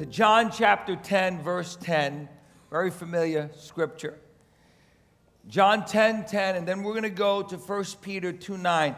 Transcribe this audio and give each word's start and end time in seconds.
to 0.00 0.06
John 0.06 0.50
chapter 0.50 0.96
10, 0.96 1.42
verse 1.42 1.76
10. 1.76 2.26
Very 2.70 2.90
familiar 2.90 3.50
scripture. 3.54 4.18
John 5.46 5.84
10, 5.84 6.24
10, 6.24 6.56
and 6.56 6.66
then 6.66 6.82
we're 6.82 6.94
going 6.94 7.02
to 7.02 7.10
go 7.10 7.42
to 7.42 7.58
1 7.58 7.84
Peter 8.00 8.32
2, 8.32 8.56
9. 8.56 8.96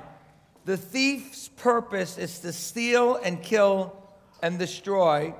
The 0.65 0.77
thief's 0.77 1.49
purpose 1.49 2.19
is 2.19 2.39
to 2.39 2.53
steal 2.53 3.17
and 3.17 3.43
kill 3.43 4.01
and 4.45 4.61
destroy, 4.61 5.35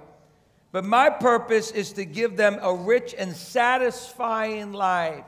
but 0.73 0.85
my 0.85 1.11
purpose 1.11 1.71
is 1.71 1.93
to 1.93 2.05
give 2.05 2.37
them 2.37 2.59
a 2.61 2.75
rich 2.75 3.15
and 3.17 3.33
satisfying 3.33 4.73
life. 4.73 5.25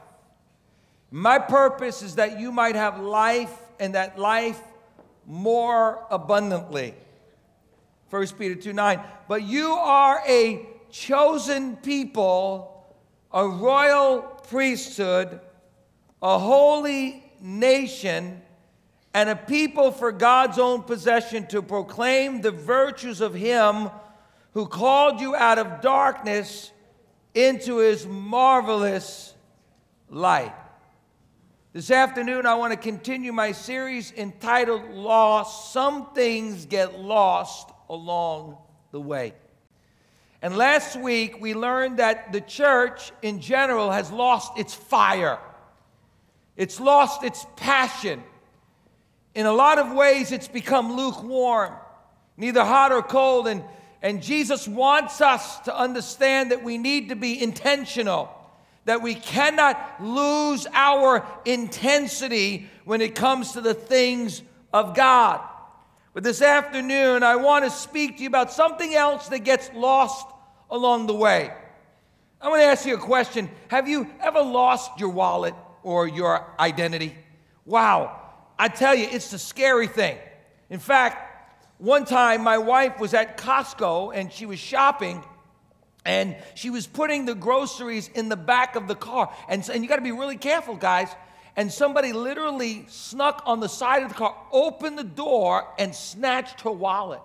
My 1.12 1.39
purpose 1.39 2.03
is 2.03 2.16
that 2.16 2.41
you 2.41 2.51
might 2.51 2.75
have 2.75 2.98
life 2.98 3.57
and 3.79 3.95
that 3.95 4.19
life 4.19 4.61
more 5.27 6.05
abundantly. 6.11 6.96
1 8.14 8.28
Peter 8.38 8.54
2 8.54 8.72
9. 8.72 9.00
But 9.26 9.42
you 9.42 9.72
are 9.72 10.22
a 10.28 10.64
chosen 10.88 11.74
people, 11.74 12.86
a 13.32 13.45
royal 13.45 14.22
priesthood, 14.48 15.41
a 16.22 16.38
holy 16.38 17.24
nation, 17.41 18.41
and 19.14 19.28
a 19.28 19.34
people 19.34 19.91
for 19.91 20.12
God's 20.12 20.60
own 20.60 20.84
possession 20.84 21.48
to 21.48 21.60
proclaim 21.60 22.41
the 22.41 22.52
virtues 22.52 23.20
of 23.20 23.34
Him 23.34 23.91
who 24.52 24.69
called 24.69 25.20
you 25.20 25.34
out 25.34 25.58
of 25.58 25.80
darkness 25.80 26.70
into 27.34 27.78
His 27.78 28.06
marvelous 28.06 29.34
light. 30.08 30.55
This 31.72 31.91
afternoon, 31.91 32.46
I 32.46 32.55
want 32.55 32.72
to 32.72 32.78
continue 32.78 33.33
my 33.33 33.50
series 33.50 34.12
entitled 34.12 34.88
Lost. 34.91 35.72
Some 35.72 36.14
things 36.14 36.66
get 36.66 37.00
lost 37.00 37.73
along 37.88 38.59
the 38.93 39.01
way. 39.01 39.34
And 40.42 40.56
last 40.56 40.97
week, 40.97 41.41
we 41.41 41.55
learned 41.55 41.98
that 41.98 42.33
the 42.33 42.41
church 42.41 43.12
in 43.23 43.41
general 43.41 43.91
has 43.91 44.11
lost 44.11 44.58
its 44.58 44.75
fire, 44.75 45.39
it's 46.56 46.81
lost 46.81 47.25
its 47.25 47.45
passion. 47.56 48.23
In 49.34 49.47
a 49.47 49.53
lot 49.53 49.78
of 49.78 49.92
ways, 49.92 50.31
it's 50.31 50.47
become 50.47 50.97
lukewarm, 50.97 51.73
neither 52.36 52.64
hot 52.64 52.92
or 52.92 53.03
cold. 53.03 53.48
And, 53.48 53.64
and 54.01 54.23
Jesus 54.23 54.69
wants 54.69 55.20
us 55.20 55.58
to 55.61 55.77
understand 55.77 56.53
that 56.53 56.62
we 56.62 56.78
need 56.78 57.08
to 57.08 57.17
be 57.17 57.42
intentional 57.42 58.33
that 58.84 59.03
we 59.03 59.14
cannot 59.14 59.97
lose 60.01 60.67
our 60.73 61.27
intensity 61.45 62.69
when 62.84 63.01
it 63.01 63.14
comes 63.14 63.53
to 63.53 63.61
the 63.61 63.75
things 63.75 64.42
of 64.73 64.95
God. 64.95 65.41
But 66.15 66.23
this 66.23 66.41
afternoon, 66.43 67.25
I 67.25 67.34
want 67.37 67.65
to 67.65 67.70
speak 67.73 68.17
to 68.17 68.23
you 68.23 68.29
about 68.29 68.53
something 68.53 68.95
else 68.95 69.29
that 69.29 69.41
gets 69.41 69.69
lost 69.75 70.27
along 70.70 71.09
the 71.09 71.15
way. 71.15 71.53
I 72.41 72.48
want 72.48 72.61
to 72.61 72.67
ask 72.67 72.87
you 72.87 72.95
a 72.95 72.98
question 72.98 73.51
Have 73.69 73.89
you 73.89 74.09
ever 74.20 74.41
lost 74.41 75.01
your 75.01 75.09
wallet 75.09 75.55
or 75.83 76.07
your 76.07 76.47
identity? 76.59 77.17
Wow, 77.67 78.20
I 78.59 78.69
tell 78.69 78.95
you, 78.95 79.09
it's 79.11 79.33
a 79.33 79.39
scary 79.39 79.89
thing. 79.89 80.17
In 80.70 80.79
fact, 80.79 81.51
one 81.79 82.05
time 82.05 82.42
my 82.45 82.59
wife 82.59 83.01
was 83.01 83.12
at 83.12 83.37
Costco 83.37 84.12
and 84.15 84.33
she 84.33 84.47
was 84.47 84.61
shopping 84.61 85.25
and 86.05 86.37
she 86.55 86.70
was 86.70 86.87
putting 86.87 87.25
the 87.25 87.35
groceries 87.35 88.09
in 88.15 88.29
the 88.29 88.37
back 88.37 88.77
of 88.77 88.87
the 88.87 88.95
car. 88.95 89.35
And, 89.48 89.69
and 89.69 89.83
you 89.83 89.89
got 89.89 89.97
to 89.97 90.03
be 90.03 90.12
really 90.12 90.37
careful, 90.37 90.77
guys. 90.77 91.09
And 91.56 91.72
somebody 91.72 92.12
literally 92.12 92.84
snuck 92.88 93.42
on 93.47 93.60
the 93.60 93.69
side 93.69 94.02
of 94.02 94.08
the 94.08 94.14
car, 94.14 94.36
opened 94.50 94.98
the 94.98 95.05
door, 95.05 95.69
and 95.78 95.94
snatched 95.94 96.62
her 96.62 96.70
wallet. 96.70 97.20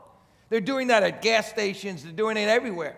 They're 0.50 0.62
doing 0.62 0.88
that 0.88 1.04
at 1.04 1.22
gas 1.22 1.50
stations, 1.50 2.04
they're 2.04 2.12
doing 2.12 2.38
it 2.38 2.48
everywhere. 2.48 2.98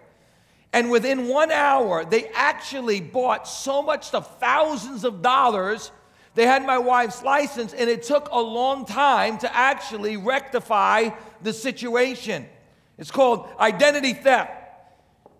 And 0.73 0.89
within 0.89 1.27
one 1.27 1.51
hour, 1.51 2.05
they 2.05 2.27
actually 2.29 3.01
bought 3.01 3.47
so 3.47 3.81
much 3.81 4.07
stuff, 4.07 4.39
thousands 4.39 5.03
of 5.03 5.21
dollars. 5.21 5.91
They 6.33 6.45
had 6.45 6.65
my 6.65 6.77
wife's 6.77 7.23
license, 7.23 7.73
and 7.73 7.89
it 7.89 8.03
took 8.03 8.29
a 8.31 8.39
long 8.39 8.85
time 8.85 9.37
to 9.39 9.53
actually 9.53 10.15
rectify 10.15 11.09
the 11.41 11.51
situation. 11.51 12.45
It's 12.97 13.11
called 13.11 13.49
identity 13.59 14.13
theft 14.13 14.51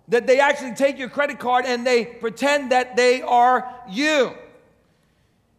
that 0.09 0.27
they 0.27 0.39
actually 0.41 0.75
take 0.75 0.97
your 0.97 1.07
credit 1.09 1.39
card 1.39 1.65
and 1.65 1.87
they 1.87 2.03
pretend 2.03 2.73
that 2.73 2.97
they 2.97 3.21
are 3.21 3.73
you. 3.89 4.33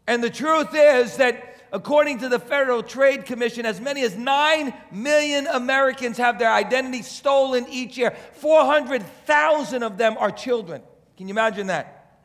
And 0.06 0.22
the 0.22 0.30
truth 0.30 0.70
is 0.74 1.16
that 1.16 1.52
according 1.72 2.18
to 2.18 2.28
the 2.28 2.38
Federal 2.38 2.82
Trade 2.82 3.24
Commission, 3.24 3.64
as 3.64 3.80
many 3.80 4.02
as 4.02 4.16
9 4.16 4.74
million 4.92 5.46
Americans 5.46 6.18
have 6.18 6.38
their 6.38 6.52
identity 6.52 7.02
stolen 7.02 7.66
each 7.68 7.96
year. 7.96 8.14
400,000 8.34 9.82
of 9.82 9.96
them 9.96 10.16
are 10.18 10.30
children. 10.30 10.82
Can 11.16 11.28
you 11.28 11.32
imagine 11.32 11.68
that? 11.68 12.20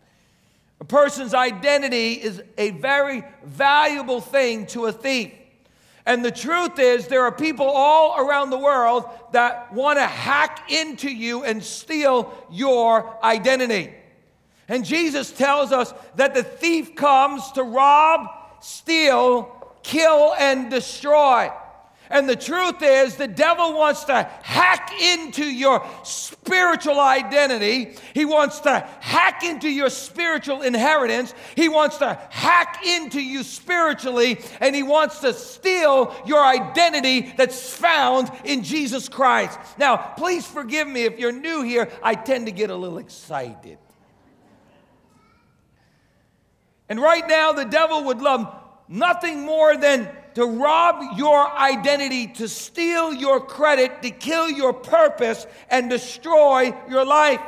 A 0.79 0.85
person's 0.85 1.33
identity 1.33 2.13
is 2.13 2.41
a 2.57 2.71
very 2.71 3.23
valuable 3.43 4.21
thing 4.21 4.67
to 4.67 4.85
a 4.85 4.91
thief. 4.91 5.31
And 6.05 6.23
the 6.23 6.31
truth 6.31 6.79
is, 6.79 7.07
there 7.07 7.23
are 7.23 7.31
people 7.31 7.65
all 7.65 8.17
around 8.17 8.49
the 8.49 8.57
world 8.57 9.05
that 9.31 9.73
want 9.73 9.97
to 9.97 10.05
hack 10.05 10.69
into 10.71 11.09
you 11.09 11.43
and 11.43 11.63
steal 11.63 12.33
your 12.51 13.17
identity. 13.23 13.93
And 14.67 14.83
Jesus 14.83 15.31
tells 15.31 15.71
us 15.71 15.93
that 16.15 16.33
the 16.33 16.43
thief 16.43 16.95
comes 16.95 17.51
to 17.53 17.63
rob, 17.63 18.27
steal, 18.61 19.77
kill, 19.83 20.33
and 20.37 20.69
destroy. 20.69 21.51
And 22.09 22.27
the 22.27 22.35
truth 22.37 22.81
is, 22.81 23.15
the 23.15 23.27
devil 23.27 23.73
wants 23.73 24.05
to 24.05 24.23
hack 24.41 24.91
into 25.01 25.43
your 25.43 25.85
spiritual 26.03 26.99
identity. 26.99 27.95
He 28.13 28.23
wants 28.23 28.61
to 28.61 28.87
hack 29.01 29.43
into 29.43 29.69
your 29.69 29.89
spiritual 29.89 30.61
inheritance. 30.61 31.33
He 31.55 31.67
wants 31.67 31.97
to 31.97 32.17
hack 32.29 32.85
into 32.85 33.21
you 33.21 33.43
spiritually, 33.43 34.39
and 34.61 34.73
he 34.73 34.83
wants 34.83 35.19
to 35.19 35.33
steal 35.33 36.15
your 36.25 36.45
identity 36.45 37.33
that's 37.35 37.73
found 37.73 38.31
in 38.45 38.63
Jesus 38.63 39.09
Christ. 39.09 39.59
Now, 39.77 39.97
please 39.97 40.47
forgive 40.47 40.87
me 40.87 41.03
if 41.03 41.19
you're 41.19 41.33
new 41.33 41.61
here, 41.61 41.89
I 42.01 42.15
tend 42.15 42.45
to 42.45 42.53
get 42.53 42.69
a 42.69 42.75
little 42.75 42.99
excited. 42.99 43.79
And 46.89 47.01
right 47.01 47.27
now, 47.27 47.51
the 47.51 47.65
devil 47.65 48.05
would 48.05 48.21
love 48.21 48.53
nothing 48.87 49.41
more 49.41 49.75
than 49.75 50.09
to 50.35 50.45
rob 50.45 51.17
your 51.17 51.49
identity, 51.57 52.27
to 52.27 52.47
steal 52.47 53.13
your 53.13 53.39
credit, 53.39 54.01
to 54.03 54.11
kill 54.11 54.49
your 54.49 54.71
purpose, 54.71 55.47
and 55.69 55.89
destroy 55.89 56.73
your 56.89 57.03
life. 57.03 57.41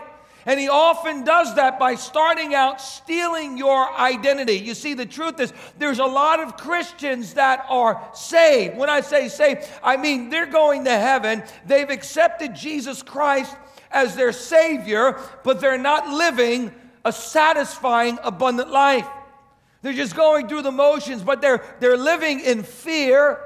And 0.45 0.59
he 0.59 0.69
often 0.69 1.23
does 1.23 1.55
that 1.55 1.77
by 1.77 1.95
starting 1.95 2.55
out 2.55 2.81
stealing 2.81 3.57
your 3.57 3.93
identity. 3.93 4.53
You 4.53 4.73
see, 4.73 4.95
the 4.95 5.05
truth 5.05 5.39
is, 5.39 5.53
there's 5.77 5.99
a 5.99 6.05
lot 6.05 6.39
of 6.39 6.57
Christians 6.57 7.35
that 7.35 7.65
are 7.69 8.09
saved. 8.15 8.75
When 8.75 8.89
I 8.89 9.01
say 9.01 9.27
saved, 9.27 9.67
I 9.83 9.97
mean 9.97 10.29
they're 10.29 10.47
going 10.47 10.85
to 10.85 10.97
heaven. 10.97 11.43
They've 11.67 11.89
accepted 11.89 12.55
Jesus 12.55 13.03
Christ 13.03 13.55
as 13.91 14.15
their 14.15 14.31
Savior, 14.31 15.19
but 15.43 15.61
they're 15.61 15.77
not 15.77 16.09
living 16.09 16.73
a 17.05 17.11
satisfying, 17.11 18.17
abundant 18.23 18.71
life. 18.71 19.07
They're 19.81 19.93
just 19.93 20.15
going 20.15 20.47
through 20.47 20.63
the 20.63 20.71
motions, 20.71 21.23
but 21.23 21.41
they're, 21.41 21.63
they're 21.79 21.97
living 21.97 22.41
in 22.41 22.63
fear. 22.63 23.39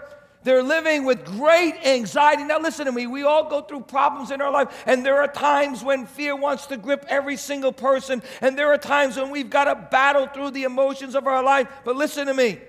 They're 0.43 0.63
living 0.63 1.05
with 1.05 1.23
great 1.25 1.75
anxiety. 1.85 2.43
Now, 2.43 2.59
listen 2.59 2.85
to 2.85 2.91
me. 2.91 3.07
We 3.07 3.23
all 3.23 3.49
go 3.49 3.61
through 3.61 3.81
problems 3.81 4.31
in 4.31 4.41
our 4.41 4.51
life, 4.51 4.83
and 4.85 5.05
there 5.05 5.21
are 5.21 5.27
times 5.27 5.83
when 5.83 6.05
fear 6.05 6.35
wants 6.35 6.65
to 6.67 6.77
grip 6.77 7.05
every 7.07 7.37
single 7.37 7.71
person, 7.71 8.21
and 8.41 8.57
there 8.57 8.73
are 8.73 8.77
times 8.77 9.15
when 9.15 9.29
we've 9.29 9.49
got 9.49 9.65
to 9.65 9.75
battle 9.75 10.27
through 10.27 10.51
the 10.51 10.63
emotions 10.63 11.15
of 11.15 11.27
our 11.27 11.43
life. 11.43 11.67
But 11.85 11.95
listen 11.95 12.27
to 12.27 12.33
me. 12.33 12.59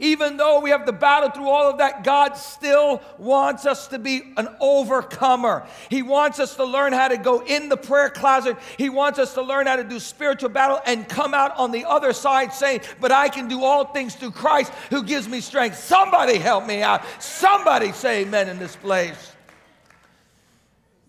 Even 0.00 0.36
though 0.36 0.60
we 0.60 0.70
have 0.70 0.86
to 0.86 0.92
battle 0.92 1.30
through 1.30 1.48
all 1.48 1.68
of 1.70 1.78
that, 1.78 2.04
God 2.04 2.36
still 2.36 3.02
wants 3.18 3.66
us 3.66 3.88
to 3.88 3.98
be 3.98 4.22
an 4.36 4.48
overcomer. 4.60 5.66
He 5.90 6.02
wants 6.02 6.38
us 6.38 6.54
to 6.56 6.64
learn 6.64 6.92
how 6.92 7.08
to 7.08 7.16
go 7.16 7.42
in 7.44 7.68
the 7.68 7.76
prayer 7.76 8.08
closet. 8.08 8.56
He 8.76 8.88
wants 8.88 9.18
us 9.18 9.34
to 9.34 9.42
learn 9.42 9.66
how 9.66 9.76
to 9.76 9.84
do 9.84 9.98
spiritual 9.98 10.50
battle 10.50 10.80
and 10.86 11.08
come 11.08 11.34
out 11.34 11.56
on 11.56 11.72
the 11.72 11.84
other 11.84 12.12
side 12.12 12.52
saying, 12.52 12.82
But 13.00 13.10
I 13.10 13.28
can 13.28 13.48
do 13.48 13.64
all 13.64 13.86
things 13.86 14.14
through 14.14 14.32
Christ 14.32 14.72
who 14.90 15.02
gives 15.02 15.28
me 15.28 15.40
strength. 15.40 15.78
Somebody 15.78 16.38
help 16.38 16.66
me 16.66 16.82
out. 16.82 17.02
Somebody 17.18 17.92
say 17.92 18.22
amen 18.22 18.48
in 18.48 18.58
this 18.58 18.76
place. 18.76 19.32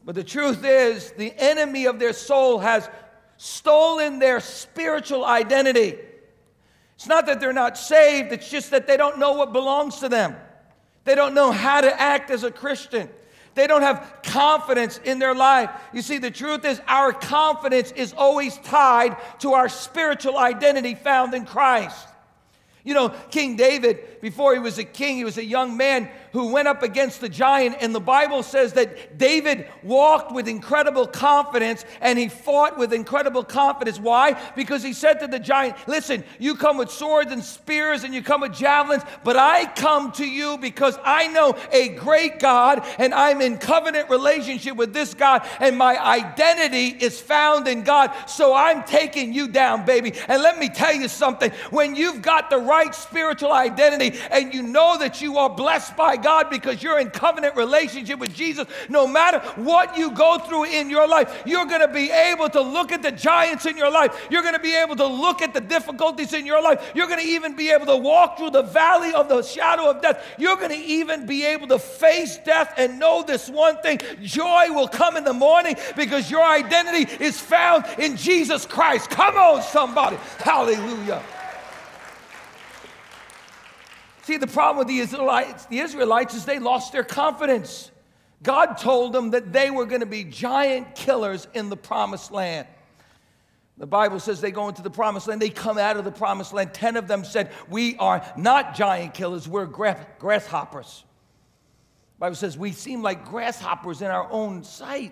But 0.04 0.16
the 0.16 0.24
truth 0.24 0.64
is, 0.66 1.12
the 1.12 1.32
enemy 1.38 1.86
of 1.86 2.00
their 2.00 2.14
soul 2.14 2.58
has 2.60 2.90
stolen 3.38 4.18
their 4.18 4.40
spiritual 4.40 5.24
identity. 5.24 5.98
It's 7.00 7.08
not 7.08 7.28
that 7.28 7.40
they're 7.40 7.54
not 7.54 7.78
saved, 7.78 8.34
it's 8.34 8.50
just 8.50 8.72
that 8.72 8.86
they 8.86 8.98
don't 8.98 9.20
know 9.20 9.32
what 9.32 9.54
belongs 9.54 10.00
to 10.00 10.10
them. 10.10 10.36
They 11.06 11.16
don't 11.16 11.34
know 11.34 11.50
how 11.50 11.80
to 11.80 12.02
act 12.02 12.30
as 12.30 12.44
a 12.44 12.52
Christian. 12.52 13.10
They 13.56 13.68
don't 13.68 13.84
have 13.84 14.20
confidence 14.22 15.00
in 15.06 15.18
their 15.18 15.34
life. 15.34 15.70
You 15.94 16.02
see, 16.02 16.18
the 16.18 16.30
truth 16.30 16.66
is, 16.66 16.82
our 16.90 17.14
confidence 17.14 17.94
is 17.94 18.12
always 18.12 18.58
tied 18.58 19.16
to 19.40 19.54
our 19.54 19.70
spiritual 19.70 20.38
identity 20.38 20.94
found 20.94 21.34
in 21.34 21.46
Christ. 21.46 22.06
You 22.84 22.96
know, 22.96 23.10
King 23.32 23.56
David, 23.56 24.20
before 24.20 24.54
he 24.54 24.60
was 24.60 24.78
a 24.78 24.84
king, 24.84 25.16
he 25.16 25.24
was 25.24 25.38
a 25.38 25.46
young 25.46 25.78
man 25.78 26.10
who 26.32 26.52
went 26.52 26.68
up 26.68 26.84
against 26.84 27.22
the 27.22 27.30
giant, 27.30 27.78
and 27.82 27.94
the 27.94 28.00
Bible 28.00 28.44
says 28.44 28.74
that 28.74 29.18
David 29.18 29.68
walked 29.84 30.32
with 30.32 30.48
incredible 30.48 31.08
confidence 31.08 31.86
and 32.02 32.18
he 32.20 32.28
fought 32.28 32.78
with 32.78 32.94
incredible 32.94 33.44
confidence. 33.44 34.00
Why? 34.00 34.40
Because 34.56 34.84
he 34.84 34.94
said 34.94 35.20
to 35.20 35.28
the 35.28 35.40
giant, 35.40 35.76
Listen, 35.88 36.24
you 36.40 36.56
come 36.56 36.78
with 36.78 36.92
swords 36.92 37.32
and 37.32 37.44
spears 37.44 38.04
and 38.04 38.14
you 38.14 38.22
come 38.22 38.42
with 38.42 38.54
javelins, 38.54 39.04
but 39.24 39.36
I 39.36 39.66
come 39.66 40.12
to 40.14 40.26
you 40.26 40.58
because 40.58 40.98
I 41.04 41.28
know 41.28 41.58
a 41.72 41.90
great 41.90 42.40
God 42.40 42.86
and 42.98 43.14
I'm 43.14 43.42
in 43.42 43.58
covenant 43.58 44.10
relationship 44.10 44.76
with 44.76 44.94
this 44.94 45.14
God, 45.14 45.48
and 45.60 45.78
my 45.78 45.98
identity 45.98 46.88
is 46.88 47.20
found 47.20 47.68
in 47.68 47.84
God. 47.84 48.12
So 48.28 48.54
I'm 48.54 48.84
taking 48.84 49.34
you 49.34 49.48
down, 49.48 49.86
baby. 49.86 50.14
And 50.28 50.42
let 50.42 50.58
me 50.58 50.70
tell 50.70 50.94
you 50.94 51.08
something 51.08 51.52
when 51.70 51.96
you've 51.96 52.22
got 52.22 52.50
the 52.50 52.58
right 52.58 52.94
spiritual 52.94 53.52
identity 53.52 54.20
and 54.32 54.54
you 54.54 54.64
know 54.64 54.98
that 55.00 55.22
you 55.22 55.38
are 55.38 55.50
blessed 55.50 55.96
by 55.96 56.18
God 56.22 56.50
because 56.50 56.82
you're 56.82 57.00
in 57.00 57.10
covenant 57.10 57.56
relationship 57.56 58.20
with 58.20 58.34
Jesus, 58.34 58.68
no 58.90 59.08
matter 59.08 59.40
what 59.62 59.98
you 59.98 60.12
go 60.12 60.40
through 60.40 60.66
in 60.66 60.90
your 60.90 61.08
life, 61.08 61.44
you're 61.46 61.66
going 61.66 61.82
to 61.82 61.94
be 61.94 62.12
able 62.12 62.50
to 62.50 62.62
look 62.62 62.92
at 62.92 63.02
the 63.02 63.12
giants 63.12 63.66
in 63.66 63.78
your 63.78 63.92
life. 63.92 64.28
You're 64.30 64.42
going 64.42 64.54
to 64.54 64.60
be 64.60 64.76
able 64.76 64.96
to 64.98 65.08
look 65.08 65.42
at 65.42 65.54
the 65.54 65.62
difficulties 65.62 66.34
in 66.34 66.46
your 66.46 66.62
life. 66.62 66.92
You're 66.96 67.08
going 67.08 67.20
to 67.20 67.26
even 67.26 67.56
be 67.56 67.70
able 67.72 67.86
to 67.88 67.98
walk 67.98 68.38
through 68.38 68.52
the 68.52 68.64
valley 68.64 69.14
of 69.14 69.30
the 69.30 69.42
shadow 69.42 69.90
of 69.90 70.02
death. 70.02 70.24
You're 70.38 70.58
going 70.58 70.70
to 70.70 70.76
even 70.76 71.26
be 71.26 71.46
able 71.46 71.68
to 71.68 71.80
face 71.80 72.38
death 72.40 72.74
and 72.78 73.00
know 73.00 73.24
this 73.24 73.50
one 73.50 73.78
thing 73.82 74.00
joy 74.22 74.68
will 74.70 74.88
come 74.88 75.18
in 75.18 75.24
the 75.24 75.34
morning 75.34 75.76
because 75.96 76.30
your 76.30 76.44
identity 76.44 77.12
is 77.24 77.40
found 77.40 77.86
in 77.98 78.18
Jesus 78.18 78.66
Christ. 78.66 79.10
Come 79.10 79.36
on, 79.36 79.62
somebody. 79.62 80.18
Hallelujah. 80.40 81.24
See, 84.30 84.38
the 84.38 84.46
problem 84.46 84.78
with 84.78 84.88
the 84.88 85.00
Israelites, 85.00 85.66
the 85.66 85.80
Israelites 85.80 86.36
is 86.36 86.46
they 86.46 86.60
lost 86.60 86.92
their 86.92 87.04
confidence. 87.04 87.90
God 88.44 88.76
told 88.76 89.12
them 89.12 89.32
that 89.32 89.52
they 89.52 89.72
were 89.72 89.88
going 89.88 90.02
to 90.02 90.06
be 90.06 90.24
giant 90.24 90.94
killers 90.94 91.48
in 91.56 91.72
the 91.72 91.76
promised 91.76 92.32
land. 92.32 92.68
The 93.80 93.88
Bible 93.88 94.20
says 94.20 94.40
they 94.40 94.52
go 94.52 94.68
into 94.68 94.84
the 94.84 94.92
promised 94.92 95.28
land, 95.28 95.42
they 95.42 95.50
come 95.50 95.80
out 95.80 95.98
of 95.98 96.06
the 96.06 96.12
promised 96.12 96.54
land. 96.54 96.76
Ten 96.76 96.96
of 96.96 97.08
them 97.08 97.24
said, 97.24 97.52
We 97.70 97.98
are 97.98 98.24
not 98.38 98.76
giant 98.76 99.16
killers, 99.16 99.48
we're 99.48 99.66
grasshoppers. 99.66 101.04
The 102.18 102.20
Bible 102.20 102.36
says 102.36 102.56
we 102.56 102.72
seem 102.72 103.02
like 103.02 103.26
grasshoppers 103.26 104.04
in 104.04 104.12
our 104.12 104.32
own 104.32 104.64
sight. 104.64 105.12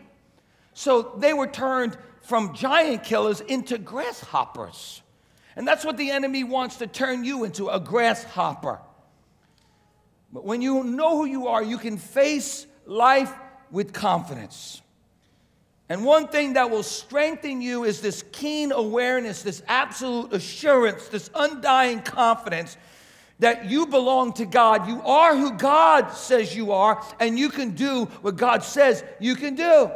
So 0.76 1.16
they 1.18 1.34
were 1.34 1.48
turned 1.48 1.98
from 2.22 2.54
giant 2.54 3.04
killers 3.04 3.42
into 3.42 3.80
grasshoppers. 3.80 5.02
And 5.56 5.68
that's 5.68 5.84
what 5.84 5.98
the 5.98 6.12
enemy 6.12 6.44
wants 6.44 6.76
to 6.76 6.86
turn 6.86 7.24
you 7.24 7.46
into 7.46 7.70
a 7.70 7.80
grasshopper. 7.80 8.82
But 10.32 10.46
when 10.46 10.62
you 10.62 10.84
know 10.84 11.18
who 11.18 11.26
you 11.26 11.48
are, 11.48 11.64
you 11.64 11.78
can 11.78 11.98
face 11.98 12.68
life 12.86 13.34
with 13.72 13.94
confidence. 13.94 14.82
And 15.90 16.04
one 16.04 16.28
thing 16.28 16.54
that 16.54 16.70
will 16.70 16.84
strengthen 16.84 17.62
you 17.62 17.86
is 17.86 18.02
this 18.02 18.24
keen 18.32 18.72
awareness, 18.74 19.42
this 19.42 19.64
absolute 19.68 20.34
assurance, 20.34 21.08
this 21.08 21.30
undying 21.34 22.02
confidence 22.02 22.76
that 23.40 23.66
you 23.66 23.86
belong 23.86 24.34
to 24.34 24.46
God. 24.46 24.88
You 24.88 25.02
are 25.04 25.36
who 25.36 25.54
God 25.54 26.12
says 26.12 26.56
you 26.56 26.74
are, 26.74 27.06
and 27.20 27.40
you 27.40 27.50
can 27.50 27.72
do 27.72 28.06
what 28.22 28.36
God 28.36 28.64
says 28.64 29.04
you 29.20 29.36
can 29.36 29.56
do. 29.56 29.92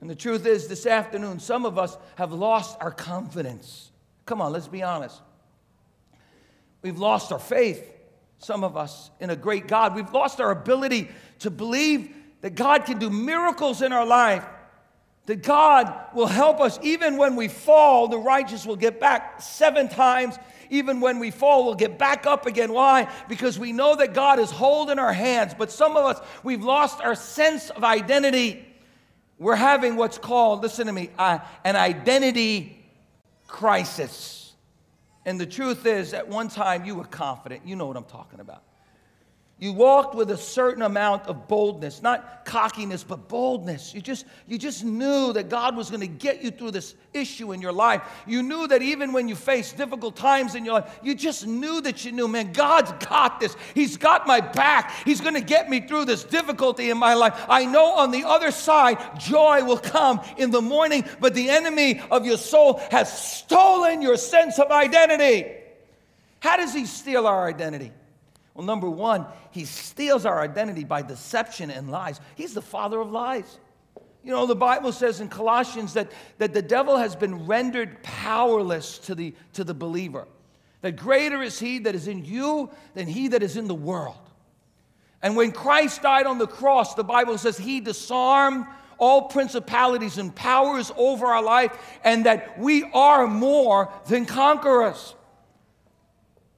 And 0.00 0.08
the 0.08 0.14
truth 0.14 0.46
is, 0.46 0.68
this 0.68 0.86
afternoon, 0.86 1.40
some 1.40 1.66
of 1.66 1.76
us 1.76 1.98
have 2.14 2.32
lost 2.32 2.78
our 2.80 2.92
confidence. 2.92 3.90
Come 4.24 4.40
on, 4.40 4.52
let's 4.52 4.68
be 4.68 4.82
honest. 4.82 5.20
We've 6.80 6.98
lost 6.98 7.32
our 7.32 7.40
faith 7.40 7.97
some 8.38 8.64
of 8.64 8.76
us, 8.76 9.10
in 9.20 9.30
a 9.30 9.36
great 9.36 9.66
God. 9.66 9.94
We've 9.94 10.12
lost 10.12 10.40
our 10.40 10.50
ability 10.50 11.08
to 11.40 11.50
believe 11.50 12.14
that 12.40 12.54
God 12.54 12.84
can 12.84 12.98
do 12.98 13.10
miracles 13.10 13.82
in 13.82 13.92
our 13.92 14.06
life, 14.06 14.44
that 15.26 15.42
God 15.42 15.92
will 16.14 16.26
help 16.26 16.60
us. 16.60 16.78
Even 16.82 17.16
when 17.16 17.36
we 17.36 17.48
fall, 17.48 18.08
the 18.08 18.18
righteous 18.18 18.64
will 18.64 18.76
get 18.76 19.00
back 19.00 19.42
seven 19.42 19.88
times. 19.88 20.38
Even 20.70 21.00
when 21.00 21.18
we 21.18 21.30
fall, 21.30 21.64
we'll 21.64 21.74
get 21.74 21.98
back 21.98 22.26
up 22.26 22.46
again. 22.46 22.72
Why? 22.72 23.10
Because 23.28 23.58
we 23.58 23.72
know 23.72 23.96
that 23.96 24.14
God 24.14 24.38
is 24.38 24.50
holding 24.50 24.98
our 24.98 25.12
hands. 25.12 25.54
But 25.56 25.72
some 25.72 25.96
of 25.96 26.04
us, 26.04 26.26
we've 26.42 26.62
lost 26.62 27.00
our 27.00 27.14
sense 27.14 27.70
of 27.70 27.84
identity. 27.84 28.64
We're 29.38 29.56
having 29.56 29.96
what's 29.96 30.18
called, 30.18 30.62
listen 30.62 30.86
to 30.86 30.92
me, 30.92 31.10
uh, 31.18 31.38
an 31.64 31.76
identity 31.76 32.84
crisis. 33.46 34.37
And 35.28 35.38
the 35.38 35.44
truth 35.44 35.84
is, 35.84 36.14
at 36.14 36.26
one 36.26 36.48
time 36.48 36.86
you 36.86 36.94
were 36.94 37.04
confident. 37.04 37.60
You 37.66 37.76
know 37.76 37.84
what 37.84 37.98
I'm 37.98 38.04
talking 38.04 38.40
about. 38.40 38.62
You 39.60 39.72
walked 39.72 40.14
with 40.14 40.30
a 40.30 40.36
certain 40.36 40.82
amount 40.82 41.26
of 41.26 41.48
boldness, 41.48 42.00
not 42.00 42.44
cockiness, 42.44 43.02
but 43.02 43.28
boldness. 43.28 43.92
You 43.92 44.00
just, 44.00 44.24
you 44.46 44.56
just 44.56 44.84
knew 44.84 45.32
that 45.32 45.48
God 45.48 45.76
was 45.76 45.90
going 45.90 46.00
to 46.00 46.06
get 46.06 46.44
you 46.44 46.52
through 46.52 46.70
this 46.70 46.94
issue 47.12 47.50
in 47.50 47.60
your 47.60 47.72
life. 47.72 48.02
You 48.24 48.44
knew 48.44 48.68
that 48.68 48.82
even 48.82 49.12
when 49.12 49.26
you 49.26 49.34
faced 49.34 49.76
difficult 49.76 50.14
times 50.14 50.54
in 50.54 50.64
your 50.64 50.74
life, 50.74 51.00
you 51.02 51.16
just 51.16 51.44
knew 51.44 51.80
that 51.80 52.04
you 52.04 52.12
knew, 52.12 52.28
man, 52.28 52.52
God's 52.52 52.92
got 53.04 53.40
this. 53.40 53.56
He's 53.74 53.96
got 53.96 54.28
my 54.28 54.40
back. 54.40 54.92
He's 55.04 55.20
going 55.20 55.34
to 55.34 55.40
get 55.40 55.68
me 55.68 55.80
through 55.80 56.04
this 56.04 56.22
difficulty 56.22 56.90
in 56.90 56.96
my 56.98 57.14
life. 57.14 57.44
I 57.48 57.64
know 57.64 57.94
on 57.96 58.12
the 58.12 58.22
other 58.22 58.52
side, 58.52 59.18
joy 59.18 59.64
will 59.64 59.78
come 59.78 60.20
in 60.36 60.52
the 60.52 60.62
morning, 60.62 61.04
but 61.18 61.34
the 61.34 61.50
enemy 61.50 62.00
of 62.12 62.24
your 62.24 62.38
soul 62.38 62.80
has 62.92 63.10
stolen 63.12 64.02
your 64.02 64.18
sense 64.18 64.60
of 64.60 64.70
identity. 64.70 65.52
How 66.38 66.56
does 66.58 66.72
he 66.72 66.86
steal 66.86 67.26
our 67.26 67.48
identity? 67.48 67.90
Well, 68.58 68.66
number 68.66 68.90
one, 68.90 69.24
he 69.52 69.64
steals 69.66 70.26
our 70.26 70.40
identity 70.40 70.82
by 70.82 71.02
deception 71.02 71.70
and 71.70 71.92
lies. 71.92 72.20
He's 72.34 72.54
the 72.54 72.60
father 72.60 73.00
of 73.00 73.12
lies. 73.12 73.56
You 74.24 74.32
know, 74.32 74.46
the 74.46 74.56
Bible 74.56 74.90
says 74.90 75.20
in 75.20 75.28
Colossians 75.28 75.94
that, 75.94 76.10
that 76.38 76.54
the 76.54 76.60
devil 76.60 76.96
has 76.96 77.14
been 77.14 77.46
rendered 77.46 78.02
powerless 78.02 78.98
to 78.98 79.14
the, 79.14 79.32
to 79.52 79.62
the 79.62 79.74
believer. 79.74 80.26
That 80.80 80.96
greater 80.96 81.40
is 81.40 81.60
he 81.60 81.78
that 81.78 81.94
is 81.94 82.08
in 82.08 82.24
you 82.24 82.70
than 82.94 83.06
he 83.06 83.28
that 83.28 83.44
is 83.44 83.56
in 83.56 83.68
the 83.68 83.76
world. 83.76 84.28
And 85.22 85.36
when 85.36 85.52
Christ 85.52 86.02
died 86.02 86.26
on 86.26 86.38
the 86.38 86.48
cross, 86.48 86.94
the 86.94 87.04
Bible 87.04 87.38
says 87.38 87.56
he 87.58 87.78
disarmed 87.78 88.66
all 88.98 89.28
principalities 89.28 90.18
and 90.18 90.34
powers 90.34 90.90
over 90.96 91.26
our 91.26 91.44
life, 91.44 91.78
and 92.02 92.26
that 92.26 92.58
we 92.58 92.90
are 92.92 93.28
more 93.28 93.92
than 94.08 94.26
conquerors. 94.26 95.14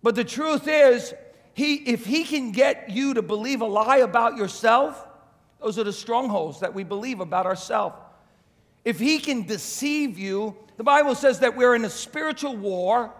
But 0.02 0.14
the 0.14 0.24
truth 0.24 0.66
is, 0.66 1.12
he, 1.54 1.74
if 1.74 2.06
he 2.06 2.24
can 2.24 2.52
get 2.52 2.90
you 2.90 3.14
to 3.14 3.22
believe 3.22 3.60
a 3.60 3.66
lie 3.66 3.98
about 3.98 4.36
yourself, 4.36 5.06
those 5.60 5.78
are 5.78 5.84
the 5.84 5.92
strongholds 5.92 6.60
that 6.60 6.74
we 6.74 6.84
believe 6.84 7.20
about 7.20 7.46
ourselves. 7.46 7.96
If 8.84 8.98
he 8.98 9.18
can 9.18 9.46
deceive 9.46 10.18
you, 10.18 10.56
the 10.76 10.84
Bible 10.84 11.14
says 11.14 11.40
that 11.40 11.56
we're 11.56 11.74
in 11.74 11.84
a 11.84 11.90
spiritual 11.90 12.56
war 12.56 13.12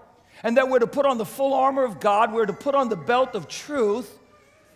and 0.42 0.56
that 0.56 0.68
we're 0.70 0.78
to 0.78 0.86
put 0.86 1.04
on 1.04 1.18
the 1.18 1.26
full 1.26 1.52
armor 1.52 1.84
of 1.84 2.00
God, 2.00 2.32
we're 2.32 2.46
to 2.46 2.54
put 2.54 2.74
on 2.74 2.88
the 2.88 2.96
belt 2.96 3.34
of 3.34 3.46
truth, 3.46 4.18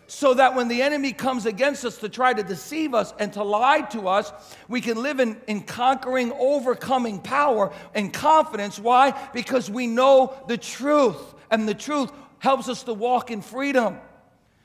so 0.07 0.35
that 0.35 0.55
when 0.55 0.69
the 0.69 0.83
enemy 0.83 1.14
comes 1.14 1.47
against 1.47 1.87
us 1.87 1.97
to 1.97 2.11
try 2.11 2.35
to 2.35 2.43
deceive 2.43 2.93
us 2.93 3.14
and 3.19 3.33
to 3.33 3.43
lie 3.43 3.81
to 3.81 4.07
us, 4.07 4.31
we 4.69 4.83
can 4.83 5.02
live 5.02 5.19
in, 5.19 5.40
in 5.49 5.62
conquering, 5.62 6.31
overcoming 6.33 7.19
power 7.19 7.73
and 7.95 8.12
confidence. 8.12 8.78
Why? 8.78 9.19
Because 9.33 9.71
we 9.71 9.87
know 9.87 10.37
the 10.47 10.59
truth, 10.59 11.35
and 11.50 11.67
the 11.67 11.75
truth 11.75 12.12
helps 12.45 12.69
us 12.69 12.83
to 12.83 12.93
walk 12.93 13.31
in 13.31 13.41
freedom. 13.41 13.99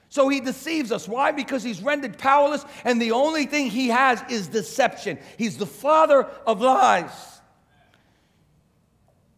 So 0.10 0.28
he 0.28 0.42
deceives 0.42 0.92
us. 0.92 1.08
Why? 1.08 1.32
Because 1.32 1.64
he's 1.64 1.82
rendered 1.82 2.18
powerless, 2.18 2.66
and 2.84 3.02
the 3.02 3.14
only 3.14 3.46
thing 3.46 3.70
he 3.70 3.88
has 3.88 4.22
is 4.30 4.50
deception. 4.50 5.18
He's 5.38 5.58
the 5.58 5.66
father 5.66 6.24
of 6.46 6.60
lies. 6.60 7.40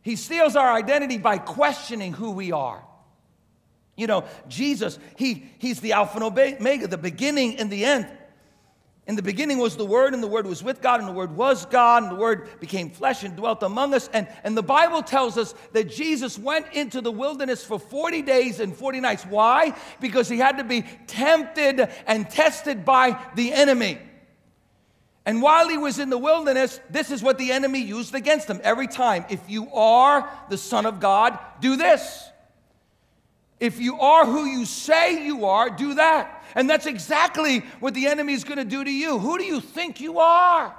He 0.02 0.16
steals 0.16 0.56
our 0.56 0.74
identity 0.74 1.20
by 1.20 1.38
questioning 1.38 2.14
who 2.14 2.32
we 2.32 2.52
are. 2.52 2.84
You 3.96 4.08
know, 4.08 4.24
Jesus, 4.48 4.98
he, 5.18 5.46
he's 5.60 5.80
the 5.80 5.92
Alpha 5.92 6.16
and 6.16 6.24
Omega, 6.24 6.88
the 6.88 6.98
beginning 6.98 7.58
and 7.58 7.70
the 7.70 7.86
end. 7.86 8.08
In 9.08 9.16
the 9.16 9.24
beginning 9.24 9.58
was 9.58 9.76
the 9.76 9.86
Word, 9.86 10.14
and 10.14 10.22
the 10.22 10.28
Word 10.28 10.46
was 10.46 10.64
with 10.64 10.80
God, 10.80 11.00
and 11.00 11.10
the 11.10 11.14
Word 11.14 11.36
was 11.36 11.66
God, 11.66 12.04
and 12.04 12.12
the 12.12 12.16
Word 12.16 12.60
became 12.60 12.92
flesh 12.92 13.24
and 13.24 13.36
dwelt 13.36 13.64
among 13.64 13.94
us. 13.94 14.10
And, 14.14 14.28
and 14.44 14.56
the 14.56 14.62
Bible 14.62 15.02
tells 15.02 15.38
us 15.38 15.56
that 15.74 15.90
Jesus 15.90 16.38
went 16.38 16.68
into 16.74 17.02
the 17.02 17.12
wilderness 17.12 17.64
for 17.64 17.80
40 17.80 18.22
days 18.22 18.60
and 18.60 18.76
40 18.76 19.00
nights. 19.00 19.26
Why? 19.26 19.76
Because 20.00 20.30
he 20.30 20.38
had 20.38 20.60
to 20.60 20.64
be 20.64 20.84
tempted 21.08 21.90
and 22.06 22.30
tested 22.30 22.86
by 22.86 23.20
the 23.36 23.52
enemy. 23.52 23.98
And 25.26 25.42
while 25.42 25.68
he 25.68 25.78
was 25.78 26.00
in 26.00 26.10
the 26.10 26.18
wilderness, 26.18 26.80
this 26.90 27.12
is 27.12 27.24
what 27.24 27.38
the 27.38 27.52
enemy 27.52 27.80
used 27.80 28.14
against 28.14 28.50
him 28.50 28.62
every 28.64 28.88
time. 28.88 29.26
If 29.30 29.50
you 29.50 29.72
are 29.74 30.30
the 30.50 30.58
Son 30.58 30.86
of 30.86 31.00
God, 31.00 31.38
do 31.60 31.76
this. 31.76 32.30
If 33.60 33.80
you 33.80 34.00
are 34.00 34.26
who 34.26 34.46
you 34.46 34.66
say 34.66 35.24
you 35.24 35.46
are, 35.46 35.70
do 35.70 35.94
that. 35.94 36.41
And 36.56 36.70
that's 36.70 36.86
exactly 36.86 37.60
what 37.80 37.94
the 37.94 38.08
enemy 38.08 38.34
is 38.34 38.44
going 38.44 38.58
to 38.58 38.66
do 38.66 38.84
to 38.84 38.92
you. 38.92 39.20
Who 39.20 39.38
do 39.38 39.44
you 39.44 39.60
think 39.60 40.02
you 40.02 40.20
are? 40.20 40.76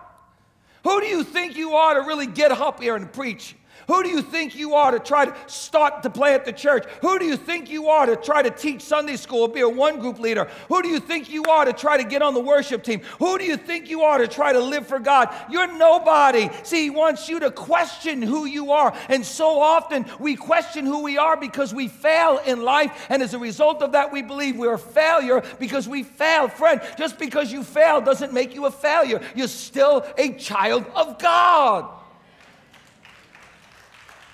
Who 0.85 1.01
do 1.01 1.07
you 1.07 1.25
think 1.25 1.57
you 1.57 1.75
are 1.75 1.95
to 1.95 2.01
really 2.01 2.27
get 2.27 2.53
up 2.53 2.81
here 2.83 2.97
and 2.97 3.13
preach? 3.13 3.55
Who 3.89 4.03
do 4.03 4.09
you 4.09 4.23
think 4.23 4.55
you 4.57 4.75
are 4.75 4.91
to 4.91 4.99
try 4.99 5.27
to 5.27 5.35
start 5.47 6.03
to 6.03 6.11
play 6.11 6.35
at 6.35 6.45
the 6.45 6.53
church? 6.53 6.85
Who 7.01 7.19
do 7.19 7.25
you 7.25 7.37
think 7.37 7.71
you 7.71 7.89
are 7.89 8.07
to 8.07 8.17
try 8.17 8.43
to 8.43 8.51
teach 8.51 8.83
Sunday 8.83 9.17
school, 9.17 9.49
be 9.49 9.61
a 9.61 9.69
one 9.69 9.99
group 9.99 10.19
leader? 10.19 10.49
Who 10.69 10.83
do 10.83 10.89
you 10.89 11.01
think 11.01 11.31
you 11.31 11.45
are 11.45 11.65
to 11.65 11.73
try 11.73 11.97
to 11.97 12.05
get 12.05 12.23
on 12.23 12.35
the 12.35 12.41
worship 12.41 12.83
team? 12.83 13.01
Who 13.19 13.39
do 13.39 13.45
you 13.45 13.57
think 13.57 13.91
you 13.91 14.03
are 14.03 14.19
to 14.19 14.29
try 14.29 14.53
to 14.53 14.61
live 14.61 14.87
for 14.87 14.99
God? 14.99 15.35
You're 15.51 15.77
nobody. 15.77 16.51
See, 16.63 16.85
He 16.85 16.91
wants 16.91 17.29
you 17.29 17.41
to 17.41 17.51
question 17.51 18.23
who 18.23 18.45
you 18.45 18.73
are. 18.73 18.95
And 19.09 19.25
so 19.25 19.61
often 19.61 20.07
we 20.19 20.37
question 20.37 20.87
who 20.87 21.03
we 21.03 21.19
are 21.19 21.37
because 21.37 21.75
we 21.75 21.89
fail 21.89 22.39
in 22.45 22.63
life. 22.63 23.07
And 23.09 23.23
as 23.23 23.35
a 23.35 23.39
result 23.39 23.83
of 23.83 23.93
that, 23.93 24.13
we 24.13 24.23
believe 24.23 24.57
we're 24.57 24.75
a 24.75 24.79
failure 24.79 25.43
because 25.59 25.89
we 25.89 26.03
fail. 26.03 26.49
Friend, 26.49 26.81
just 26.99 27.19
because 27.19 27.53
you 27.53 27.63
fail 27.63 28.01
doesn't 28.01 28.33
make 28.33 28.55
you 28.55 28.67
a 28.67 28.71
failure. 28.71 29.21
You're 29.35 29.49
still 29.49 30.07
a 30.17 30.33
child 30.35 30.87
of 30.95 31.19
God. 31.19 32.02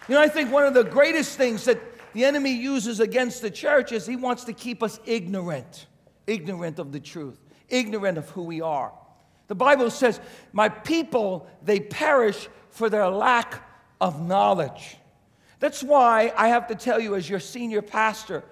You 0.09 0.15
know, 0.15 0.23
I 0.23 0.29
think 0.29 0.51
one 0.51 0.65
of 0.65 0.73
the 0.73 0.85
greatest 0.85 1.37
things 1.37 1.67
that 1.67 1.79
the 2.15 2.25
enemy 2.25 2.53
uses 2.53 2.99
against 2.99 3.43
the 3.43 3.51
church 3.51 3.93
is 3.93 4.07
he 4.07 4.17
wants 4.17 4.45
to 4.45 4.55
keep 4.55 4.83
us 4.83 4.99
ignorant, 5.05 5.87
ignorant 6.27 6.79
of 6.79 6.93
the 6.93 7.01
truth, 7.01 7.39
ignorant 7.69 8.17
of 8.17 8.29
who 8.31 8.43
we 8.43 8.63
are. 8.63 8.93
The 9.49 9.55
Bible 9.55 9.91
says, 9.91 10.21
My 10.53 10.71
people, 10.71 11.47
they 11.63 11.81
perish 11.81 12.49
for 12.71 12.89
their 12.89 13.09
lack 13.09 13.63
of 14.01 14.27
knowledge. 14.27 14.97
That's 15.61 15.83
why 15.83 16.33
I 16.37 16.49
have 16.49 16.69
to 16.69 16.75
tell 16.75 17.01
you, 17.01 17.15
as 17.15 17.29
your 17.29 17.41
senior 17.41 17.83
pastor, 17.83 18.45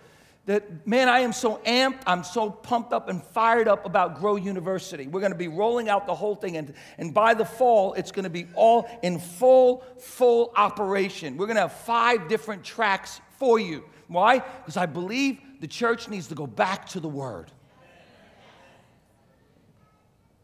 that, 0.46 0.86
man, 0.86 1.08
I 1.08 1.20
am 1.20 1.32
so 1.32 1.56
amped, 1.66 2.02
I'm 2.06 2.22
so 2.22 2.50
pumped 2.50 2.92
up 2.92 3.08
and 3.08 3.22
fired 3.22 3.66
up 3.66 3.84
about 3.84 4.20
Grow 4.20 4.36
University. 4.36 5.08
We're 5.08 5.20
to 5.32 5.38
be 5.38 5.48
rolling 5.48 5.88
out 5.88 6.06
the 6.06 6.14
whole 6.14 6.36
thing, 6.36 6.56
and, 6.56 6.72
and 6.98 7.12
by 7.12 7.34
the 7.34 7.44
fall, 7.44 7.94
it's 7.94 8.12
to 8.24 8.30
be 8.30 8.46
all 8.54 8.88
in 9.02 9.18
full, 9.18 9.84
full 9.98 10.52
operation. 10.56 11.36
We're 11.36 11.46
to 11.56 11.62
have 11.62 11.72
five 11.72 12.28
different 12.28 12.62
tracks 12.62 13.20
for 13.38 13.58
you. 13.58 13.84
Why? 14.06 14.38
Because 14.38 14.76
I 14.76 14.86
believe 14.86 15.40
the 15.60 15.66
church 15.66 16.08
needs 16.08 16.28
to 16.28 16.36
go 16.36 16.46
back 16.46 16.88
to 16.90 17.00
the 17.00 17.08
Word. 17.08 17.50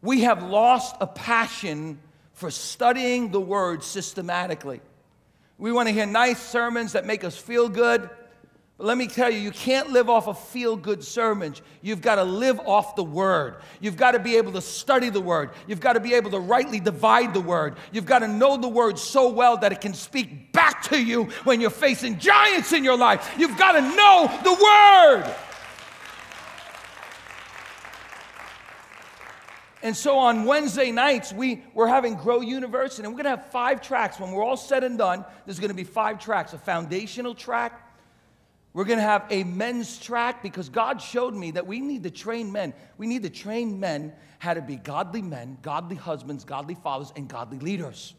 We 0.01 0.23
have 0.23 0.43
lost 0.43 0.97
a 0.99 1.07
passion 1.07 1.97
for 2.33 2.51
studying 2.51 3.31
the 3.31 3.39
Word 3.39 3.83
systematically. 3.85 4.81
We 5.57 5.71
want 5.71 5.87
to 5.87 5.93
hear 5.93 6.05
nice 6.05 6.41
sermons 6.41 6.91
that 6.91 7.05
make 7.05 7.23
us 7.23 7.37
feel 7.37 7.69
good. 7.69 8.09
But 8.77 8.87
let 8.87 8.97
me 8.97 9.07
tell 9.07 9.29
you, 9.29 9.39
you 9.39 9.51
can't 9.51 9.91
live 9.91 10.09
off 10.09 10.27
of 10.27 10.39
feel 10.47 10.75
good 10.75 11.03
sermons. 11.03 11.61
You've 11.81 12.01
got 12.01 12.15
to 12.15 12.23
live 12.23 12.59
off 12.61 12.95
the 12.95 13.03
word. 13.03 13.57
You've 13.79 13.97
got 13.97 14.11
to 14.11 14.19
be 14.19 14.35
able 14.37 14.51
to 14.53 14.61
study 14.61 15.09
the 15.09 15.21
word. 15.21 15.51
You've 15.67 15.79
got 15.79 15.93
to 15.93 15.99
be 15.99 16.15
able 16.15 16.31
to 16.31 16.39
rightly 16.39 16.79
divide 16.79 17.35
the 17.35 17.39
word. 17.39 17.77
You've 17.91 18.07
got 18.07 18.19
to 18.19 18.27
know 18.27 18.57
the 18.57 18.67
word 18.67 18.97
so 18.97 19.29
well 19.29 19.57
that 19.57 19.71
it 19.71 19.79
can 19.79 19.93
speak 19.93 20.51
back 20.53 20.81
to 20.83 21.01
you 21.01 21.25
when 21.43 21.61
you're 21.61 21.69
facing 21.69 22.17
giants 22.17 22.73
in 22.73 22.83
your 22.83 22.97
life. 22.97 23.35
You've 23.37 23.57
got 23.57 23.73
to 23.73 23.81
know 23.81 24.39
the 24.43 24.53
word. 24.53 25.35
And 29.83 29.95
so 29.95 30.17
on 30.17 30.45
Wednesday 30.45 30.91
nights, 30.91 31.33
we, 31.33 31.61
we're 31.73 31.87
having 31.87 32.15
Grow 32.15 32.39
University, 32.39 33.03
and 33.03 33.11
we're 33.11 33.21
going 33.21 33.35
to 33.35 33.41
have 33.41 33.51
five 33.51 33.81
tracks. 33.81 34.17
When 34.17 34.31
we're 34.31 34.43
all 34.43 34.55
said 34.55 34.83
and 34.85 34.97
done, 34.97 35.25
there's 35.45 35.59
going 35.59 35.71
to 35.71 35.75
be 35.75 35.83
five 35.83 36.19
tracks 36.19 36.53
a 36.53 36.57
foundational 36.57 37.35
track, 37.35 37.92
we're 38.73 38.85
going 38.85 38.97
to 38.97 39.03
have 39.03 39.25
a 39.29 39.43
men's 39.43 39.99
track 39.99 40.41
because 40.41 40.69
God 40.69 40.99
showed 40.99 41.35
me 41.35 41.51
that 41.51 41.67
we 41.67 41.79
need 41.79 42.03
to 42.03 42.11
train 42.11 42.51
men. 42.51 42.73
We 42.97 43.05
need 43.05 43.21
to 43.23 43.29
train 43.29 43.79
men 43.79 44.13
how 44.39 44.55
to 44.55 44.61
be 44.61 44.77
godly 44.77 45.21
men, 45.21 45.59
godly 45.61 45.95
husbands, 45.95 46.43
godly 46.43 46.75
fathers, 46.75 47.13
and 47.15 47.27
godly 47.27 47.59
leaders. 47.59 48.15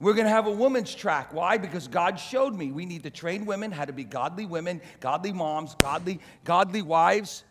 We're 0.00 0.12
going 0.14 0.26
to 0.26 0.30
have 0.30 0.46
a 0.46 0.50
women's 0.50 0.94
track. 0.94 1.32
Why? 1.32 1.56
Because 1.56 1.88
God 1.88 2.18
showed 2.18 2.54
me 2.54 2.72
we 2.72 2.86
need 2.86 3.02
to 3.02 3.10
train 3.10 3.46
women 3.46 3.70
how 3.70 3.86
to 3.86 3.92
be 3.92 4.04
godly 4.04 4.46
women, 4.46 4.82
godly 5.00 5.32
moms, 5.32 5.74
godly, 5.76 6.20
godly 6.44 6.82
wives, 6.82 7.44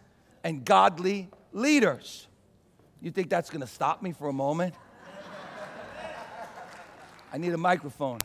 and 0.44 0.64
godly 0.64 1.30
leaders. 1.52 2.28
You 3.02 3.12
think 3.12 3.30
that's 3.30 3.50
going 3.50 3.62
to 3.62 3.68
stop 3.68 4.02
me 4.02 4.12
for 4.12 4.30
a 4.30 4.34
moment? 4.34 4.76
I 7.32 7.38
need 7.38 7.54
a 7.54 7.58
microphone. 7.58 8.20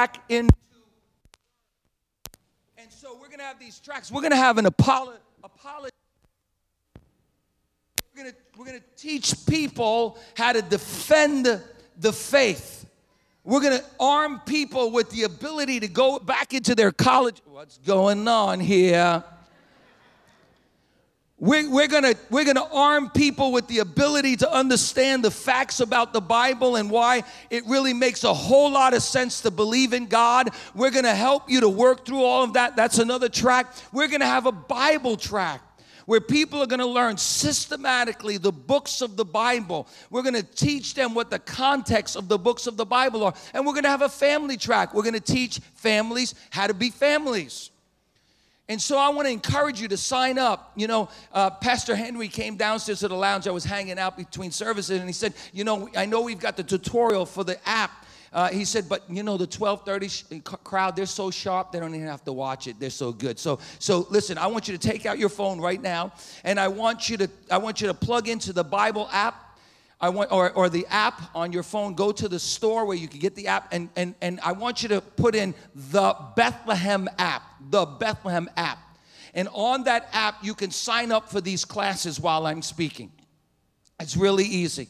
Back 0.00 0.22
into. 0.30 0.54
And 2.78 2.90
so 2.90 3.12
we're 3.20 3.26
going 3.26 3.40
to 3.40 3.44
have 3.44 3.60
these 3.60 3.78
tracks. 3.80 4.10
We're 4.10 4.22
going 4.22 4.30
to 4.30 4.36
have 4.38 4.56
an 4.56 4.64
apology. 4.64 5.18
Apolo- 5.44 5.90
we're 8.16 8.24
going 8.24 8.34
we're 8.56 8.64
to 8.64 8.80
teach 8.96 9.34
people 9.46 10.18
how 10.38 10.52
to 10.52 10.62
defend 10.62 11.62
the 11.98 12.12
faith. 12.14 12.86
We're 13.44 13.60
going 13.60 13.78
to 13.78 13.84
arm 13.98 14.40
people 14.46 14.90
with 14.90 15.10
the 15.10 15.24
ability 15.24 15.80
to 15.80 15.88
go 15.88 16.18
back 16.18 16.54
into 16.54 16.74
their 16.74 16.92
college. 16.92 17.42
What's 17.44 17.76
going 17.76 18.26
on 18.26 18.58
here? 18.58 19.22
We're, 21.40 21.70
we're, 21.70 21.88
gonna, 21.88 22.14
we're 22.28 22.44
gonna 22.44 22.68
arm 22.70 23.08
people 23.08 23.50
with 23.50 23.66
the 23.66 23.78
ability 23.78 24.36
to 24.36 24.52
understand 24.52 25.24
the 25.24 25.30
facts 25.30 25.80
about 25.80 26.12
the 26.12 26.20
Bible 26.20 26.76
and 26.76 26.90
why 26.90 27.24
it 27.48 27.64
really 27.66 27.94
makes 27.94 28.24
a 28.24 28.34
whole 28.34 28.70
lot 28.70 28.92
of 28.92 29.02
sense 29.02 29.40
to 29.40 29.50
believe 29.50 29.94
in 29.94 30.06
God. 30.06 30.50
We're 30.74 30.90
gonna 30.90 31.14
help 31.14 31.50
you 31.50 31.60
to 31.60 31.68
work 31.68 32.04
through 32.04 32.22
all 32.22 32.44
of 32.44 32.52
that. 32.52 32.76
That's 32.76 32.98
another 32.98 33.30
track. 33.30 33.72
We're 33.90 34.08
gonna 34.08 34.26
have 34.26 34.44
a 34.44 34.52
Bible 34.52 35.16
track 35.16 35.62
where 36.04 36.20
people 36.20 36.60
are 36.60 36.66
going 36.66 36.80
to 36.80 36.86
learn 36.86 37.16
systematically 37.16 38.36
the 38.36 38.50
books 38.50 39.00
of 39.00 39.16
the 39.16 39.24
Bible. 39.24 39.86
We're 40.10 40.22
going 40.22 40.34
to 40.34 40.42
teach 40.42 40.94
them 40.94 41.14
what 41.14 41.30
the 41.30 41.38
context 41.38 42.16
of 42.16 42.26
the 42.26 42.36
books 42.36 42.66
of 42.66 42.76
the 42.76 42.84
Bible 42.84 43.22
are. 43.22 43.34
And 43.54 43.64
we're 43.64 43.74
going 43.74 43.84
to 43.84 43.90
have 43.90 44.02
a 44.02 44.08
family 44.08 44.56
track. 44.56 44.92
We're 44.92 45.04
going 45.04 45.14
to 45.14 45.20
teach 45.20 45.60
families 45.74 46.34
how 46.50 46.66
to 46.66 46.74
be 46.74 46.90
families. 46.90 47.70
And 48.70 48.80
so 48.80 48.98
I 48.98 49.08
want 49.08 49.26
to 49.26 49.32
encourage 49.32 49.80
you 49.80 49.88
to 49.88 49.96
sign 49.96 50.38
up. 50.38 50.70
You 50.76 50.86
know, 50.86 51.08
uh, 51.32 51.50
Pastor 51.50 51.96
Henry 51.96 52.28
came 52.28 52.54
downstairs 52.54 53.00
to 53.00 53.08
the 53.08 53.16
lounge. 53.16 53.48
I 53.48 53.50
was 53.50 53.64
hanging 53.64 53.98
out 53.98 54.16
between 54.16 54.52
services, 54.52 55.00
and 55.00 55.08
he 55.08 55.12
said, 55.12 55.34
"You 55.52 55.64
know, 55.64 55.88
I 55.96 56.06
know 56.06 56.20
we've 56.20 56.38
got 56.38 56.56
the 56.56 56.62
tutorial 56.62 57.26
for 57.26 57.42
the 57.42 57.58
app." 57.68 58.06
Uh, 58.32 58.48
he 58.50 58.64
said, 58.64 58.88
"But 58.88 59.02
you 59.10 59.24
know, 59.24 59.36
the 59.36 59.48
12:30 59.48 60.08
sh- 60.08 60.22
crowd, 60.62 60.94
they're 60.94 61.06
so 61.06 61.32
sharp, 61.32 61.72
they 61.72 61.80
don't 61.80 61.96
even 61.96 62.06
have 62.06 62.22
to 62.26 62.32
watch 62.32 62.68
it. 62.68 62.78
They're 62.78 62.90
so 62.90 63.10
good." 63.10 63.40
So, 63.40 63.58
so 63.80 64.06
listen, 64.08 64.38
I 64.38 64.46
want 64.46 64.68
you 64.68 64.78
to 64.78 64.88
take 64.88 65.04
out 65.04 65.18
your 65.18 65.30
phone 65.30 65.60
right 65.60 65.82
now, 65.82 66.12
and 66.44 66.60
I 66.60 66.68
want 66.68 67.10
you 67.10 67.16
to, 67.16 67.28
I 67.50 67.58
want 67.58 67.80
you 67.80 67.88
to 67.88 67.94
plug 67.94 68.28
into 68.28 68.52
the 68.52 68.62
Bible 68.62 69.08
app 69.10 69.49
I 70.00 70.08
want, 70.08 70.32
or, 70.32 70.50
or 70.52 70.70
the 70.70 70.86
app 70.88 71.20
on 71.34 71.52
your 71.52 71.62
phone, 71.62 71.94
go 71.94 72.10
to 72.10 72.26
the 72.26 72.38
store 72.38 72.86
where 72.86 72.96
you 72.96 73.06
can 73.06 73.20
get 73.20 73.34
the 73.34 73.48
app, 73.48 73.72
and, 73.72 73.90
and, 73.96 74.14
and 74.22 74.40
I 74.40 74.52
want 74.52 74.82
you 74.82 74.88
to 74.90 75.02
put 75.02 75.34
in 75.34 75.54
the 75.74 76.16
Bethlehem 76.36 77.08
app, 77.18 77.42
the 77.68 77.84
Bethlehem 77.84 78.48
app. 78.56 78.78
And 79.34 79.48
on 79.52 79.84
that 79.84 80.08
app, 80.12 80.42
you 80.42 80.54
can 80.54 80.70
sign 80.70 81.12
up 81.12 81.28
for 81.28 81.40
these 81.40 81.66
classes 81.66 82.18
while 82.18 82.46
I'm 82.46 82.62
speaking. 82.62 83.12
It's 84.00 84.16
really 84.16 84.44
easy. 84.44 84.88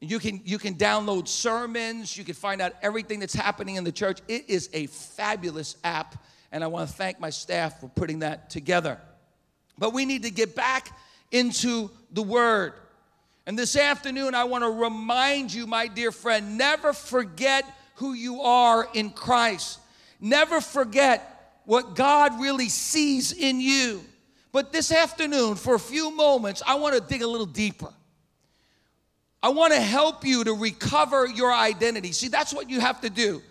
You 0.00 0.18
can, 0.18 0.42
you 0.44 0.58
can 0.58 0.74
download 0.74 1.26
sermons, 1.26 2.16
you 2.16 2.24
can 2.24 2.34
find 2.34 2.60
out 2.60 2.74
everything 2.82 3.20
that's 3.20 3.32
happening 3.32 3.76
in 3.76 3.84
the 3.84 3.92
church. 3.92 4.20
It 4.28 4.50
is 4.50 4.68
a 4.74 4.86
fabulous 4.86 5.76
app, 5.82 6.22
and 6.52 6.62
I 6.62 6.66
want 6.66 6.90
to 6.90 6.94
thank 6.94 7.20
my 7.20 7.30
staff 7.30 7.80
for 7.80 7.88
putting 7.88 8.18
that 8.18 8.50
together. 8.50 9.00
But 9.78 9.94
we 9.94 10.04
need 10.04 10.24
to 10.24 10.30
get 10.30 10.54
back 10.54 10.90
into 11.30 11.90
the 12.12 12.22
Word. 12.22 12.74
And 13.46 13.58
this 13.58 13.76
afternoon, 13.76 14.34
I 14.34 14.44
want 14.44 14.64
to 14.64 14.70
remind 14.70 15.52
you, 15.52 15.66
my 15.66 15.86
dear 15.86 16.12
friend, 16.12 16.56
never 16.56 16.92
forget 16.92 17.64
who 17.96 18.14
you 18.14 18.40
are 18.40 18.88
in 18.94 19.10
Christ. 19.10 19.80
Never 20.18 20.60
forget 20.60 21.60
what 21.64 21.94
God 21.94 22.40
really 22.40 22.68
sees 22.68 23.32
in 23.32 23.60
you. 23.60 24.02
But 24.52 24.72
this 24.72 24.92
afternoon, 24.92 25.56
for 25.56 25.74
a 25.74 25.80
few 25.80 26.10
moments, 26.14 26.62
I 26.66 26.76
want 26.76 26.94
to 26.94 27.00
dig 27.00 27.22
a 27.22 27.26
little 27.26 27.46
deeper. 27.46 27.92
I 29.42 29.50
want 29.50 29.74
to 29.74 29.80
help 29.80 30.24
you 30.24 30.44
to 30.44 30.54
recover 30.54 31.26
your 31.26 31.52
identity. 31.52 32.12
See, 32.12 32.28
that's 32.28 32.54
what 32.54 32.70
you 32.70 32.80
have 32.80 33.02
to 33.02 33.10
do. 33.10 33.42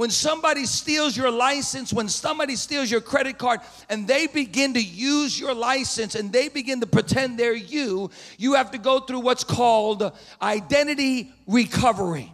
When 0.00 0.08
somebody 0.08 0.64
steals 0.64 1.14
your 1.14 1.30
license, 1.30 1.92
when 1.92 2.08
somebody 2.08 2.56
steals 2.56 2.90
your 2.90 3.02
credit 3.02 3.36
card, 3.36 3.60
and 3.90 4.08
they 4.08 4.28
begin 4.28 4.72
to 4.72 4.82
use 4.82 5.38
your 5.38 5.52
license 5.52 6.14
and 6.14 6.32
they 6.32 6.48
begin 6.48 6.80
to 6.80 6.86
pretend 6.86 7.38
they're 7.38 7.52
you, 7.52 8.10
you 8.38 8.54
have 8.54 8.70
to 8.70 8.78
go 8.78 9.00
through 9.00 9.20
what's 9.20 9.44
called 9.44 10.10
identity 10.40 11.30
recovery. 11.46 12.32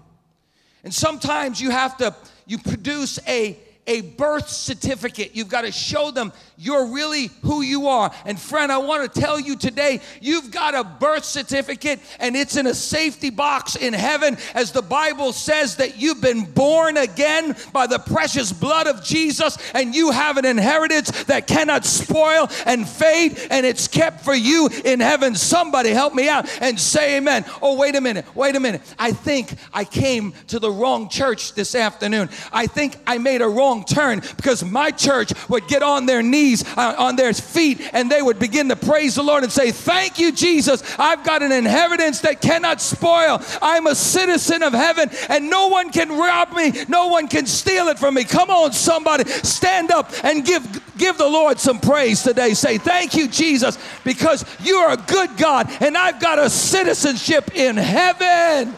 And 0.85 0.95
sometimes 0.95 1.61
you 1.61 1.73
have 1.73 1.97
to 1.97 2.15
you 2.47 2.59
produce 2.59 3.19
a 3.27 3.59
a 3.87 4.01
birth 4.01 4.49
certificate. 4.49 5.35
You've 5.35 5.49
got 5.49 5.63
to 5.63 5.73
show 5.73 6.11
them 6.11 6.33
you're 6.59 6.87
really 6.87 7.31
who 7.43 7.63
you 7.63 7.89
are. 7.89 8.11
And 8.25 8.41
friend, 8.41 8.73
I 8.73 8.79
want 8.79 9.13
to 9.13 9.21
tell 9.21 9.39
you 9.39 9.57
today, 9.57 10.01
you've 10.21 10.51
got 10.51 10.75
a 10.75 10.85
birth 10.85 11.25
certificate 11.25 12.01
and 12.19 12.35
it's 12.35 12.57
in 12.57 12.67
a 12.67 12.75
safety 12.75 13.31
box 13.31 13.77
in 13.77 13.93
heaven 13.93 14.39
as 14.55 14.73
the 14.73 14.83
Bible 14.83 15.33
says 15.33 15.77
that 15.77 16.01
you've 16.01 16.21
been 16.21 16.45
born 16.45 16.97
again 16.97 17.55
by 17.73 17.87
the 17.87 17.99
precious 17.99 18.53
blood 18.53 18.87
of 18.87 19.05
Jesus 19.05 19.59
and 19.75 19.95
you 19.95 20.11
have 20.11 20.39
an 20.39 20.47
inheritance 20.47 21.25
that 21.25 21.47
cannot 21.47 21.85
spoil 21.85 22.49
and 22.65 22.89
fade 22.89 23.39
and 23.51 23.67
it's 23.67 23.87
kept 23.87 24.25
for 24.25 24.35
you 24.35 24.71
in 24.85 25.01
heaven. 25.01 25.35
Somebody 25.35 25.91
help 25.91 26.15
me 26.15 26.29
out 26.29 26.49
and 26.63 26.81
say 26.81 27.19
amen. 27.19 27.45
Oh, 27.61 27.77
wait 27.77 27.97
a 27.97 28.01
minute. 28.01 28.25
Wait 28.35 28.57
a 28.57 28.61
minute. 28.61 28.81
I 28.99 29.13
think 29.13 29.55
I 29.75 29.85
came 29.85 30.33
to 30.49 30.59
the 30.59 30.71
wrong 30.71 31.09
church 31.11 31.53
this 31.53 31.75
afternoon. 31.75 32.31
I 32.53 32.67
think 32.67 32.97
I 33.07 33.19
made 33.19 33.43
a 33.43 33.49
wrong 33.49 33.76
wrong 33.77 33.85
turn 33.85 34.21
because 34.37 34.65
my 34.65 34.91
church 34.91 35.33
would 35.49 35.67
get 35.69 35.83
on 35.83 36.07
their 36.07 36.23
knees, 36.23 36.65
uh, 36.77 36.95
on 36.99 37.17
their 37.17 37.33
feet, 37.33 37.81
and 37.93 38.11
they 38.11 38.23
would 38.23 38.39
begin 38.39 38.69
to 38.69 38.77
praise 38.77 39.15
the 39.17 39.23
Lord 39.23 39.43
and 39.43 39.53
say, 39.53 39.71
Thank 39.71 40.19
you, 40.19 40.33
Jesus. 40.33 40.83
I've 40.99 41.25
got 41.25 41.43
an 41.43 41.53
inheritance 41.53 42.21
that 42.21 42.41
cannot 42.41 42.81
spoil. 42.81 43.43
I'm 43.63 43.87
a 43.87 43.95
citizen 43.95 44.63
of 44.63 44.73
heaven, 44.73 45.11
and 45.29 45.51
no 45.51 45.69
one 45.69 45.91
can 45.91 46.11
rob 46.11 46.53
me, 46.53 46.73
no 46.89 47.09
one 47.09 47.29
can 47.29 47.47
steal 47.47 47.89
it 47.89 47.99
from 47.99 48.15
me. 48.15 48.25
Come 48.25 48.51
on, 48.51 48.73
somebody, 48.73 49.29
stand 49.29 49.91
up 49.91 50.13
and 50.25 50.45
give, 50.45 50.83
give 50.97 51.19
the 51.19 51.29
Lord 51.29 51.59
some 51.59 51.81
praise 51.81 52.23
today. 52.23 52.55
Say, 52.55 52.79
Thank 52.79 53.15
you, 53.15 53.29
Jesus, 53.29 53.79
because 54.05 54.45
you 54.61 54.77
are 54.77 54.93
a 54.93 54.97
good 54.97 55.37
God, 55.37 55.71
and 55.81 55.97
I've 55.97 56.21
got 56.21 56.39
a 56.39 56.49
citizenship 56.49 57.55
in 57.55 57.77
heaven. 57.77 58.77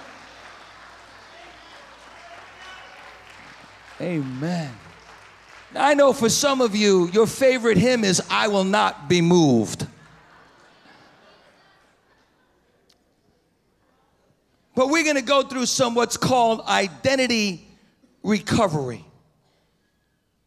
Amen. 4.01 4.78
I 5.79 5.95
know 5.95 6.13
for 6.13 6.29
some 6.29 6.61
of 6.61 6.75
you, 6.75 7.09
your 7.13 7.27
favorite 7.27 7.79
hymn 7.79 8.03
is 8.03 8.21
I 8.29 8.49
Will 8.49 8.65
Not 8.65 9.09
Be 9.09 9.21
Moved. 9.21 9.87
But 14.75 14.89
we're 14.89 15.05
going 15.05 15.17
to 15.17 15.23
go 15.23 15.43
through 15.43 15.67
some 15.67 15.95
what's 15.95 16.17
called 16.17 16.63
identity 16.63 17.67
recovery. 18.25 19.05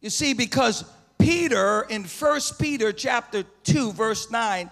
You 0.02 0.10
see, 0.10 0.34
because 0.34 0.84
Peter 1.18 1.84
in 1.84 2.04
First 2.04 2.60
Peter 2.60 2.92
chapter 2.92 3.44
2, 3.64 3.94
verse 3.94 4.30
9, 4.32 4.70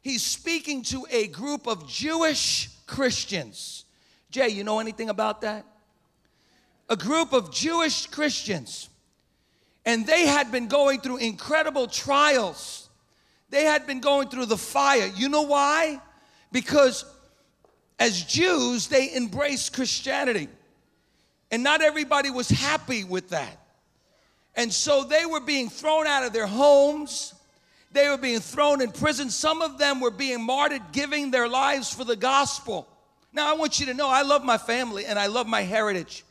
he's 0.00 0.22
speaking 0.22 0.82
to 0.84 1.06
a 1.10 1.28
group 1.28 1.68
of 1.68 1.88
Jewish 1.88 2.70
Christians. 2.86 3.84
Jay, 4.30 4.48
you 4.48 4.64
know 4.64 4.80
anything 4.80 5.08
about 5.08 5.42
that? 5.42 5.64
A 6.88 6.96
group 6.96 7.32
of 7.32 7.52
Jewish 7.52 8.06
Christians 8.06 8.88
and 9.88 10.06
they 10.06 10.26
had 10.26 10.52
been 10.52 10.68
going 10.68 11.00
through 11.00 11.16
incredible 11.16 11.86
trials. 11.86 12.90
They 13.48 13.64
had 13.64 13.86
been 13.86 14.00
going 14.00 14.28
through 14.28 14.44
the 14.44 14.58
fire. 14.58 15.10
You 15.16 15.30
know 15.30 15.44
why? 15.44 15.98
Because 16.52 17.06
as 17.98 18.22
Jews, 18.22 18.88
they 18.88 19.16
embraced 19.16 19.72
Christianity. 19.72 20.48
And 21.50 21.62
not 21.62 21.80
everybody 21.80 22.28
was 22.28 22.50
happy 22.50 23.02
with 23.02 23.30
that. 23.30 23.62
And 24.54 24.70
so 24.70 25.04
they 25.04 25.24
were 25.24 25.40
being 25.40 25.70
thrown 25.70 26.06
out 26.06 26.22
of 26.22 26.34
their 26.34 26.46
homes. 26.46 27.32
They 27.90 28.10
were 28.10 28.18
being 28.18 28.40
thrown 28.40 28.82
in 28.82 28.92
prison. 28.92 29.30
Some 29.30 29.62
of 29.62 29.78
them 29.78 30.00
were 30.00 30.10
being 30.10 30.44
martyred, 30.44 30.82
giving 30.92 31.30
their 31.30 31.48
lives 31.48 31.90
for 31.90 32.04
the 32.04 32.16
gospel. 32.16 32.86
Now, 33.32 33.50
I 33.50 33.56
want 33.56 33.80
you 33.80 33.86
to 33.86 33.94
know 33.94 34.10
I 34.10 34.20
love 34.20 34.44
my 34.44 34.58
family 34.58 35.06
and 35.06 35.18
I 35.18 35.28
love 35.28 35.46
my 35.46 35.62
heritage. 35.62 36.24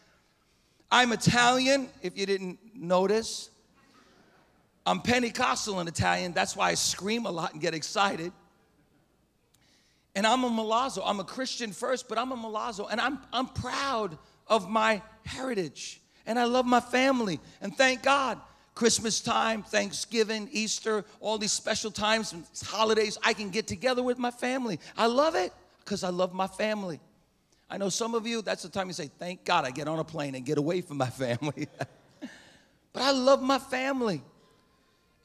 I'm 0.91 1.11
Italian, 1.11 1.89
if 2.01 2.17
you 2.17 2.25
didn't 2.25 2.59
notice. 2.75 3.49
I'm 4.85 5.01
Pentecostal 5.01 5.81
in 5.81 5.87
Italian, 5.87 6.31
that's 6.31 6.55
why 6.55 6.69
I 6.69 6.73
scream 6.75 7.25
a 7.25 7.31
lot 7.31 7.51
and 7.51 7.61
get 7.61 7.73
excited. 7.73 8.31
And 10.15 10.25
I'm 10.25 10.43
a 10.45 10.49
Milazzo. 10.49 11.03
I'm 11.05 11.19
a 11.19 11.23
Christian 11.23 11.71
first, 11.71 12.07
but 12.07 12.17
I'm 12.17 12.31
a 12.31 12.37
Milazzo. 12.37 12.87
And 12.89 12.99
I'm, 12.99 13.19
I'm 13.31 13.47
proud 13.47 14.17
of 14.47 14.69
my 14.69 15.01
heritage. 15.25 16.01
And 16.25 16.39
I 16.39 16.45
love 16.45 16.65
my 16.65 16.79
family. 16.79 17.39
And 17.61 17.75
thank 17.75 18.01
God, 18.01 18.39
Christmas 18.73 19.19
time, 19.19 19.61
Thanksgiving, 19.61 20.49
Easter, 20.51 21.03
all 21.19 21.37
these 21.37 21.51
special 21.51 21.91
times 21.91 22.33
and 22.33 22.45
holidays, 22.65 23.17
I 23.23 23.33
can 23.33 23.49
get 23.49 23.67
together 23.67 24.01
with 24.01 24.17
my 24.17 24.31
family. 24.31 24.79
I 24.97 25.07
love 25.07 25.35
it 25.35 25.53
because 25.83 26.03
I 26.03 26.09
love 26.09 26.33
my 26.33 26.47
family. 26.47 26.99
I 27.69 27.77
know 27.77 27.89
some 27.89 28.15
of 28.15 28.25
you, 28.25 28.41
that's 28.41 28.63
the 28.63 28.69
time 28.69 28.87
you 28.87 28.93
say, 28.93 29.09
Thank 29.19 29.43
God 29.43 29.65
I 29.65 29.71
get 29.71 29.87
on 29.87 29.99
a 29.99 30.03
plane 30.03 30.35
and 30.35 30.45
get 30.45 30.57
away 30.57 30.81
from 30.81 30.97
my 30.97 31.09
family. 31.09 31.67
but 32.93 33.01
I 33.01 33.11
love 33.11 33.41
my 33.41 33.59
family. 33.59 34.21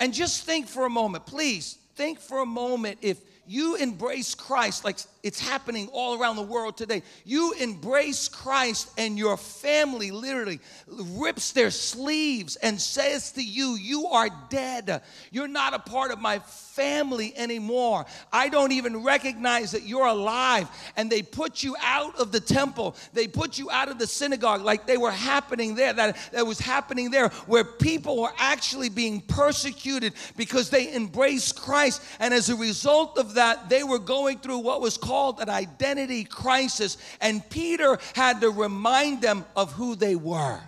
And 0.01 0.13
just 0.13 0.45
think 0.45 0.67
for 0.67 0.85
a 0.85 0.91
moment, 0.91 1.27
please, 1.27 1.79
think 1.95 2.19
for 2.19 2.41
a 2.41 2.47
moment 2.47 2.99
if 3.03 3.19
you 3.47 3.77
embrace 3.77 4.35
Christ 4.35 4.85
like 4.85 4.99
it's 5.23 5.39
happening 5.39 5.89
all 5.93 6.21
around 6.21 6.35
the 6.35 6.43
world 6.43 6.77
today. 6.77 7.03
You 7.25 7.55
embrace 7.61 8.29
Christ, 8.29 8.91
and 8.99 9.17
your 9.17 9.37
family 9.37 10.11
literally 10.11 10.59
rips 10.89 11.53
their 11.53 11.71
sleeves 11.71 12.57
and 12.57 12.81
says 12.81 13.31
to 13.33 13.43
you, 13.43 13.77
You 13.77 14.07
are 14.09 14.29
dead. 14.51 15.03
You're 15.31 15.47
not 15.47 15.75
a 15.75 15.79
part 15.79 16.11
of 16.11 16.21
my 16.21 16.41
family 16.41 17.33
anymore. 17.37 18.05
I 18.33 18.49
don't 18.49 18.73
even 18.73 19.05
recognize 19.05 19.71
that 19.73 19.85
you're 19.85 20.07
alive. 20.07 20.69
And 20.97 21.09
they 21.09 21.23
put 21.23 21.63
you 21.63 21.77
out 21.81 22.19
of 22.19 22.33
the 22.33 22.41
temple, 22.41 22.97
they 23.13 23.29
put 23.29 23.59
you 23.59 23.71
out 23.71 23.89
of 23.89 23.99
the 24.01 24.09
synagogue, 24.09 24.63
like 24.63 24.87
they 24.87 24.97
were 24.97 25.13
happening 25.13 25.77
there, 25.77 25.93
that, 25.93 26.17
that 26.33 26.45
was 26.45 26.59
happening 26.59 27.13
there, 27.13 27.29
where 27.47 27.65
people 27.65 28.21
were 28.21 28.33
actually 28.39 28.89
being 28.89 29.21
persecuted 29.21 30.15
because 30.37 30.69
they 30.69 30.93
embraced 30.93 31.63
Christ. 31.63 32.03
And 32.19 32.35
as 32.35 32.49
a 32.49 32.57
result 32.57 33.19
of 33.19 33.35
that, 33.35 33.69
they 33.69 33.85
were 33.85 34.01
going 34.01 34.41
through 34.41 34.59
what 34.59 34.81
was 34.81 34.99
called 34.99 35.12
called 35.13 35.41
an 35.41 35.51
identity 35.51 36.25
crisis, 36.25 36.97
and 37.21 37.47
Peter 37.51 37.99
had 38.15 38.41
to 38.41 38.49
remind 38.49 39.21
them 39.21 39.45
of 39.55 39.71
who 39.71 39.95
they 39.95 40.17
were. 40.17 40.59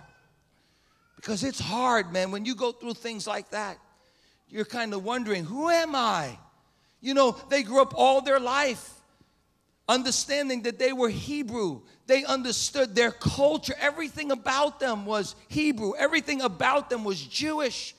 Because 1.15 1.43
it's 1.43 1.59
hard, 1.59 2.13
man, 2.13 2.29
when 2.29 2.45
you 2.45 2.53
go 2.53 2.71
through 2.71 2.93
things 2.93 3.25
like 3.25 3.49
that. 3.49 3.79
You're 4.47 4.63
kind 4.63 4.93
of 4.93 5.03
wondering, 5.03 5.45
who 5.45 5.71
am 5.71 5.95
I? 5.95 6.37
You 7.01 7.15
know, 7.15 7.35
they 7.49 7.63
grew 7.63 7.81
up 7.81 7.95
all 7.97 8.21
their 8.21 8.39
life 8.39 8.87
understanding 9.89 10.61
that 10.61 10.77
they 10.77 10.93
were 10.93 11.09
Hebrew. 11.09 11.81
They 12.05 12.23
understood 12.23 12.93
their 12.93 13.09
culture. 13.09 13.73
Everything 13.79 14.29
about 14.29 14.79
them 14.79 15.07
was 15.07 15.35
Hebrew, 15.47 15.95
everything 15.97 16.41
about 16.41 16.91
them 16.91 17.03
was 17.03 17.19
Jewish. 17.19 17.95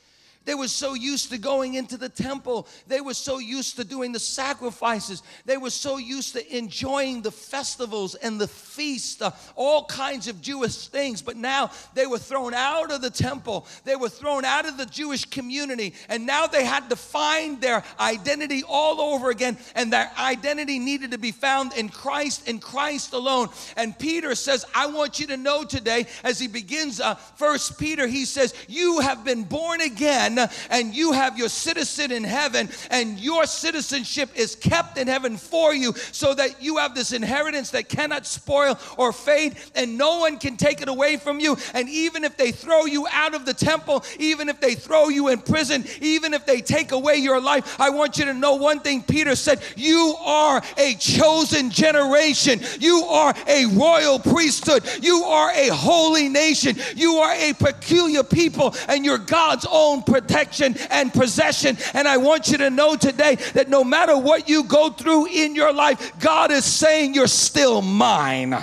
They 0.47 0.55
were 0.55 0.69
so 0.69 0.95
used 0.95 1.31
to 1.31 1.39
going 1.39 1.75
into 1.75 1.97
the 1.97 2.09
temple. 2.09 2.69
They 2.87 3.01
were 3.01 3.15
so 3.15 3.39
used 3.39 3.77
to 3.77 3.85
doing 3.85 4.13
the 4.13 4.21
sacrifices. 4.21 5.25
They 5.45 5.57
were 5.57 5.71
so 5.71 5.99
used 5.99 6.35
to 6.35 6.57
enjoying 6.57 7.23
the 7.23 7.33
festivals 7.33 8.15
and 8.15 8.41
the 8.41 8.47
feasts, 8.47 9.21
uh, 9.21 9.33
all 9.57 9.85
kinds 9.87 10.29
of 10.29 10.41
Jewish 10.41 10.87
things. 10.87 11.21
But 11.21 11.37
now 11.37 11.73
they 11.95 12.07
were 12.07 12.19
thrown 12.19 12.55
out 12.55 12.93
of 12.93 13.03
the 13.03 13.11
temple. 13.11 13.67
They 13.85 13.97
were 13.97 14.09
thrown 14.09 14.45
out 14.45 14.67
of 14.67 14.77
the 14.77 14.87
Jewish 14.87 15.25
community. 15.25 15.95
And 16.09 16.27
now 16.27 16.47
they 16.47 16.65
had 16.65 16.89
to 16.91 16.97
find 16.97 17.61
their 17.61 17.83
identity 17.99 18.63
all 18.69 19.01
over 19.01 19.31
again. 19.31 19.59
And 19.75 19.93
their 19.93 20.13
identity 20.17 20.79
needed 20.79 21.11
to 21.11 21.19
be 21.19 21.33
found 21.33 21.73
in 21.73 21.89
Christ, 21.89 22.49
in 22.49 22.61
Christ 22.61 23.15
alone. 23.15 23.49
And 23.77 23.99
Peter 23.99 24.37
says, 24.37 24.65
I 24.77 24.87
want 24.87 25.19
you 25.19 25.27
to 25.27 25.37
know 25.37 25.65
today, 25.65 26.07
as 26.23 26.39
he 26.39 26.47
begins 26.47 27.01
uh, 27.01 27.17
First 27.17 27.81
Peter, 27.81 28.07
he 28.07 28.25
says, 28.25 28.55
You 28.69 29.01
have 29.01 29.25
been 29.25 29.43
born 29.43 29.81
again 29.81 30.36
and 30.39 30.95
you 30.95 31.13
have 31.13 31.39
your 31.39 31.49
citizen 31.49 32.13
in 32.13 32.25
heaven, 32.25 32.69
and 32.91 33.19
your 33.19 33.47
citizenship 33.47 34.31
is 34.35 34.55
kept 34.55 34.99
in 34.99 35.09
heaven 35.09 35.37
for 35.37 35.75
you 35.75 35.93
so 36.13 36.35
that 36.35 36.63
you 36.63 36.77
have 36.77 36.95
this 36.95 37.13
inheritance 37.13 37.71
that 37.71 37.89
cannot 37.89 38.27
spoil 38.27 38.79
or 38.97 39.13
fade, 39.13 39.57
and 39.75 39.97
no 39.97 40.19
one 40.19 40.39
can 40.39 40.57
take 40.57 40.83
it 40.83 40.89
away 40.89 41.17
from 41.17 41.41
you. 41.41 41.57
And 41.75 41.89
even 41.89 42.25
if 42.25 42.37
they 42.37 42.53
throw 42.53 42.85
you 42.85 43.07
out 43.11 43.35
of 43.35 43.47
the 43.47 43.55
temple, 43.55 44.05
even 44.19 44.49
if 44.49 44.61
they 44.61 44.75
throw 44.75 45.09
you 45.09 45.29
in 45.29 45.41
prison, 45.41 45.85
even 46.01 46.35
if 46.35 46.45
they 46.47 46.61
take 46.61 46.93
away 46.93 47.17
your 47.17 47.41
life, 47.41 47.81
I 47.81 47.91
want 47.91 48.19
you 48.19 48.27
to 48.27 48.35
know 48.35 48.57
one 48.57 48.81
thing 48.81 49.03
Peter 49.03 49.35
said. 49.37 49.63
You 49.77 50.17
are 50.21 50.63
a 50.77 50.95
chosen 50.95 51.71
generation, 51.71 52.61
you 52.79 53.05
are 53.05 53.35
a 53.47 53.67
royal 53.67 54.19
priesthood, 54.19 54.85
you 55.03 55.23
are 55.25 55.51
a 55.53 55.69
holy 55.69 56.29
nation, 56.29 56.77
you 56.95 57.15
are 57.15 57.33
a 57.33 57.53
peculiar 57.55 58.23
people, 58.23 58.75
and 58.89 59.05
you're 59.05 59.19
God's 59.19 59.67
own 59.71 60.03
protection 60.03 60.26
and 60.31 61.13
possession. 61.13 61.77
And 61.95 62.07
I 62.07 62.17
want 62.17 62.49
you 62.49 62.59
to 62.59 62.71
know 62.71 62.97
today 62.97 63.37
that 63.55 63.69
no 63.69 63.85
matter 63.85 64.17
what 64.17 64.49
you 64.49 64.65
go 64.65 64.91
through 64.91 65.27
in 65.27 65.55
your 65.55 65.73
life, 65.73 66.19
God 66.19 66.51
is 66.51 66.65
saying, 66.65 67.15
You're 67.15 67.27
still 67.27 67.83
mine. 67.83 68.57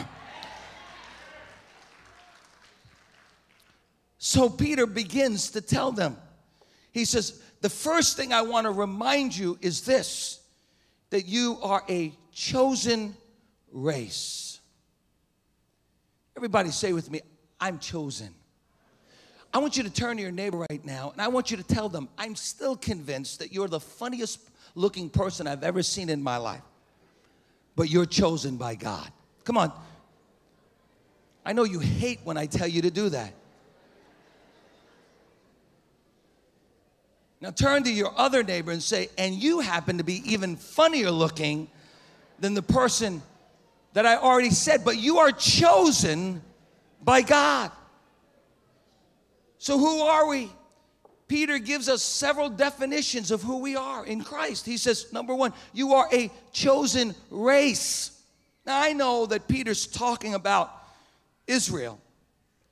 So 4.18 4.50
Peter 4.50 4.86
begins 4.86 5.52
to 5.52 5.62
tell 5.62 5.92
them, 5.92 6.18
he 6.92 7.06
says, 7.06 7.42
The 7.62 7.70
first 7.70 8.16
thing 8.16 8.32
I 8.32 8.42
want 8.42 8.66
to 8.66 8.72
remind 8.72 9.36
you 9.36 9.58
is 9.62 9.82
this 9.82 10.40
that 11.10 11.28
you 11.28 11.60
are 11.62 11.84
a 11.90 12.12
chosen 12.32 13.16
race. 13.72 14.60
Everybody 16.36 16.72
say 16.72 16.94
with 16.94 17.12
me, 17.12 17.22
I'm 17.60 17.78
chosen. 17.78 18.34
I 19.54 19.60
want 19.60 19.78
you 19.78 19.84
to 19.84 19.90
turn 19.90 20.18
to 20.18 20.24
your 20.24 20.32
neighbor 20.32 20.66
right 20.70 20.84
now 20.84 21.12
and 21.12 21.22
I 21.22 21.28
want 21.28 21.52
you 21.52 21.58
to 21.58 21.64
tell 21.64 21.88
them, 21.88 22.10
I'm 22.18 22.36
still 22.36 22.76
convinced 22.76 23.40
that 23.40 23.54
you're 23.54 23.68
the 23.68 23.80
funniest 23.80 24.40
looking 24.74 25.10
person 25.10 25.46
I've 25.46 25.64
ever 25.64 25.84
seen 25.84 26.10
in 26.10 26.24
my 26.24 26.38
life, 26.38 26.64
but 27.76 27.90
you're 27.90 28.08
chosen 28.08 28.58
by 28.58 28.74
God. 28.74 29.12
Come 29.44 29.58
on. 29.58 29.72
I 31.46 31.54
know 31.54 31.66
you 31.66 31.80
hate 31.80 32.20
when 32.24 32.38
I 32.38 32.48
tell 32.48 32.68
you 32.68 32.82
to 32.82 32.90
do 32.90 33.10
that. 33.10 33.34
Now 37.42 37.52
turn 37.52 37.84
to 37.84 37.92
your 37.92 38.18
other 38.18 38.42
neighbor 38.42 38.72
and 38.72 38.82
say, 38.82 39.10
and 39.18 39.36
you 39.36 39.60
happen 39.60 39.98
to 39.98 40.04
be 40.04 40.24
even 40.32 40.56
funnier 40.56 41.12
looking 41.12 41.68
than 42.40 42.54
the 42.54 42.62
person 42.62 43.22
that 43.92 44.06
I 44.06 44.16
already 44.16 44.50
said, 44.50 44.84
but 44.84 44.98
you 44.98 45.18
are 45.20 45.32
chosen 45.32 46.42
by 47.04 47.22
God. 47.22 47.70
So, 49.64 49.78
who 49.78 50.02
are 50.02 50.28
we? 50.28 50.52
Peter 51.30 51.58
gives 51.58 51.88
us 51.88 52.02
several 52.02 52.50
definitions 52.50 53.32
of 53.32 53.42
who 53.42 53.60
we 53.60 53.78
are 53.78 54.06
in 54.06 54.22
Christ. 54.22 54.66
He 54.66 54.76
says, 54.76 55.14
number 55.14 55.34
one, 55.34 55.54
you 55.72 55.94
are 55.94 56.10
a 56.12 56.30
chosen 56.52 57.16
race. 57.30 58.12
Now, 58.66 58.82
I 58.82 58.92
know 58.92 59.26
that 59.28 59.48
Peter's 59.48 59.88
talking 59.88 60.34
about 60.34 60.70
Israel 61.48 61.98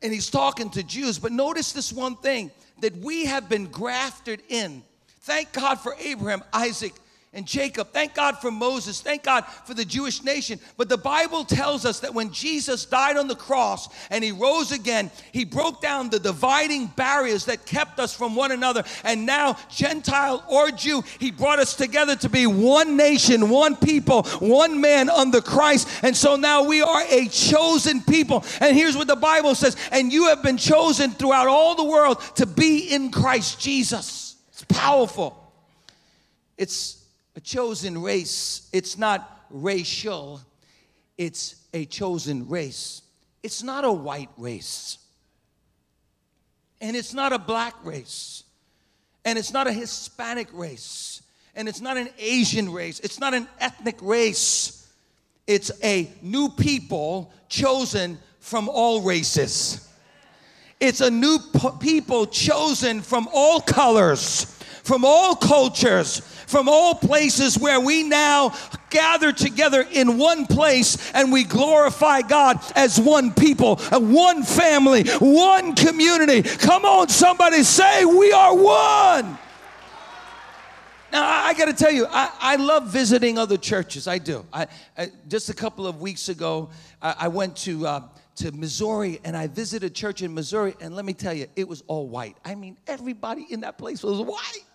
and 0.02 0.12
he's 0.12 0.30
talking 0.30 0.70
to 0.72 0.84
Jews, 0.84 1.18
but 1.18 1.32
notice 1.32 1.72
this 1.72 1.94
one 1.94 2.18
thing 2.18 2.52
that 2.82 2.98
we 2.98 3.24
have 3.24 3.48
been 3.48 3.68
grafted 3.68 4.42
in. 4.50 4.84
Thank 5.22 5.54
God 5.54 5.76
for 5.76 5.96
Abraham, 5.98 6.44
Isaac, 6.52 6.92
and 7.34 7.48
Jacob. 7.48 7.94
Thank 7.94 8.14
God 8.14 8.40
for 8.40 8.52
Moses. 8.52 9.00
Thank 9.00 9.24
God 9.24 9.46
for 9.66 9.74
the 9.74 9.86
Jewish 9.86 10.22
nation. 10.22 10.60
But 10.76 10.90
the 10.90 10.98
Bible 10.98 11.46
tells 11.46 11.86
us 11.86 12.02
that 12.02 12.14
when 12.14 12.34
Jesus 12.34 12.84
died 12.84 13.16
on 13.16 13.30
the 13.30 13.36
cross 13.36 13.88
and 14.10 14.22
he 14.22 14.34
rose 14.34 14.74
again, 14.74 15.10
he 15.32 15.46
broke 15.46 15.82
down 15.82 16.10
the 16.10 16.20
dividing 16.20 16.88
barriers 16.88 17.46
that 17.46 17.66
kept 17.66 18.02
us 18.02 18.14
from 18.14 18.36
one 18.36 18.52
another. 18.52 18.84
And 19.06 19.26
now, 19.26 19.56
Gentile 19.70 20.44
or 20.50 20.72
Jew, 20.72 21.04
he 21.20 21.32
brought 21.32 21.60
us 21.60 21.74
together 21.74 22.18
to 22.18 22.28
be 22.28 22.48
one 22.48 22.98
nation, 22.98 23.50
one 23.50 23.78
people, 23.78 24.24
one 24.40 24.82
man 24.82 25.10
under 25.10 25.40
Christ. 25.40 25.88
And 26.04 26.18
so 26.18 26.36
now 26.36 26.64
we 26.64 26.82
are 26.82 27.04
a 27.10 27.30
chosen 27.30 28.02
people. 28.02 28.44
And 28.60 28.76
here's 28.76 28.98
what 28.98 29.08
the 29.08 29.16
Bible 29.16 29.56
says 29.56 29.78
and 29.94 30.12
you 30.12 30.28
have 30.28 30.44
been 30.44 30.58
chosen 30.58 31.12
throughout 31.12 31.48
all 31.48 31.76
the 31.76 31.86
world 31.86 32.20
to 32.36 32.46
be 32.46 32.94
in 32.94 33.10
Christ 33.10 33.58
Jesus. 33.62 34.36
It's 34.50 34.66
powerful. 34.66 35.38
It's 36.58 37.01
chosen 37.44 38.02
race. 38.02 38.70
It's 38.74 38.98
not 38.98 39.46
racial, 39.50 40.42
it's 41.18 41.56
a 41.74 41.86
chosen 41.86 42.48
race. 42.48 43.02
It's 43.44 43.64
not 43.64 43.86
a 43.86 43.92
white 43.92 44.30
race. 44.38 44.98
And 46.80 46.96
it's 46.96 47.14
not 47.14 47.32
a 47.34 47.40
black 47.40 47.76
race. 47.84 48.44
And 49.24 49.38
it's 49.38 49.54
not 49.54 49.68
a 49.68 49.74
Hispanic 49.74 50.48
race. 50.54 51.22
And 51.56 51.68
it's 51.68 51.82
not 51.82 51.98
an 51.98 52.10
Asian 52.18 52.72
race. 52.72 53.00
It's 53.02 53.20
not 53.20 53.34
an 53.34 53.48
ethnic 53.60 53.98
race. 54.02 54.92
It's 55.48 55.72
a 55.84 56.10
new 56.22 56.50
people 56.50 57.34
chosen 57.50 58.18
from 58.40 58.70
all 58.70 59.02
races. 59.02 59.88
It's 60.80 61.02
a 61.02 61.12
new 61.12 61.38
people 61.80 62.26
chosen 62.26 63.02
from 63.02 63.30
all 63.32 63.62
colors, 63.62 64.58
from 64.84 65.06
all 65.06 65.36
cultures, 65.36 66.20
from 66.48 66.68
all 66.68 66.96
places 66.96 67.58
where 67.58 67.80
we 67.80 68.04
now 68.04 68.54
gather 68.90 69.32
together 69.32 69.86
in 69.92 70.18
one 70.18 70.46
place 70.46 71.12
and 71.14 71.32
we 71.32 71.44
glorify 71.44 72.22
God 72.22 72.60
as 72.76 73.00
one 73.00 73.34
people, 73.34 73.78
one 73.78 74.44
family, 74.44 75.10
one 75.20 75.76
community. 75.76 76.44
Come 76.44 76.86
on, 76.86 77.10
somebody 77.10 77.64
say, 77.64 78.06
We 78.06 78.32
are 78.32 78.56
one. 78.56 79.38
Now, 81.12 81.24
I, 81.24 81.48
I 81.48 81.54
got 81.54 81.66
to 81.66 81.74
tell 81.74 81.92
you, 81.92 82.08
I, 82.10 82.32
I, 82.40 82.56
love 82.56 82.88
visiting 82.88 83.38
other 83.38 83.58
churches. 83.58 84.08
I 84.08 84.18
do. 84.18 84.46
I, 84.54 84.68
I 84.98 85.12
just 85.28 85.50
a 85.50 85.54
couple 85.54 85.86
of 85.86 86.00
weeks 86.00 86.30
ago, 86.30 86.70
I, 87.02 87.28
went 87.28 87.56
to. 87.58 87.88
Uh, 87.88 88.02
to 88.34 88.52
Missouri 88.54 89.20
and 89.26 89.36
I 89.36 89.48
visited 89.48 89.92
a 89.92 89.94
church 89.94 90.22
in 90.22 90.34
Missouri, 90.34 90.74
and 90.80 90.96
let 90.96 91.06
me 91.06 91.14
tell 91.14 91.34
you, 91.34 91.48
it 91.56 91.68
was 91.68 91.84
all 91.88 92.08
white. 92.08 92.38
I 92.46 92.56
mean, 92.56 92.78
everybody 92.88 93.46
in 93.50 93.60
that 93.60 93.78
place 93.78 94.02
was 94.04 94.20
white. 94.22 94.66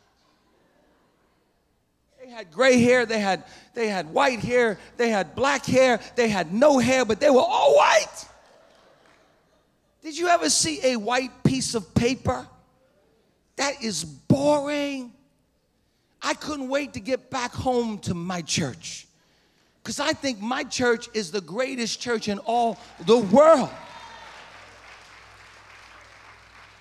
They 2.26 2.32
had 2.32 2.50
gray 2.50 2.80
hair, 2.80 3.06
they 3.06 3.20
had, 3.20 3.44
they 3.72 3.86
had 3.86 4.12
white 4.12 4.40
hair, 4.40 4.80
they 4.96 5.10
had 5.10 5.36
black 5.36 5.64
hair, 5.64 6.00
they 6.16 6.26
had 6.26 6.52
no 6.52 6.80
hair, 6.80 7.04
but 7.04 7.20
they 7.20 7.30
were 7.30 7.38
all 7.38 7.76
white. 7.76 8.26
Did 10.02 10.18
you 10.18 10.26
ever 10.26 10.50
see 10.50 10.80
a 10.82 10.96
white 10.96 11.44
piece 11.44 11.76
of 11.76 11.94
paper? 11.94 12.44
That 13.54 13.80
is 13.80 14.04
boring. 14.04 15.12
I 16.20 16.34
couldn't 16.34 16.68
wait 16.68 16.94
to 16.94 17.00
get 17.00 17.30
back 17.30 17.54
home 17.54 18.00
to 18.00 18.14
my 18.14 18.42
church 18.42 19.06
because 19.84 20.00
I 20.00 20.12
think 20.12 20.40
my 20.40 20.64
church 20.64 21.08
is 21.14 21.30
the 21.30 21.40
greatest 21.40 22.00
church 22.00 22.26
in 22.26 22.38
all 22.40 22.76
the 23.06 23.18
world. 23.18 23.70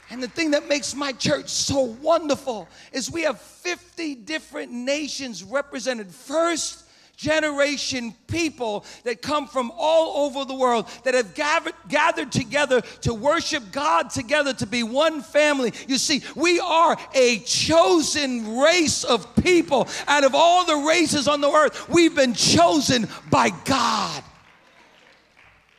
And 0.09 0.21
the 0.21 0.27
thing 0.27 0.51
that 0.51 0.67
makes 0.67 0.93
my 0.93 1.11
church 1.11 1.49
so 1.49 1.81
wonderful 2.01 2.67
is 2.91 3.09
we 3.09 3.23
have 3.23 3.41
50 3.41 4.15
different 4.15 4.71
nations 4.71 5.43
represented. 5.43 6.11
First, 6.11 6.85
generation 7.17 8.13
people 8.27 8.85
that 9.03 9.21
come 9.21 9.47
from 9.47 9.71
all 9.75 10.25
over 10.25 10.45
the 10.45 10.53
world 10.53 10.87
that 11.03 11.13
have 11.13 11.33
gathered, 11.33 11.73
gathered 11.87 12.31
together 12.31 12.81
to 13.01 13.13
worship 13.13 13.63
God 13.71 14.09
together 14.09 14.53
to 14.53 14.67
be 14.67 14.83
one 14.83 15.21
family. 15.21 15.73
You 15.87 15.97
see, 15.97 16.21
we 16.35 16.59
are 16.59 16.97
a 17.13 17.39
chosen 17.39 18.57
race 18.59 19.03
of 19.03 19.35
people. 19.37 19.87
Out 20.07 20.23
of 20.23 20.35
all 20.35 20.65
the 20.65 20.87
races 20.87 21.27
on 21.27 21.41
the 21.41 21.49
earth, 21.49 21.89
we've 21.89 22.15
been 22.15 22.33
chosen 22.33 23.07
by 23.29 23.49
God. 23.65 24.23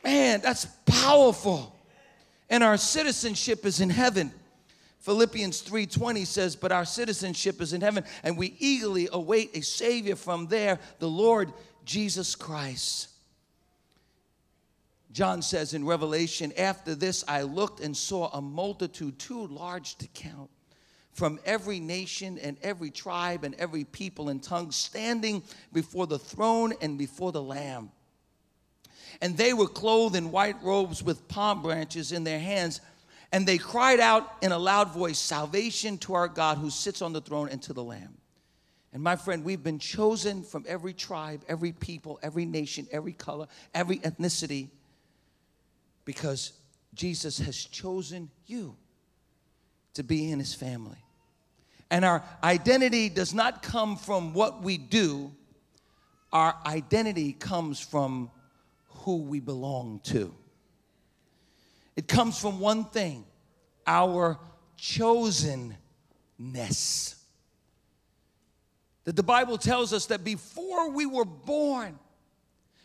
Man, 0.03 0.41
that's 0.41 0.67
powerful 0.87 1.76
and 2.49 2.63
our 2.63 2.77
citizenship 2.77 3.67
is 3.67 3.81
in 3.81 3.91
heaven. 3.91 4.33
Philippians 5.01 5.61
3:20 5.61 6.25
says, 6.25 6.57
"But 6.57 6.73
our 6.73 6.85
citizenship 6.85 7.61
is 7.61 7.73
in 7.73 7.81
heaven, 7.81 8.05
and 8.23 8.37
we 8.37 8.57
eagerly 8.59 9.09
await 9.13 9.57
a 9.57 9.63
savior 9.63 10.17
from 10.17 10.49
there, 10.49 10.81
the 10.99 11.09
Lord 11.09 11.53
Jesus 11.85 12.35
Christ." 12.35 13.09
John 15.13 15.43
says 15.43 15.73
in 15.73 15.85
Revelation, 15.85 16.53
"After 16.59 16.95
this 16.95 17.25
I 17.27 17.43
looked 17.43 17.81
and 17.81 17.97
saw 17.97 18.29
a 18.33 18.43
multitude 18.43 19.19
too 19.19 19.47
large 19.47 19.97
to 19.99 20.09
count." 20.09 20.51
From 21.13 21.41
every 21.47 21.81
nation 21.81 22.39
and 22.39 22.59
every 22.61 22.91
tribe 22.91 23.43
and 23.45 23.55
every 23.55 23.85
people 23.85 24.29
and 24.29 24.43
tongue 24.43 24.73
standing 24.73 25.43
before 25.73 26.07
the 26.07 26.19
throne 26.19 26.75
and 26.83 26.99
before 26.99 27.33
the 27.33 27.43
Lamb. 27.43 27.93
And 29.21 29.37
they 29.37 29.53
were 29.53 29.69
clothed 29.69 30.17
in 30.17 30.31
white 30.31 30.63
robes 30.63 31.03
with 31.03 31.27
palm 31.29 31.63
branches 31.63 32.13
in 32.13 32.25
their 32.25 32.41
hands. 32.41 32.81
And 33.33 33.47
they 33.47 33.59
cried 33.59 34.01
out 34.01 34.31
in 34.43 34.53
a 34.53 34.59
loud 34.59 34.93
voice, 34.93 35.19
Salvation 35.19 35.99
to 35.99 36.15
our 36.15 36.29
God 36.29 36.59
who 36.59 36.71
sits 36.71 37.03
on 37.03 37.13
the 37.13 37.21
throne 37.21 37.49
and 37.49 37.63
to 37.63 37.73
the 37.73 37.83
Lamb. 37.85 38.17
And 38.93 39.03
my 39.03 39.17
friend, 39.17 39.45
we've 39.45 39.63
been 39.63 39.79
chosen 39.79 40.43
from 40.43 40.65
every 40.67 40.95
tribe, 40.95 41.43
every 41.49 41.73
people, 41.73 42.19
every 42.23 42.47
nation, 42.47 42.87
every 42.91 43.13
color, 43.13 43.47
every 43.75 43.99
ethnicity 43.99 44.69
because 46.07 46.53
Jesus 46.95 47.39
has 47.41 47.57
chosen 47.57 48.31
you 48.47 48.75
to 49.93 50.03
be 50.03 50.31
in 50.31 50.39
his 50.39 50.55
family. 50.55 51.05
And 51.91 52.05
our 52.05 52.25
identity 52.43 53.11
does 53.11 53.35
not 53.35 53.63
come 53.63 53.97
from 53.97 54.33
what 54.33 54.63
we 54.63 54.79
do, 54.79 55.33
our 56.33 56.57
identity 56.65 57.33
comes 57.33 57.79
from 57.79 58.31
who 59.07 59.19
we 59.19 59.39
belong 59.39 60.01
to. 60.03 60.35
It 61.95 62.09
comes 62.09 62.39
from 62.41 62.59
one 62.59 62.85
thing 62.87 63.25
our 63.87 64.37
chosenness. 64.77 65.77
That 69.05 69.15
the 69.15 69.23
Bible 69.23 69.59
tells 69.59 69.93
us 69.93 70.07
that 70.07 70.25
before 70.25 70.91
we 70.91 71.07
were 71.07 71.25
born, 71.25 71.97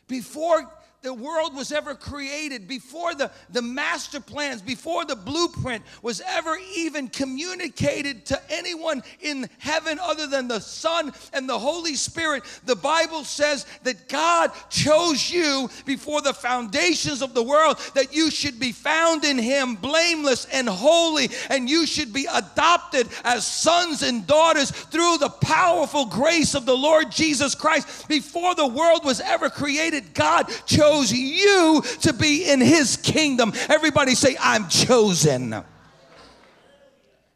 before 0.08 0.72
the 1.02 1.14
world 1.14 1.56
was 1.56 1.72
ever 1.72 1.96
created, 1.96 2.68
before 2.68 3.16
the, 3.16 3.32
the 3.50 3.62
master 3.62 4.20
plans, 4.20 4.62
before 4.62 5.04
the 5.04 5.16
blueprint 5.16 5.84
was 6.04 6.22
ever 6.28 6.56
even 6.76 7.08
communicated 7.08 8.24
to 8.28 8.40
anyone 8.52 9.02
in 9.20 9.50
heaven 9.58 9.98
other 10.00 10.28
than 10.28 10.48
the 10.48 10.60
Son 10.60 11.12
and 11.34 11.50
the 11.50 11.58
Holy 11.58 11.96
Spirit, 11.96 12.44
the 12.66 12.76
Bible 12.76 13.24
says 13.24 13.66
that 13.82 14.08
God 14.10 14.52
chose 14.70 15.32
you 15.32 15.70
before 15.86 16.22
the 16.22 16.36
foundations 16.36 17.24
of 17.24 17.34
the 17.34 17.42
world, 17.42 17.80
that 17.96 18.14
you 18.14 18.30
should 18.30 18.60
be 18.60 18.72
found 18.72 19.26
in 19.26 19.40
Him 19.40 19.76
blameless 19.76 20.46
and 20.54 20.70
holy, 20.70 21.30
and 21.50 21.68
you 21.68 21.88
should 21.88 22.14
be 22.14 22.28
adopted 22.32 23.08
as 23.24 23.48
sons 23.48 24.04
and 24.04 24.28
daughters 24.28 24.70
through 24.70 25.18
the 25.18 25.30
powerful 25.42 26.06
grace 26.06 26.54
of 26.54 26.68
the 26.68 26.78
Lord 26.78 27.12
Jesus 27.12 27.56
Christ. 27.56 28.08
Before 28.08 28.54
the 28.54 28.68
world 28.68 29.04
was 29.04 29.20
ever 29.20 29.50
created, 29.50 30.14
God 30.14 30.48
chose 30.68 30.91
chose 30.92 31.12
you 31.12 31.82
to 32.02 32.14
be 32.14 32.50
in 32.50 32.62
his 32.62 32.98
kingdom. 32.98 33.54
Everybody 33.70 34.16
say, 34.16 34.36
I'm 34.40 34.68
chosen. 34.68 35.64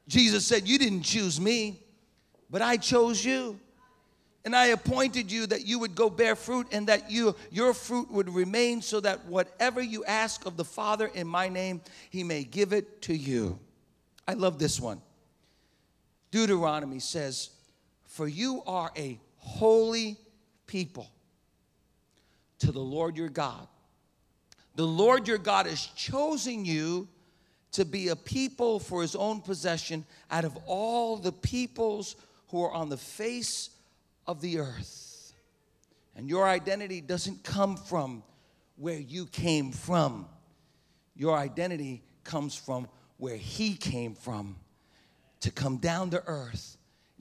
Jesus 0.07 0.45
said, 0.45 0.67
You 0.67 0.77
didn't 0.77 1.03
choose 1.03 1.39
me, 1.39 1.79
but 2.49 2.61
I 2.61 2.77
chose 2.77 3.23
you. 3.23 3.59
And 4.43 4.55
I 4.55 4.67
appointed 4.67 5.31
you 5.31 5.47
that 5.47 5.65
you 5.65 5.79
would 5.79 5.95
go 5.95 6.07
bear 6.07 6.35
fruit 6.35 6.67
and 6.71 6.85
that 6.85 7.09
you, 7.09 7.35
your 7.49 7.73
fruit 7.73 8.11
would 8.11 8.29
remain 8.29 8.79
so 8.83 8.99
that 8.99 9.25
whatever 9.25 9.81
you 9.81 10.05
ask 10.05 10.45
of 10.45 10.55
the 10.55 10.63
Father 10.63 11.07
in 11.15 11.25
my 11.25 11.49
name, 11.49 11.81
he 12.11 12.23
may 12.23 12.43
give 12.43 12.71
it 12.71 13.01
to 13.03 13.15
you. 13.15 13.57
I 14.27 14.33
love 14.33 14.59
this 14.59 14.79
one. 14.79 15.01
Deuteronomy 16.29 16.99
says, 16.99 17.49
For 18.05 18.27
you 18.27 18.61
are 18.67 18.91
a 18.95 19.19
holy 19.37 20.17
people 20.67 21.09
to 22.59 22.71
the 22.71 22.79
Lord 22.79 23.17
your 23.17 23.29
God. 23.29 23.67
The 24.75 24.85
Lord 24.85 25.27
your 25.27 25.37
God 25.37 25.67
has 25.67 25.85
chosen 25.85 26.65
you 26.65 27.07
to 27.71 27.85
be 27.85 28.09
a 28.09 28.15
people 28.15 28.79
for 28.79 29.01
his 29.01 29.15
own 29.15 29.41
possession 29.41 30.05
out 30.31 30.45
of 30.45 30.57
all 30.65 31.17
the 31.17 31.31
peoples 31.31 32.15
who 32.49 32.63
are 32.63 32.71
on 32.71 32.89
the 32.89 32.97
face 32.97 33.69
of 34.27 34.41
the 34.41 34.59
earth. 34.59 35.33
And 36.15 36.29
your 36.29 36.47
identity 36.47 37.01
doesn't 37.01 37.43
come 37.43 37.75
from 37.75 38.23
where 38.77 38.99
you 38.99 39.25
came 39.25 39.71
from, 39.71 40.27
your 41.15 41.37
identity 41.37 42.03
comes 42.23 42.55
from 42.55 42.87
where 43.17 43.37
he 43.37 43.75
came 43.75 44.13
from 44.13 44.57
to 45.39 45.51
come 45.51 45.77
down 45.77 46.09
to 46.09 46.23
earth, 46.27 46.77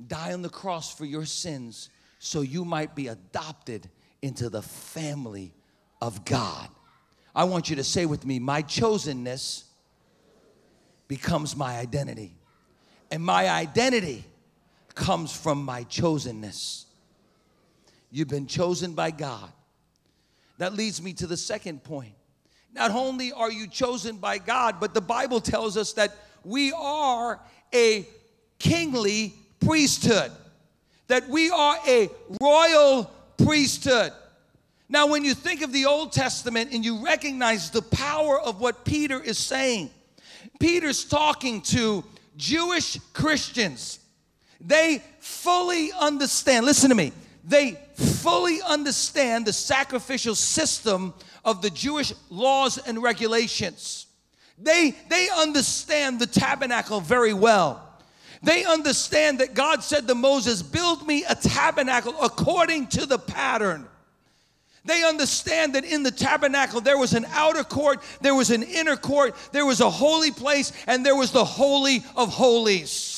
die 0.08 0.32
on 0.32 0.42
the 0.42 0.48
cross 0.48 0.92
for 0.92 1.04
your 1.04 1.24
sins, 1.24 1.90
so 2.18 2.40
you 2.40 2.64
might 2.64 2.94
be 2.96 3.08
adopted 3.08 3.88
into 4.24 4.48
the 4.48 4.62
family 4.62 5.52
of 6.00 6.24
God. 6.24 6.70
I 7.34 7.44
want 7.44 7.68
you 7.68 7.76
to 7.76 7.84
say 7.84 8.06
with 8.06 8.24
me, 8.24 8.38
my 8.38 8.62
chosenness 8.62 9.64
becomes 11.08 11.54
my 11.54 11.76
identity. 11.76 12.34
And 13.10 13.22
my 13.22 13.50
identity 13.50 14.24
comes 14.94 15.30
from 15.36 15.62
my 15.62 15.84
chosenness. 15.84 16.86
You've 18.10 18.28
been 18.28 18.46
chosen 18.46 18.94
by 18.94 19.10
God. 19.10 19.52
That 20.56 20.72
leads 20.72 21.02
me 21.02 21.12
to 21.14 21.26
the 21.26 21.36
second 21.36 21.84
point. 21.84 22.14
Not 22.72 22.92
only 22.92 23.30
are 23.30 23.52
you 23.52 23.66
chosen 23.66 24.16
by 24.16 24.38
God, 24.38 24.80
but 24.80 24.94
the 24.94 25.02
Bible 25.02 25.40
tells 25.40 25.76
us 25.76 25.92
that 25.92 26.16
we 26.44 26.72
are 26.72 27.40
a 27.74 28.08
kingly 28.58 29.34
priesthood, 29.60 30.32
that 31.08 31.28
we 31.28 31.50
are 31.50 31.76
a 31.86 32.08
royal 32.40 33.10
priesthood. 33.44 34.12
Now, 34.88 35.06
when 35.06 35.24
you 35.24 35.34
think 35.34 35.62
of 35.62 35.72
the 35.72 35.86
Old 35.86 36.12
Testament 36.12 36.72
and 36.72 36.84
you 36.84 37.04
recognize 37.04 37.70
the 37.70 37.82
power 37.82 38.40
of 38.40 38.60
what 38.60 38.84
Peter 38.84 39.20
is 39.20 39.38
saying, 39.38 39.90
Peter's 40.60 41.04
talking 41.04 41.62
to 41.62 42.04
Jewish 42.36 42.98
Christians. 43.12 44.00
They 44.60 45.02
fully 45.20 45.90
understand, 45.92 46.66
listen 46.66 46.90
to 46.90 46.94
me, 46.94 47.12
they 47.44 47.78
fully 47.94 48.60
understand 48.62 49.46
the 49.46 49.52
sacrificial 49.52 50.34
system 50.34 51.12
of 51.44 51.60
the 51.60 51.70
Jewish 51.70 52.12
laws 52.30 52.78
and 52.78 53.02
regulations. 53.02 54.06
They, 54.58 54.94
they 55.08 55.28
understand 55.36 56.20
the 56.20 56.26
tabernacle 56.26 57.00
very 57.00 57.34
well. 57.34 57.83
They 58.44 58.64
understand 58.64 59.40
that 59.40 59.54
God 59.54 59.82
said 59.82 60.06
to 60.06 60.14
Moses, 60.14 60.62
Build 60.62 61.06
me 61.06 61.24
a 61.28 61.34
tabernacle 61.34 62.14
according 62.22 62.88
to 62.88 63.06
the 63.06 63.18
pattern. 63.18 63.86
They 64.84 65.02
understand 65.02 65.74
that 65.74 65.84
in 65.86 66.02
the 66.02 66.10
tabernacle 66.10 66.82
there 66.82 66.98
was 66.98 67.14
an 67.14 67.24
outer 67.30 67.64
court, 67.64 68.02
there 68.20 68.34
was 68.34 68.50
an 68.50 68.62
inner 68.62 68.96
court, 68.96 69.34
there 69.52 69.64
was 69.64 69.80
a 69.80 69.88
holy 69.88 70.30
place, 70.30 70.72
and 70.86 71.06
there 71.06 71.16
was 71.16 71.30
the 71.32 71.44
Holy 71.44 72.04
of 72.16 72.28
Holies. 72.28 73.13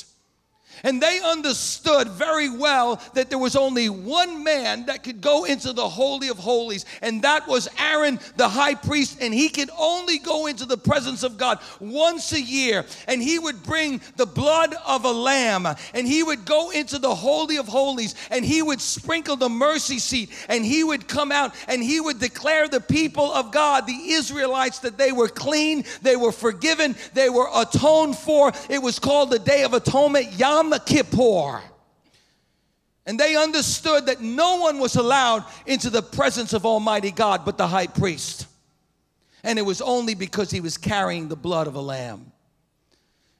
And 0.87 1.03
they 1.03 1.20
understood 1.20 2.09
very 2.09 2.49
well 2.49 3.03
that 3.14 3.29
there 3.29 3.40
was 3.40 3.57
only 3.57 3.88
one 3.88 4.44
man 4.44 4.87
that 4.87 5.03
could 5.03 5.20
go 5.20 5.44
into 5.44 5.72
the 5.72 5.88
Holy 5.88 6.29
of 6.29 6.38
Holies, 6.38 6.85
and 7.03 7.22
that 7.22 7.49
was 7.49 7.68
Aaron, 7.77 8.20
the 8.37 8.49
high 8.49 8.77
priest. 8.77 9.18
And 9.20 9.35
he 9.35 9.49
could 9.49 9.68
only 9.77 10.18
go 10.18 10.46
into 10.46 10.64
the 10.64 10.79
presence 10.79 11.25
of 11.25 11.38
God 11.38 11.59
once 11.81 12.33
a 12.33 12.40
year. 12.40 12.85
And 13.09 13.20
he 13.20 13.40
would 13.40 13.64
bring 13.64 14.01
the 14.14 14.27
blood 14.27 14.77
of 14.87 15.05
a 15.05 15.11
lamb, 15.11 15.66
and 15.92 16.07
he 16.07 16.22
would 16.22 16.44
go 16.44 16.70
into 16.70 17.01
the 17.01 17.14
Holy 17.14 17.57
of 17.57 17.66
Holies, 17.66 18.14
and 18.31 18.44
he 18.44 18.62
would 18.62 18.81
sprinkle 18.81 19.35
the 19.35 19.49
mercy 19.49 19.99
seat, 19.99 20.31
and 20.49 20.64
he 20.64 20.85
would 20.85 21.09
come 21.09 21.33
out 21.33 21.53
and 21.66 21.83
he 21.83 22.01
would 22.01 22.20
declare 22.20 22.68
the 22.68 22.81
people 22.81 23.33
of 23.33 23.51
God, 23.51 23.88
the 23.88 24.11
Israelites, 24.11 24.79
that 24.81 24.99
they 24.99 25.11
were 25.11 25.29
clean, 25.29 25.85
they 26.03 26.14
were 26.14 26.31
forgiven, 26.31 26.94
they 27.12 27.29
were 27.29 27.49
atoned 27.55 28.16
for. 28.16 28.53
It 28.68 28.81
was 28.81 29.01
called 29.01 29.31
the 29.31 29.40
Day 29.40 29.64
of 29.64 29.75
Atonement, 29.75 30.33
Yom 30.38 30.76
Kippur. 30.79 31.62
And 33.07 33.21
they 33.21 33.37
understood 33.37 34.07
that 34.07 34.21
no 34.21 34.57
one 34.57 34.81
was 34.81 34.97
allowed 34.97 35.45
into 35.65 35.91
the 35.91 36.03
presence 36.03 36.53
of 36.53 36.67
Almighty 36.67 37.12
God 37.12 37.45
but 37.45 37.57
the 37.57 37.69
high 37.69 37.87
priest. 37.87 38.47
And 39.45 39.59
it 39.59 39.62
was 39.62 39.81
only 39.81 40.15
because 40.15 40.51
he 40.51 40.61
was 40.61 40.77
carrying 40.77 41.29
the 41.29 41.37
blood 41.37 41.69
of 41.69 41.77
a 41.77 41.81
lamb. 41.81 42.33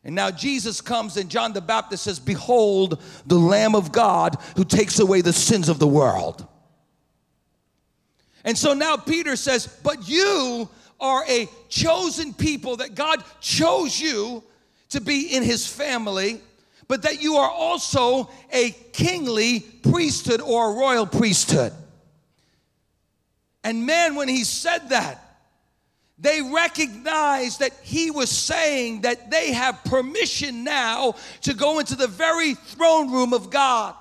And 0.05 0.15
now 0.15 0.31
Jesus 0.31 0.81
comes, 0.81 1.17
and 1.17 1.29
John 1.29 1.53
the 1.53 1.61
Baptist 1.61 2.05
says, 2.05 2.21
Behold, 2.21 3.03
the 3.27 3.35
Lamb 3.39 3.75
of 3.75 3.91
God 3.91 4.37
who 4.55 4.65
takes 4.65 5.01
away 5.01 5.21
the 5.21 5.33
sins 5.33 5.69
of 5.69 5.81
the 5.81 5.87
world. 5.89 6.47
And 8.45 8.57
so 8.57 8.73
now 8.73 8.97
Peter 8.97 9.35
says, 9.35 9.67
But 9.67 10.09
you 10.09 10.69
are 11.01 11.25
a 11.29 11.49
chosen 11.69 12.33
people, 12.33 12.77
that 12.77 12.95
God 12.95 13.25
chose 13.41 14.01
you 14.01 14.45
to 14.91 15.01
be 15.01 15.35
in 15.35 15.43
his 15.43 15.67
family 15.67 16.41
but 16.89 17.03
that 17.03 17.23
you 17.23 17.37
are 17.37 17.51
also 17.51 18.31
a 18.53 18.71
kingly 18.93 19.61
priesthood 19.61 20.41
or 20.41 20.73
a 20.73 20.75
royal 20.79 21.07
priesthood. 21.07 21.73
And 23.65 23.85
man, 23.85 24.15
when 24.15 24.29
he 24.29 24.45
said 24.45 24.91
that, 24.91 25.23
they 26.19 26.41
recognized 26.41 27.61
that 27.61 27.73
he 27.83 28.11
was 28.11 28.31
saying 28.31 29.03
that 29.03 29.31
they 29.31 29.53
have 29.53 29.85
permission 29.85 30.65
now 30.65 31.15
to 31.43 31.53
go 31.53 31.79
into 31.79 31.95
the 31.95 32.07
very 32.07 32.55
throne 32.55 33.13
room 33.13 33.35
of 33.35 33.51
God. 33.51 33.95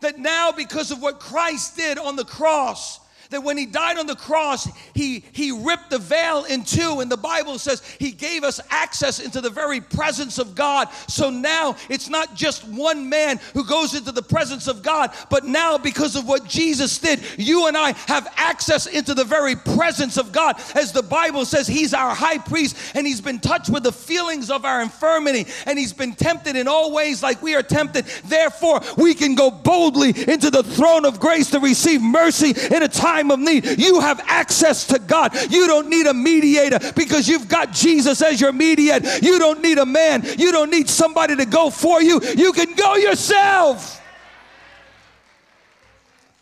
That 0.00 0.18
now, 0.18 0.52
because 0.52 0.90
of 0.90 1.02
what 1.02 1.20
Christ 1.20 1.76
did 1.76 1.98
on 1.98 2.16
the 2.16 2.24
cross, 2.24 3.00
that 3.30 3.42
when 3.42 3.58
he 3.58 3.66
died 3.66 3.98
on 3.98 4.06
the 4.06 4.16
cross, 4.16 4.68
he, 4.94 5.24
he 5.32 5.52
ripped 5.52 5.90
the 5.90 5.98
veil 5.98 6.44
in 6.44 6.64
two, 6.64 7.00
and 7.00 7.10
the 7.10 7.16
Bible 7.16 7.58
says 7.58 7.82
he 7.98 8.10
gave 8.10 8.44
us 8.44 8.60
access 8.70 9.20
into 9.20 9.40
the 9.40 9.50
very 9.50 9.80
presence 9.80 10.38
of 10.38 10.54
God. 10.54 10.88
So 11.08 11.28
now 11.28 11.76
it's 11.90 12.08
not 12.08 12.34
just 12.34 12.66
one 12.68 13.08
man 13.08 13.38
who 13.52 13.64
goes 13.64 13.94
into 13.94 14.12
the 14.12 14.22
presence 14.22 14.66
of 14.66 14.82
God, 14.82 15.12
but 15.30 15.44
now 15.44 15.76
because 15.76 16.16
of 16.16 16.26
what 16.26 16.46
Jesus 16.46 16.98
did, 16.98 17.20
you 17.36 17.66
and 17.66 17.76
I 17.76 17.92
have 18.06 18.32
access 18.36 18.86
into 18.86 19.14
the 19.14 19.24
very 19.24 19.56
presence 19.56 20.16
of 20.16 20.32
God. 20.32 20.60
As 20.74 20.92
the 20.92 21.02
Bible 21.02 21.44
says, 21.44 21.66
he's 21.66 21.92
our 21.92 22.14
high 22.14 22.38
priest, 22.38 22.76
and 22.94 23.06
he's 23.06 23.20
been 23.20 23.40
touched 23.40 23.68
with 23.68 23.82
the 23.82 23.92
feelings 23.92 24.50
of 24.50 24.64
our 24.64 24.80
infirmity, 24.80 25.46
and 25.66 25.78
he's 25.78 25.92
been 25.92 26.14
tempted 26.14 26.56
in 26.56 26.66
all 26.66 26.92
ways 26.92 27.22
like 27.22 27.42
we 27.42 27.54
are 27.54 27.62
tempted. 27.62 28.06
Therefore, 28.24 28.80
we 28.96 29.14
can 29.14 29.34
go 29.34 29.50
boldly 29.50 30.10
into 30.10 30.50
the 30.50 30.62
throne 30.62 31.04
of 31.04 31.20
grace 31.20 31.50
to 31.50 31.60
receive 31.60 32.00
mercy 32.00 32.54
in 32.74 32.82
a 32.82 32.88
time 32.88 33.17
time 33.18 33.30
of 33.30 33.38
need. 33.40 33.78
You 33.78 34.00
have 34.00 34.20
access 34.26 34.86
to 34.88 34.98
God. 34.98 35.34
You 35.50 35.66
don't 35.66 35.88
need 35.88 36.06
a 36.06 36.14
mediator 36.14 36.78
because 36.94 37.28
you've 37.28 37.48
got 37.48 37.72
Jesus 37.72 38.22
as 38.22 38.40
your 38.40 38.52
mediator. 38.52 39.18
You 39.18 39.38
don't 39.38 39.62
need 39.62 39.78
a 39.78 39.86
man. 39.86 40.24
You 40.38 40.52
don't 40.52 40.70
need 40.70 40.88
somebody 40.88 41.36
to 41.36 41.44
go 41.44 41.70
for 41.70 42.02
you. 42.02 42.20
You 42.36 42.52
can 42.52 42.74
go 42.74 42.96
yourself. 42.96 44.00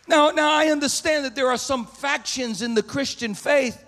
Now, 0.09 0.31
now 0.31 0.53
I 0.53 0.67
understand 0.67 1.25
that 1.25 1.35
there 1.35 1.49
are 1.49 1.59
some 1.59 1.87
factions 1.87 2.63
in 2.63 2.75
the 2.75 2.83
Christian 2.83 3.35
faith 3.35 3.83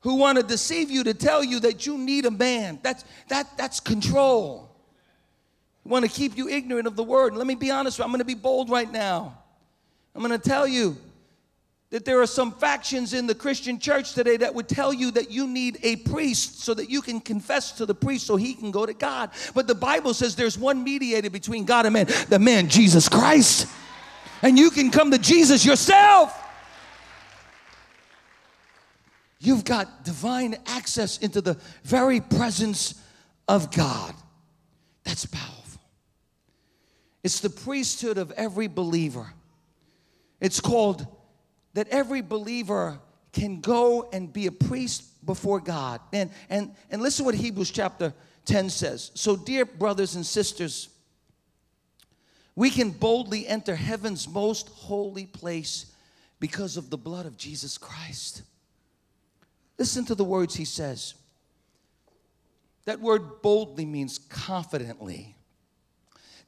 who 0.00 0.16
want 0.16 0.38
to 0.38 0.44
deceive 0.44 0.90
you 0.90 1.04
to 1.04 1.14
tell 1.14 1.44
you 1.44 1.60
that 1.60 1.86
you 1.86 1.98
need 1.98 2.24
a 2.24 2.30
man. 2.30 2.78
That's 2.82 3.04
that 3.28 3.56
that's 3.56 3.78
control. 3.78 4.68
Want 5.84 6.04
to 6.04 6.10
keep 6.10 6.36
you 6.36 6.48
ignorant 6.48 6.86
of 6.86 6.96
the 6.96 7.02
word. 7.02 7.34
let 7.34 7.46
me 7.46 7.54
be 7.54 7.70
honest, 7.70 8.00
I'm 8.00 8.08
going 8.08 8.18
to 8.18 8.24
be 8.24 8.34
bold 8.34 8.68
right 8.68 8.90
now. 8.90 9.38
I'm 10.14 10.20
going 10.22 10.38
to 10.38 10.48
tell 10.48 10.66
you 10.66 10.96
that 11.90 12.04
there 12.04 12.20
are 12.20 12.26
some 12.26 12.52
factions 12.52 13.14
in 13.14 13.26
the 13.26 13.34
Christian 13.34 13.78
church 13.78 14.12
today 14.12 14.36
that 14.36 14.54
would 14.54 14.68
tell 14.68 14.92
you 14.92 15.10
that 15.12 15.30
you 15.30 15.46
need 15.46 15.78
a 15.82 15.96
priest 15.96 16.60
so 16.60 16.74
that 16.74 16.90
you 16.90 17.00
can 17.00 17.18
confess 17.18 17.72
to 17.72 17.86
the 17.86 17.94
priest 17.94 18.26
so 18.26 18.36
he 18.36 18.52
can 18.52 18.70
go 18.70 18.84
to 18.84 18.92
God. 18.92 19.30
But 19.54 19.66
the 19.66 19.74
Bible 19.74 20.12
says 20.12 20.36
there's 20.36 20.58
one 20.58 20.84
mediator 20.84 21.30
between 21.30 21.64
God 21.64 21.86
and 21.86 21.94
man, 21.94 22.06
the 22.28 22.38
man 22.38 22.68
Jesus 22.68 23.08
Christ. 23.08 23.66
And 24.42 24.58
you 24.58 24.70
can 24.70 24.90
come 24.90 25.10
to 25.10 25.18
Jesus 25.18 25.64
yourself. 25.64 26.44
You've 29.40 29.64
got 29.64 30.04
divine 30.04 30.56
access 30.66 31.18
into 31.18 31.40
the 31.40 31.58
very 31.84 32.20
presence 32.20 33.00
of 33.46 33.72
God. 33.72 34.14
That's 35.04 35.24
powerful. 35.24 35.80
It's 37.22 37.40
the 37.40 37.50
priesthood 37.50 38.18
of 38.18 38.30
every 38.32 38.66
believer. 38.66 39.32
It's 40.40 40.60
called 40.60 41.06
that 41.74 41.88
every 41.88 42.22
believer 42.22 42.98
can 43.32 43.60
go 43.60 44.08
and 44.12 44.32
be 44.32 44.46
a 44.46 44.52
priest 44.52 45.24
before 45.24 45.60
God. 45.60 46.00
And, 46.12 46.30
and, 46.48 46.74
and 46.90 47.02
listen 47.02 47.24
what 47.24 47.34
Hebrews 47.34 47.70
chapter 47.70 48.12
10 48.46 48.70
says, 48.70 49.10
So, 49.14 49.36
dear 49.36 49.64
brothers 49.64 50.14
and 50.14 50.24
sisters, 50.24 50.88
we 52.56 52.70
can 52.70 52.90
boldly 52.90 53.46
enter 53.46 53.76
heaven's 53.76 54.26
most 54.26 54.68
holy 54.70 55.26
place 55.26 55.92
because 56.40 56.76
of 56.76 56.90
the 56.90 56.98
blood 56.98 57.26
of 57.26 57.36
Jesus 57.36 57.78
Christ. 57.78 58.42
Listen 59.78 60.04
to 60.06 60.14
the 60.14 60.24
words 60.24 60.56
he 60.56 60.64
says. 60.64 61.14
That 62.84 63.00
word 63.00 63.42
boldly 63.42 63.84
means 63.84 64.18
confidently. 64.18 65.36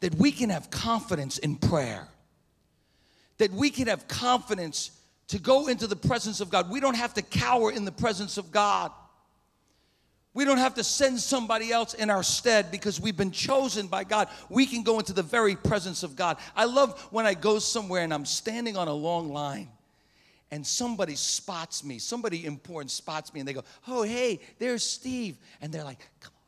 That 0.01 0.15
we 0.15 0.33
can 0.33 0.51
have 0.51 0.71
confidence 0.71 1.39
in 1.39 1.57
prayer. 1.57 2.09
That 3.39 3.53
we 3.53 3.71
can 3.71 3.87
have 3.87 4.09
confidence 4.09 4.91
to 5.31 5.39
go 5.39 5.69
into 5.69 5.87
the 5.87 5.97
presence 5.97 6.41
of 6.41 6.51
God. 6.51 6.71
We 6.71 6.81
don't 6.81 6.97
have 6.97 7.15
to 7.15 7.23
cower 7.23 7.71
in 7.71 7.85
the 7.85 7.93
presence 7.93 8.37
of 8.37 8.51
God. 8.51 8.91
We 10.35 10.45
don't 10.45 10.59
have 10.59 10.75
to 10.75 10.85
send 10.85 11.21
somebody 11.21 11.73
else 11.73 11.95
in 11.95 12.11
our 12.11 12.25
stead 12.25 12.73
because 12.73 13.01
we've 13.01 13.17
been 13.17 13.31
chosen 13.31 13.87
by 13.87 14.05
God. 14.05 14.29
We 14.49 14.67
can 14.67 14.83
go 14.83 14.99
into 14.99 15.13
the 15.13 15.23
very 15.23 15.55
presence 15.55 16.03
of 16.03 16.17
God. 16.17 16.37
I 16.57 16.65
love 16.65 17.01
when 17.11 17.27
I 17.27 17.35
go 17.35 17.61
somewhere 17.61 18.03
and 18.03 18.13
I'm 18.13 18.25
standing 18.25 18.77
on 18.77 18.89
a 18.89 18.93
long 18.93 19.33
line 19.33 19.69
and 20.51 20.67
somebody 20.67 21.15
spots 21.15 21.85
me, 21.85 21.99
somebody 21.99 22.45
important 22.45 22.91
spots 22.91 23.33
me, 23.33 23.39
and 23.39 23.49
they 23.49 23.53
go, 23.53 23.63
Oh, 23.87 24.03
hey, 24.03 24.41
there's 24.59 24.85
Steve. 24.85 25.37
And 25.61 25.73
they're 25.73 25.85
like, 25.85 26.01
Come 26.21 26.33
over 26.33 26.40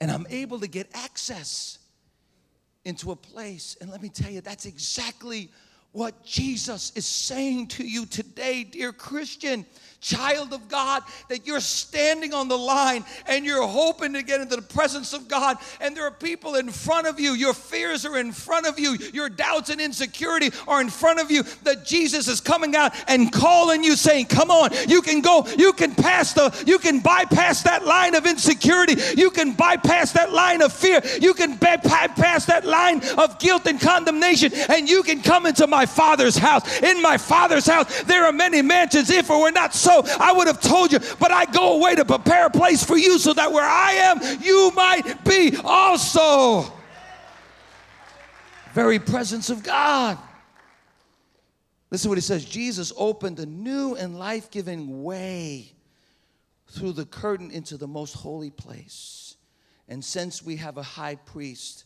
And 0.00 0.10
I'm 0.10 0.26
able 0.30 0.60
to 0.60 0.68
get 0.68 0.88
access 0.94 1.78
into 2.84 3.10
a 3.10 3.16
place. 3.16 3.76
And 3.80 3.90
let 3.90 4.02
me 4.02 4.08
tell 4.08 4.30
you, 4.30 4.40
that's 4.40 4.66
exactly 4.66 5.50
what 5.92 6.24
Jesus 6.24 6.92
is 6.94 7.06
saying 7.06 7.68
to 7.68 7.84
you 7.84 8.06
today, 8.06 8.64
dear 8.64 8.92
Christian 8.92 9.66
child 10.00 10.52
of 10.52 10.68
God, 10.68 11.02
that 11.28 11.46
you're 11.46 11.60
standing 11.60 12.32
on 12.32 12.48
the 12.48 12.56
line 12.56 13.04
and 13.26 13.44
you're 13.44 13.66
hoping 13.66 14.12
to 14.12 14.22
get 14.22 14.40
into 14.40 14.56
the 14.56 14.62
presence 14.62 15.12
of 15.12 15.28
God. 15.28 15.56
And 15.80 15.96
there 15.96 16.04
are 16.04 16.12
people 16.12 16.54
in 16.54 16.70
front 16.70 17.06
of 17.06 17.18
you, 17.18 17.32
your 17.32 17.54
fears 17.54 18.06
are 18.06 18.18
in 18.18 18.32
front 18.32 18.66
of 18.66 18.78
you, 18.78 18.96
your 19.12 19.28
doubts 19.28 19.70
and 19.70 19.80
insecurity 19.80 20.50
are 20.66 20.80
in 20.80 20.88
front 20.88 21.20
of 21.20 21.30
you. 21.30 21.42
That 21.64 21.84
Jesus 21.84 22.28
is 22.28 22.40
coming 22.40 22.76
out 22.76 22.92
and 23.08 23.32
calling 23.32 23.82
you, 23.82 23.96
saying, 23.96 24.26
Come 24.26 24.50
on, 24.50 24.70
you 24.88 25.02
can 25.02 25.20
go, 25.20 25.46
you 25.56 25.72
can 25.72 25.94
pass 25.94 26.32
the, 26.32 26.54
you 26.66 26.78
can 26.78 27.00
bypass 27.00 27.62
that 27.64 27.84
line 27.84 28.14
of 28.14 28.26
insecurity, 28.26 28.94
you 29.16 29.30
can 29.30 29.52
bypass 29.52 30.12
that 30.12 30.32
line 30.32 30.62
of 30.62 30.72
fear, 30.72 31.00
you 31.20 31.34
can 31.34 31.56
bypass 31.56 32.46
that 32.46 32.64
line 32.64 33.02
of 33.16 33.38
guilt 33.38 33.66
and 33.66 33.80
condemnation, 33.80 34.52
and 34.68 34.88
you 34.88 35.02
can 35.02 35.22
come 35.22 35.46
into 35.46 35.66
my 35.66 35.86
Father's 35.86 36.36
house. 36.36 36.80
In 36.82 37.02
my 37.02 37.18
Father's 37.18 37.66
house, 37.66 38.02
there 38.04 38.24
are 38.24 38.32
many 38.32 38.62
mansions. 38.62 39.10
If 39.10 39.30
it 39.30 39.38
were 39.38 39.50
not 39.50 39.74
so, 39.74 39.87
so, 39.88 40.02
I 40.20 40.32
would 40.34 40.46
have 40.46 40.60
told 40.60 40.92
you, 40.92 40.98
but 41.18 41.30
I 41.30 41.46
go 41.46 41.78
away 41.78 41.94
to 41.94 42.04
prepare 42.04 42.46
a 42.46 42.50
place 42.50 42.84
for 42.84 42.98
you 42.98 43.18
so 43.18 43.32
that 43.32 43.50
where 43.50 43.64
I 43.64 43.92
am, 43.92 44.42
you 44.42 44.70
might 44.74 45.24
be 45.24 45.56
also. 45.64 46.70
Very 48.74 48.98
presence 48.98 49.48
of 49.48 49.62
God. 49.62 50.18
Listen 51.90 52.10
what 52.10 52.18
he 52.18 52.22
says 52.22 52.44
Jesus 52.44 52.92
opened 52.98 53.40
a 53.40 53.46
new 53.46 53.94
and 53.94 54.18
life 54.18 54.50
giving 54.50 55.02
way 55.02 55.72
through 56.68 56.92
the 56.92 57.06
curtain 57.06 57.50
into 57.50 57.78
the 57.78 57.88
most 57.88 58.12
holy 58.12 58.50
place. 58.50 59.36
And 59.88 60.04
since 60.04 60.42
we 60.42 60.56
have 60.56 60.76
a 60.76 60.82
high 60.82 61.14
priest 61.14 61.84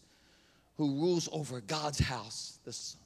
who 0.76 1.00
rules 1.00 1.28
over 1.30 1.60
God's 1.60 2.00
house, 2.00 2.58
this 2.64 2.96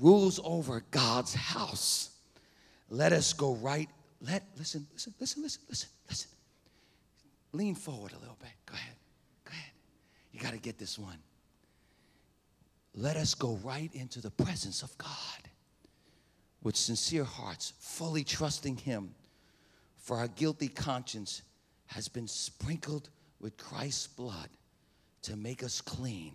rules 0.00 0.38
over 0.44 0.84
God's 0.92 1.34
house 1.34 2.15
let 2.88 3.12
us 3.12 3.32
go 3.32 3.54
right. 3.56 3.88
Let 4.20 4.44
listen, 4.56 4.86
listen, 4.92 5.14
listen, 5.20 5.42
listen, 5.42 5.62
listen, 5.68 5.88
listen. 6.08 6.30
Lean 7.52 7.74
forward 7.74 8.12
a 8.12 8.18
little 8.18 8.36
bit. 8.40 8.50
Go 8.66 8.74
ahead. 8.74 8.96
Go 9.44 9.50
ahead. 9.52 9.72
You 10.32 10.40
got 10.40 10.52
to 10.52 10.58
get 10.58 10.78
this 10.78 10.98
one. 10.98 11.18
Let 12.94 13.16
us 13.16 13.34
go 13.34 13.58
right 13.62 13.90
into 13.94 14.20
the 14.20 14.30
presence 14.30 14.82
of 14.82 14.96
God 14.98 15.10
with 16.62 16.76
sincere 16.76 17.24
hearts, 17.24 17.74
fully 17.78 18.24
trusting 18.24 18.76
Him. 18.78 19.14
For 19.98 20.16
our 20.16 20.28
guilty 20.28 20.68
conscience 20.68 21.42
has 21.86 22.08
been 22.08 22.28
sprinkled 22.28 23.10
with 23.40 23.56
Christ's 23.56 24.06
blood 24.06 24.48
to 25.22 25.36
make 25.36 25.62
us 25.62 25.80
clean, 25.80 26.34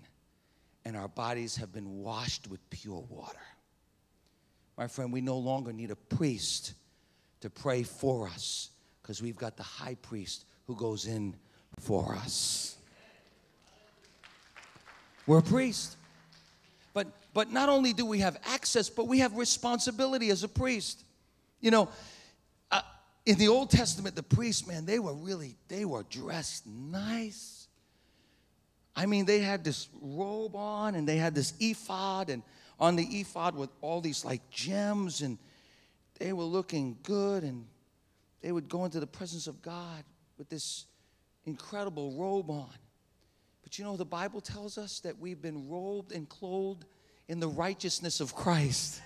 and 0.85 0.95
our 0.95 1.07
bodies 1.07 1.55
have 1.55 1.71
been 1.71 1.99
washed 1.99 2.47
with 2.47 2.67
pure 2.69 3.03
water. 3.09 3.39
My 4.81 4.87
friend, 4.87 5.13
we 5.13 5.21
no 5.21 5.37
longer 5.37 5.71
need 5.71 5.91
a 5.91 5.95
priest 5.95 6.73
to 7.41 7.51
pray 7.51 7.83
for 7.83 8.27
us 8.27 8.71
because 8.99 9.21
we've 9.21 9.35
got 9.35 9.55
the 9.55 9.61
high 9.61 9.93
priest 9.93 10.43
who 10.65 10.75
goes 10.75 11.05
in 11.05 11.35
for 11.79 12.15
us. 12.15 12.75
We're 15.27 15.37
a 15.37 15.43
priest. 15.43 15.97
But, 16.95 17.05
but 17.31 17.51
not 17.51 17.69
only 17.69 17.93
do 17.93 18.07
we 18.07 18.21
have 18.21 18.39
access, 18.43 18.89
but 18.89 19.07
we 19.07 19.19
have 19.19 19.35
responsibility 19.35 20.31
as 20.31 20.43
a 20.43 20.47
priest. 20.47 21.03
You 21.59 21.69
know, 21.69 21.89
uh, 22.71 22.81
in 23.27 23.37
the 23.37 23.49
Old 23.49 23.69
Testament, 23.69 24.15
the 24.15 24.23
priests, 24.23 24.65
man, 24.65 24.87
they 24.87 24.97
were 24.97 25.13
really, 25.13 25.57
they 25.67 25.85
were 25.85 26.01
dressed 26.09 26.65
nice. 26.65 27.67
I 28.95 29.05
mean, 29.05 29.25
they 29.25 29.41
had 29.41 29.63
this 29.63 29.89
robe 30.01 30.55
on 30.55 30.95
and 30.95 31.07
they 31.07 31.17
had 31.17 31.35
this 31.35 31.53
ephod 31.59 32.31
and 32.31 32.41
on 32.81 32.95
the 32.95 33.03
ephod 33.03 33.55
with 33.55 33.69
all 33.79 34.01
these 34.01 34.25
like 34.25 34.49
gems, 34.49 35.21
and 35.21 35.37
they 36.19 36.33
were 36.33 36.43
looking 36.43 36.97
good, 37.03 37.43
and 37.43 37.67
they 38.41 38.51
would 38.51 38.67
go 38.67 38.83
into 38.83 38.99
the 38.99 39.07
presence 39.07 39.45
of 39.45 39.61
God 39.61 40.03
with 40.39 40.49
this 40.49 40.87
incredible 41.45 42.11
robe 42.13 42.49
on. 42.49 42.73
But 43.61 43.77
you 43.77 43.85
know, 43.85 43.95
the 43.95 44.03
Bible 44.03 44.41
tells 44.41 44.79
us 44.79 44.99
that 45.01 45.19
we've 45.19 45.41
been 45.41 45.69
robed 45.69 46.11
and 46.11 46.27
clothed 46.27 46.85
in 47.27 47.39
the 47.39 47.47
righteousness 47.47 48.19
of 48.19 48.35
Christ. 48.35 48.99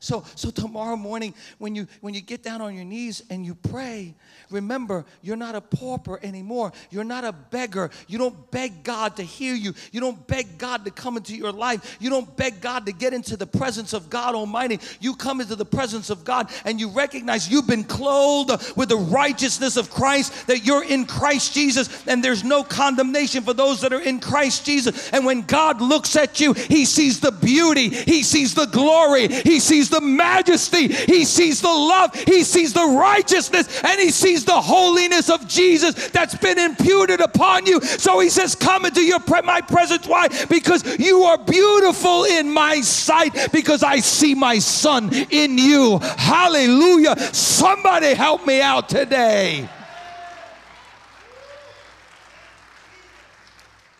So, 0.00 0.24
so 0.34 0.50
tomorrow 0.50 0.96
morning, 0.96 1.34
when 1.58 1.74
you 1.74 1.86
when 2.00 2.14
you 2.14 2.20
get 2.20 2.42
down 2.42 2.60
on 2.60 2.74
your 2.74 2.84
knees 2.84 3.22
and 3.30 3.44
you 3.44 3.54
pray, 3.54 4.14
remember 4.50 5.04
you're 5.22 5.36
not 5.36 5.54
a 5.54 5.60
pauper 5.60 6.20
anymore. 6.22 6.72
You're 6.90 7.04
not 7.04 7.24
a 7.24 7.32
beggar. 7.32 7.90
You 8.06 8.18
don't 8.18 8.50
beg 8.50 8.84
God 8.84 9.16
to 9.16 9.22
hear 9.22 9.54
you. 9.54 9.74
You 9.92 10.00
don't 10.00 10.26
beg 10.26 10.58
God 10.58 10.84
to 10.84 10.90
come 10.90 11.16
into 11.16 11.36
your 11.36 11.52
life. 11.52 11.96
You 12.00 12.10
don't 12.10 12.36
beg 12.36 12.60
God 12.60 12.86
to 12.86 12.92
get 12.92 13.12
into 13.12 13.36
the 13.36 13.46
presence 13.46 13.92
of 13.92 14.10
God 14.10 14.34
Almighty. 14.34 14.80
You 15.00 15.14
come 15.14 15.40
into 15.40 15.56
the 15.56 15.64
presence 15.64 16.10
of 16.10 16.24
God 16.24 16.50
and 16.64 16.80
you 16.80 16.90
recognize 16.90 17.48
you've 17.48 17.66
been 17.66 17.84
clothed 17.84 18.76
with 18.76 18.88
the 18.88 18.96
righteousness 18.96 19.76
of 19.76 19.90
Christ, 19.90 20.46
that 20.46 20.64
you're 20.64 20.84
in 20.84 21.06
Christ 21.06 21.54
Jesus, 21.54 22.06
and 22.06 22.22
there's 22.22 22.44
no 22.44 22.62
condemnation 22.62 23.42
for 23.42 23.54
those 23.54 23.80
that 23.80 23.92
are 23.92 24.00
in 24.00 24.20
Christ 24.20 24.64
Jesus. 24.64 25.10
And 25.10 25.24
when 25.24 25.42
God 25.42 25.80
looks 25.80 26.16
at 26.16 26.40
you, 26.40 26.52
He 26.52 26.84
sees 26.84 27.20
the 27.20 27.32
beauty, 27.32 27.88
He 27.88 28.22
sees 28.22 28.54
the 28.54 28.66
glory, 28.66 29.28
He 29.28 29.60
sees 29.60 29.77
sees 29.78 29.90
the 29.90 30.00
majesty, 30.00 30.88
he 30.88 31.24
sees 31.24 31.60
the 31.60 31.68
love, 31.68 32.12
he 32.14 32.42
sees 32.42 32.72
the 32.72 32.84
righteousness, 32.84 33.80
and 33.84 34.00
he 34.00 34.10
sees 34.10 34.44
the 34.44 34.60
holiness 34.60 35.30
of 35.30 35.46
Jesus 35.46 36.08
that's 36.08 36.34
been 36.34 36.58
imputed 36.58 37.20
upon 37.20 37.64
you. 37.64 37.80
So 37.80 38.18
he 38.18 38.28
says, 38.28 38.56
Come 38.56 38.86
into 38.86 39.04
your 39.04 39.20
pre- 39.20 39.42
my 39.42 39.60
presence. 39.60 40.08
Why? 40.08 40.26
Because 40.48 40.98
you 40.98 41.22
are 41.22 41.38
beautiful 41.38 42.24
in 42.24 42.50
my 42.50 42.80
sight, 42.80 43.52
because 43.52 43.84
I 43.84 44.00
see 44.00 44.34
my 44.34 44.58
son 44.58 45.14
in 45.30 45.58
you. 45.58 45.98
Hallelujah. 46.00 47.16
Somebody 47.32 48.14
help 48.14 48.46
me 48.46 48.60
out 48.60 48.88
today. 48.88 49.68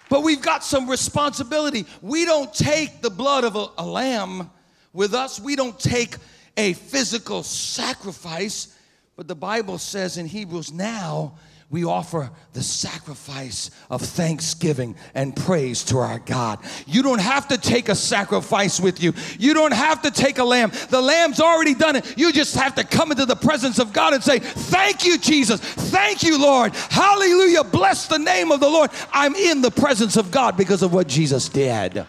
But 0.09 0.25
we've 0.25 0.43
got 0.43 0.65
some 0.65 0.91
responsibility. 0.91 1.87
We 2.03 2.25
don't 2.25 2.53
take 2.53 3.01
the 3.01 3.11
blood 3.11 3.45
of 3.45 3.55
a, 3.55 3.67
a 3.79 3.87
lamb 3.87 4.51
with 4.99 5.15
us, 5.15 5.39
we 5.39 5.55
don't 5.55 5.79
take 5.79 6.17
a 6.57 6.73
physical 6.73 7.45
sacrifice, 7.45 8.77
but 9.15 9.29
the 9.29 9.37
Bible 9.37 9.79
says 9.79 10.19
in 10.19 10.27
Hebrews, 10.27 10.73
now 10.73 11.35
we 11.71 11.85
offer 11.85 12.33
the 12.53 12.65
sacrifice 12.65 13.71
of 13.91 14.03
thanksgiving 14.03 14.97
and 15.15 15.37
praise 15.37 15.85
to 15.85 15.99
our 15.99 16.19
God. 16.19 16.59
You 16.85 17.05
don't 17.05 17.21
have 17.21 17.47
to 17.49 17.59
take 17.59 17.89
a 17.89 17.95
sacrifice 17.95 18.81
with 18.81 19.01
you. 19.01 19.13
You 19.39 19.55
don't 19.55 19.73
have 19.73 20.03
to 20.03 20.11
take 20.11 20.39
a 20.39 20.45
lamb. 20.45 20.73
The 20.91 21.01
lamb's 21.01 21.39
already 21.39 21.75
done 21.75 21.95
it. 21.95 22.19
You 22.19 22.33
just 22.33 22.57
have 22.57 22.75
to 22.75 22.83
come 22.83 23.13
into 23.13 23.25
the 23.25 23.37
presence 23.37 23.79
of 23.79 23.93
God 23.93 24.15
and 24.15 24.25
say, 24.25 24.41
Thank 24.41 25.05
you, 25.05 25.17
Jesus. 25.17 25.61
Thank 25.61 26.25
you, 26.25 26.43
Lord. 26.43 26.75
Hallelujah. 26.75 27.63
Bless 27.63 28.09
the 28.09 28.19
name 28.19 28.51
of 28.51 28.59
the 28.59 28.69
Lord. 28.69 28.91
I'm 29.13 29.37
in 29.37 29.63
the 29.63 29.71
presence 29.71 30.17
of 30.17 30.33
God 30.33 30.57
because 30.57 30.83
of 30.83 30.93
what 30.93 31.07
Jesus 31.07 31.49
did. 31.49 32.05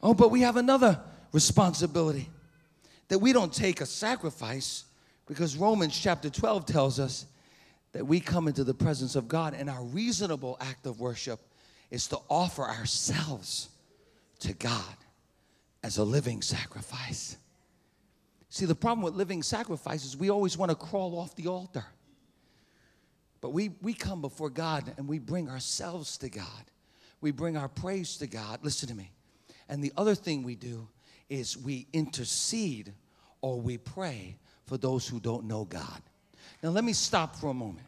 Oh, 0.00 0.14
but 0.14 0.30
we 0.30 0.42
have 0.42 0.56
another 0.56 1.00
responsibility. 1.34 2.30
That 3.08 3.18
we 3.18 3.34
don't 3.34 3.52
take 3.52 3.82
a 3.82 3.86
sacrifice 3.86 4.84
because 5.26 5.56
Romans 5.56 5.98
chapter 5.98 6.30
12 6.30 6.64
tells 6.64 6.98
us 6.98 7.26
that 7.92 8.06
we 8.06 8.20
come 8.20 8.48
into 8.48 8.64
the 8.64 8.72
presence 8.72 9.16
of 9.16 9.28
God 9.28 9.52
and 9.52 9.68
our 9.68 9.84
reasonable 9.84 10.56
act 10.60 10.86
of 10.86 11.00
worship 11.00 11.40
is 11.90 12.06
to 12.08 12.18
offer 12.30 12.62
ourselves 12.62 13.68
to 14.40 14.54
God 14.54 14.96
as 15.82 15.98
a 15.98 16.04
living 16.04 16.40
sacrifice. 16.40 17.36
See, 18.48 18.64
the 18.64 18.74
problem 18.74 19.02
with 19.02 19.14
living 19.14 19.42
sacrifices, 19.42 20.16
we 20.16 20.30
always 20.30 20.56
want 20.56 20.70
to 20.70 20.76
crawl 20.76 21.18
off 21.18 21.34
the 21.34 21.48
altar. 21.48 21.84
But 23.40 23.50
we, 23.50 23.72
we 23.82 23.92
come 23.92 24.20
before 24.20 24.50
God 24.50 24.94
and 24.96 25.08
we 25.08 25.18
bring 25.18 25.50
ourselves 25.50 26.16
to 26.18 26.30
God. 26.30 26.70
We 27.20 27.32
bring 27.32 27.56
our 27.56 27.68
praise 27.68 28.16
to 28.18 28.26
God. 28.26 28.60
Listen 28.62 28.88
to 28.88 28.94
me. 28.94 29.10
And 29.68 29.82
the 29.82 29.92
other 29.96 30.14
thing 30.14 30.42
we 30.42 30.54
do 30.54 30.88
is 31.28 31.56
we 31.56 31.86
intercede 31.92 32.92
or 33.40 33.60
we 33.60 33.78
pray 33.78 34.36
for 34.66 34.76
those 34.76 35.06
who 35.06 35.20
don't 35.20 35.44
know 35.44 35.64
God. 35.64 36.02
Now, 36.62 36.70
let 36.70 36.84
me 36.84 36.92
stop 36.92 37.36
for 37.36 37.50
a 37.50 37.54
moment 37.54 37.86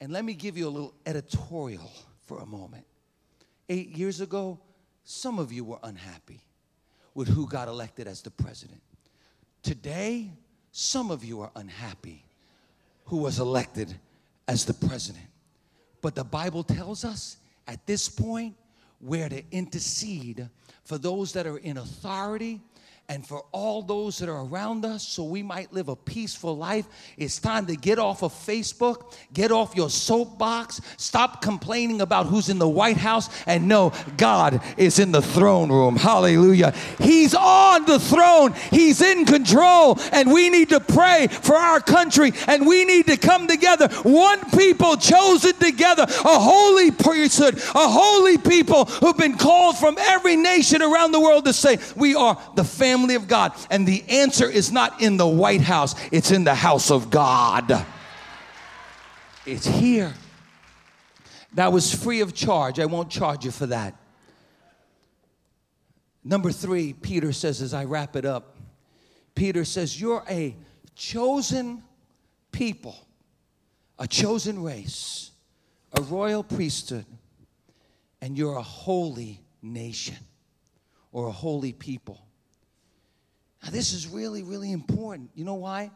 and 0.00 0.12
let 0.12 0.24
me 0.24 0.34
give 0.34 0.56
you 0.56 0.68
a 0.68 0.70
little 0.70 0.94
editorial 1.06 1.90
for 2.26 2.40
a 2.40 2.46
moment. 2.46 2.84
Eight 3.68 3.96
years 3.96 4.20
ago, 4.20 4.58
some 5.04 5.38
of 5.38 5.52
you 5.52 5.64
were 5.64 5.78
unhappy 5.82 6.40
with 7.14 7.28
who 7.28 7.46
got 7.46 7.68
elected 7.68 8.06
as 8.06 8.22
the 8.22 8.30
president. 8.30 8.80
Today, 9.62 10.30
some 10.72 11.10
of 11.10 11.24
you 11.24 11.40
are 11.42 11.50
unhappy 11.54 12.24
who 13.04 13.18
was 13.18 13.38
elected 13.38 13.94
as 14.48 14.64
the 14.64 14.74
president. 14.74 15.26
But 16.00 16.14
the 16.14 16.24
Bible 16.24 16.64
tells 16.64 17.04
us 17.04 17.36
at 17.68 17.86
this 17.86 18.08
point, 18.08 18.54
we're 19.02 19.28
to 19.28 19.42
intercede 19.50 20.48
for 20.84 20.96
those 20.96 21.32
that 21.32 21.46
are 21.46 21.58
in 21.58 21.76
authority 21.76 22.60
and 23.08 23.26
for 23.26 23.44
all 23.52 23.82
those 23.82 24.18
that 24.18 24.28
are 24.28 24.44
around 24.46 24.84
us 24.84 25.06
so 25.06 25.24
we 25.24 25.42
might 25.42 25.72
live 25.72 25.88
a 25.88 25.96
peaceful 25.96 26.56
life. 26.56 26.86
It's 27.16 27.38
time 27.38 27.66
to 27.66 27.76
get 27.76 27.98
off 27.98 28.22
of 28.22 28.32
Facebook, 28.32 29.12
get 29.32 29.50
off 29.50 29.74
your 29.74 29.90
soapbox, 29.90 30.80
stop 30.96 31.42
complaining 31.42 32.00
about 32.00 32.26
who's 32.26 32.48
in 32.48 32.58
the 32.58 32.68
White 32.68 32.96
House, 32.96 33.28
and 33.46 33.68
know 33.68 33.92
God 34.16 34.62
is 34.76 34.98
in 34.98 35.12
the 35.12 35.20
throne 35.20 35.70
room. 35.70 35.96
Hallelujah. 35.96 36.72
He's 37.00 37.34
on 37.34 37.84
the 37.86 37.98
throne, 37.98 38.54
He's 38.70 39.02
in 39.02 39.26
control, 39.26 39.98
and 40.12 40.32
we 40.32 40.48
need 40.48 40.70
to 40.70 40.80
pray 40.80 41.26
for 41.26 41.56
our 41.56 41.80
country 41.80 42.32
and 42.46 42.66
we 42.66 42.84
need 42.84 43.06
to 43.08 43.16
come 43.16 43.46
together. 43.48 43.88
One 44.04 44.38
people 44.50 44.96
chosen 44.96 45.54
together, 45.54 46.04
a 46.04 46.38
holy 46.38 46.90
priesthood, 46.90 47.56
a 47.56 47.88
holy 47.88 48.38
people 48.38 48.86
who've 48.86 49.18
been 49.18 49.36
called 49.36 49.76
from 49.76 49.98
every 49.98 50.36
nation 50.36 50.82
around 50.82 51.12
the 51.12 51.20
world 51.20 51.44
to 51.44 51.52
say, 51.52 51.78
We 51.96 52.14
are 52.14 52.40
the 52.54 52.64
family 52.64 52.91
family 52.92 53.14
of 53.14 53.26
God? 53.26 53.52
And 53.70 53.86
the 53.86 54.04
answer 54.08 54.48
is 54.48 54.70
not 54.70 55.00
in 55.00 55.16
the 55.16 55.26
White 55.26 55.62
House, 55.62 55.94
it's 56.10 56.30
in 56.30 56.44
the 56.44 56.54
house 56.54 56.90
of 56.90 57.10
God. 57.10 57.86
It's 59.46 59.66
here. 59.66 60.12
That 61.54 61.72
was 61.72 61.94
free 61.94 62.20
of 62.20 62.34
charge. 62.34 62.78
I 62.78 62.86
won't 62.86 63.10
charge 63.10 63.44
you 63.44 63.50
for 63.50 63.66
that. 63.66 63.94
Number 66.24 66.52
three, 66.52 66.92
Peter 66.92 67.32
says, 67.32 67.60
as 67.60 67.74
I 67.74 67.84
wrap 67.84 68.14
it 68.14 68.24
up, 68.24 68.56
Peter 69.34 69.64
says, 69.64 70.00
You're 70.00 70.22
a 70.28 70.54
chosen 70.94 71.82
people, 72.52 72.96
a 73.98 74.06
chosen 74.06 74.62
race, 74.62 75.32
a 75.92 76.02
royal 76.02 76.44
priesthood, 76.44 77.06
and 78.20 78.38
you're 78.38 78.56
a 78.56 78.62
holy 78.62 79.40
nation 79.62 80.18
or 81.10 81.26
a 81.26 81.32
holy 81.32 81.72
people. 81.72 82.20
Now, 83.62 83.70
this 83.70 83.92
is 83.92 84.08
really, 84.08 84.42
really 84.42 84.72
important. 84.72 85.30
You 85.34 85.44
know 85.44 85.54
why? 85.54 85.90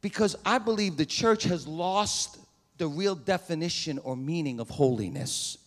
Because 0.00 0.36
I 0.44 0.58
believe 0.58 0.96
the 0.96 1.06
church 1.06 1.44
has 1.44 1.66
lost 1.66 2.38
the 2.78 2.86
real 2.86 3.14
definition 3.14 3.98
or 3.98 4.16
meaning 4.16 4.60
of 4.60 4.70
holiness. 4.70 5.58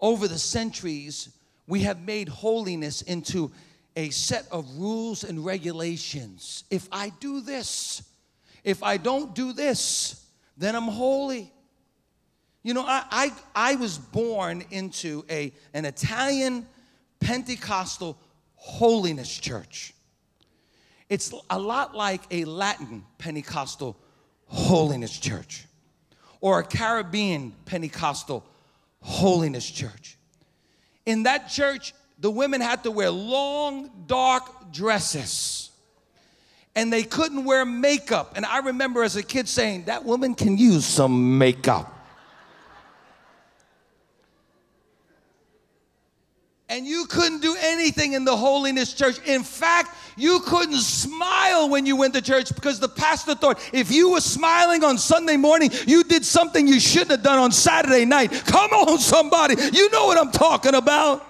Over 0.00 0.28
the 0.28 0.38
centuries, 0.38 1.30
we 1.66 1.80
have 1.80 2.00
made 2.04 2.28
holiness 2.28 3.02
into 3.02 3.50
a 3.96 4.10
set 4.10 4.46
of 4.50 4.68
rules 4.76 5.24
and 5.24 5.44
regulations. 5.44 6.64
If 6.70 6.88
I 6.90 7.10
do 7.20 7.40
this, 7.40 8.02
if 8.64 8.82
I 8.82 8.96
don't 8.96 9.34
do 9.34 9.52
this, 9.52 10.26
then 10.56 10.74
I'm 10.74 10.88
holy. 10.88 11.52
You 12.62 12.74
know, 12.74 12.84
I, 12.86 13.04
I, 13.10 13.32
I 13.54 13.74
was 13.76 13.98
born 13.98 14.64
into 14.70 15.24
a, 15.30 15.52
an 15.74 15.84
Italian 15.84 16.66
Pentecostal 17.20 18.18
holiness 18.64 19.38
church. 19.38 19.92
It's 21.10 21.34
a 21.50 21.58
lot 21.58 21.94
like 21.94 22.22
a 22.30 22.46
Latin 22.46 23.04
Pentecostal 23.18 23.94
holiness 24.46 25.18
church 25.18 25.66
or 26.40 26.60
a 26.60 26.64
Caribbean 26.64 27.52
Pentecostal 27.66 28.42
holiness 29.02 29.70
church. 29.70 30.16
In 31.04 31.24
that 31.24 31.50
church, 31.50 31.92
the 32.18 32.30
women 32.30 32.62
had 32.62 32.84
to 32.84 32.90
wear 32.90 33.10
long, 33.10 33.90
dark 34.06 34.72
dresses 34.72 35.70
and 36.74 36.90
they 36.90 37.02
couldn't 37.02 37.44
wear 37.44 37.66
makeup. 37.66 38.32
And 38.34 38.46
I 38.46 38.60
remember 38.60 39.02
as 39.02 39.14
a 39.14 39.22
kid 39.22 39.46
saying, 39.46 39.84
That 39.84 40.06
woman 40.06 40.34
can 40.34 40.56
use 40.56 40.86
some 40.86 41.36
makeup. 41.36 42.03
And 46.74 46.84
you 46.84 47.06
couldn't 47.06 47.40
do 47.40 47.54
anything 47.60 48.14
in 48.14 48.24
the 48.24 48.36
holiness 48.36 48.94
church. 48.94 49.20
In 49.28 49.44
fact, 49.44 49.96
you 50.16 50.40
couldn't 50.40 50.80
smile 50.80 51.68
when 51.68 51.86
you 51.86 51.94
went 51.94 52.14
to 52.14 52.20
church 52.20 52.52
because 52.52 52.80
the 52.80 52.88
pastor 52.88 53.36
thought 53.36 53.60
if 53.72 53.92
you 53.92 54.10
were 54.10 54.20
smiling 54.20 54.82
on 54.82 54.98
Sunday 54.98 55.36
morning, 55.36 55.70
you 55.86 56.02
did 56.02 56.24
something 56.24 56.66
you 56.66 56.80
shouldn't 56.80 57.12
have 57.12 57.22
done 57.22 57.38
on 57.38 57.52
Saturday 57.52 58.04
night. 58.04 58.32
Come 58.46 58.72
on, 58.72 58.98
somebody. 58.98 59.54
You 59.72 59.88
know 59.90 60.06
what 60.06 60.18
I'm 60.18 60.32
talking 60.32 60.74
about. 60.74 61.24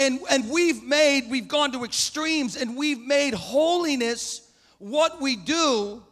And, 0.00 0.18
and 0.28 0.50
we've 0.50 0.82
made, 0.82 1.30
we've 1.30 1.46
gone 1.46 1.70
to 1.70 1.84
extremes 1.84 2.56
and 2.56 2.76
we've 2.76 2.98
made 2.98 3.32
holiness 3.32 4.50
what 4.78 5.20
we 5.20 5.36
do. 5.36 6.02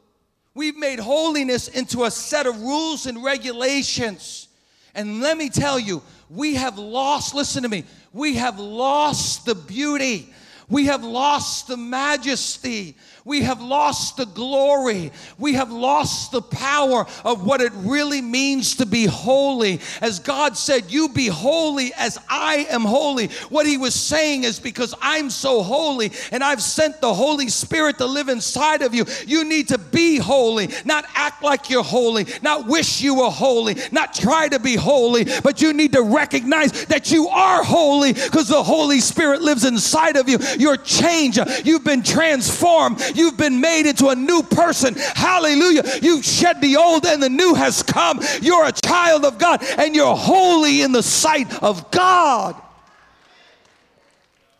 We've 0.55 0.77
made 0.77 1.01
holiness 1.01 1.67
into 1.67 2.05
a 2.05 2.13
set 2.13 2.47
of 2.47 2.61
rules 2.61 3.07
and 3.07 3.25
regulations 3.25 4.47
and 4.95 5.21
let 5.21 5.37
me 5.37 5.49
tell 5.49 5.79
you, 5.79 6.03
we 6.29 6.55
have 6.55 6.79
lost, 6.79 7.35
listen 7.35 7.63
to 7.63 7.69
me, 7.69 7.85
we 8.13 8.35
have 8.35 8.59
lost 8.59 9.47
the 9.47 9.55
beauty. 9.55 10.33
We 10.69 10.87
have 10.87 11.03
lost 11.03 11.67
the 11.67 11.77
majesty. 11.77 12.97
We 13.25 13.43
have 13.43 13.61
lost 13.61 14.17
the 14.17 14.27
glory. 14.27 15.13
We 15.39 15.55
have 15.55 15.71
lost 15.71 16.33
the 16.33 16.43
power 16.43 17.07
of 17.25 17.45
what 17.45 17.61
it 17.61 17.73
really 17.75 18.23
means 18.23 18.77
to 18.77 18.87
be 18.87 19.07
holy. 19.07 19.81
As 20.01 20.19
God 20.19 20.57
said, 20.57 20.91
You 20.91 21.09
be 21.09 21.27
holy 21.27 21.93
as 21.95 22.19
I 22.29 22.67
am 22.71 22.83
holy. 22.83 23.29
What 23.49 23.67
He 23.67 23.77
was 23.77 23.95
saying 23.95 24.45
is 24.45 24.59
because 24.59 24.95
I'm 25.01 25.31
so 25.31 25.63
holy 25.63 26.13
and 26.33 26.43
I've 26.43 26.63
sent 26.63 27.01
the 27.01 27.13
Holy 27.13 27.49
Spirit 27.49 27.99
to 27.99 28.07
live 28.07 28.29
inside 28.29 28.83
of 28.83 28.95
you, 28.95 29.05
you 29.27 29.45
need 29.45 29.69
to 29.69 29.79
be 29.79 30.19
holy, 30.19 30.69
not 30.85 31.05
act 31.15 31.43
like 31.43 31.71
you're 31.71 31.83
holy, 31.83 32.27
not 32.43 32.67
wish 32.67 33.01
you 33.01 33.17
were 33.17 33.31
holy, 33.31 33.77
not 33.93 34.15
try 34.15 34.49
to 34.49 34.59
be 34.59 34.77
holy, 34.77 35.25
but 35.43 35.61
you 35.61 35.73
need 35.73 35.93
to 35.93 36.03
recognize 36.03 36.87
that 36.87 37.11
you 37.11 37.29
are 37.29 37.63
holy 37.63 38.13
because 38.13 38.49
the 38.49 38.63
Holy 38.63 39.01
Spirit 39.01 39.43
lives 39.43 39.65
inside 39.65 40.17
of 40.17 40.29
you. 40.29 40.39
You're 40.59 40.77
changed, 40.77 41.39
you've 41.65 41.85
been 41.85 42.03
transformed 42.03 43.01
You've 43.15 43.37
been 43.37 43.61
made 43.61 43.87
into 43.87 44.09
a 44.09 44.15
new 44.15 44.43
person. 44.43 44.95
Hallelujah. 44.95 45.83
You've 46.03 46.25
shed 46.25 46.61
the 46.61 46.77
old 46.77 47.07
and 47.07 47.23
the 47.23 47.29
new 47.29 47.55
has 47.55 47.83
come. 47.83 48.21
You're 48.41 48.67
a 48.67 48.73
child 48.73 49.25
of 49.25 49.39
God 49.39 49.63
and 49.79 49.95
you're 49.95 50.17
holy 50.17 50.83
in 50.83 50.93
the 50.93 51.03
sight 51.03 51.63
of 51.63 51.91
God. 51.91 52.61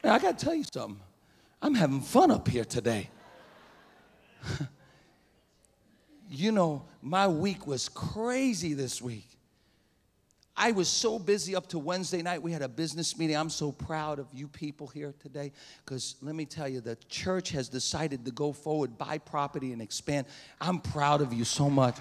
Now, 0.03 0.15
I 0.15 0.19
got 0.19 0.39
to 0.39 0.45
tell 0.45 0.55
you 0.55 0.65
something. 0.73 1.01
I'm 1.63 1.75
having 1.75 2.01
fun 2.01 2.31
up 2.31 2.49
here 2.49 2.65
today. 2.65 3.11
you 6.31 6.53
know, 6.53 6.85
my 7.03 7.29
week 7.29 7.67
was 7.67 7.89
crazy 7.89 8.73
this 8.75 9.03
week. 9.03 9.30
I 10.63 10.73
was 10.73 10.89
so 10.89 11.19
busy 11.19 11.57
up 11.57 11.69
to 11.69 11.79
Wednesday 11.79 12.21
night. 12.21 12.43
We 12.43 12.53
had 12.53 12.61
a 12.61 12.69
business 12.69 13.17
meeting. 13.17 13.35
I'm 13.35 13.49
so 13.49 13.73
proud 13.73 14.19
of 14.19 14.27
you 14.31 14.47
people 14.47 14.89
here 14.89 15.15
today 15.19 15.53
because 15.83 16.17
let 16.21 16.35
me 16.35 16.45
tell 16.45 16.69
you, 16.69 16.83
the 16.83 16.97
church 17.09 17.49
has 17.53 17.71
decided 17.71 18.27
to 18.27 18.31
go 18.31 18.53
forward, 18.53 18.99
buy 18.99 19.17
property, 19.17 19.73
and 19.73 19.81
expand. 19.81 20.27
I'm 20.61 20.79
proud 20.79 21.23
of 21.23 21.33
you 21.33 21.45
so 21.45 21.71
much. 21.71 21.97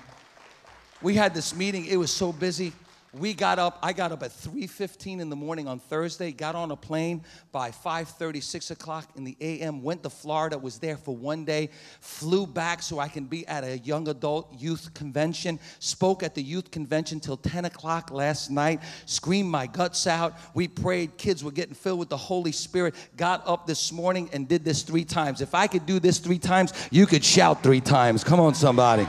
We 1.02 1.16
had 1.16 1.34
this 1.34 1.56
meeting, 1.56 1.86
it 1.86 1.96
was 1.96 2.12
so 2.12 2.34
busy 2.34 2.74
we 3.14 3.34
got 3.34 3.58
up 3.58 3.80
i 3.82 3.92
got 3.92 4.12
up 4.12 4.22
at 4.24 4.32
3.15 4.32 5.20
in 5.20 5.30
the 5.30 5.36
morning 5.36 5.68
on 5.68 5.80
thursday 5.80 6.32
got 6.32 6.56
on 6.56 6.72
a 6.72 6.76
plane 6.76 7.24
by 7.52 7.72
5.30 7.72 8.44
6 8.44 8.72
o'clock 8.72 9.10
in 9.16 9.24
the 9.24 9.36
am 9.40 9.82
went 9.82 10.04
to 10.04 10.10
florida 10.10 10.58
was 10.58 10.80
there 10.80 10.98
for 10.98 11.16
one 11.16 11.46
day 11.46 11.70
flew 12.02 12.46
back 12.46 12.82
so 12.82 13.00
i 13.00 13.08
can 13.08 13.26
be 13.26 13.48
at 13.48 13.64
a 13.64 13.80
young 13.80 14.08
adult 14.08 14.54
youth 14.60 14.94
convention 14.94 15.60
spoke 15.80 16.24
at 16.24 16.36
the 16.36 16.44
youth 16.44 16.70
convention 16.72 17.20
till 17.20 17.38
10 17.38 17.66
o'clock 17.66 18.12
last 18.12 18.52
night 18.52 18.80
screamed 19.06 19.50
my 19.50 19.66
guts 19.66 20.06
out 20.06 20.36
we 20.54 20.68
prayed 20.68 21.18
kids 21.18 21.44
were 21.44 21.52
getting 21.52 21.76
filled 21.76 22.00
with 22.00 22.10
the 22.10 22.18
holy 22.18 22.52
spirit 22.52 22.94
got 23.18 23.46
up 23.48 23.66
this 23.66 23.92
morning 23.92 24.30
and 24.34 24.48
did 24.48 24.64
this 24.64 24.84
three 24.84 25.06
times. 25.06 25.42
If 25.42 25.54
i 25.56 25.68
could 25.68 25.86
do 25.86 26.00
this 26.00 26.20
three 26.20 26.40
times 26.40 26.74
you 26.92 27.06
could 27.06 27.24
shout 27.24 27.64
three 27.64 27.82
times. 27.82 28.24
Come 28.24 28.40
on 28.40 28.54
somebody. 28.54 29.08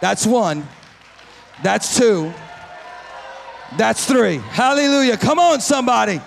That's 0.00 0.26
one. 0.26 0.66
That's 1.62 1.96
two. 1.96 2.32
That's 3.76 4.04
three. 4.04 4.36
Hallelujah. 4.36 5.16
Come 5.16 5.38
on, 5.38 5.60
somebody. 5.60 6.20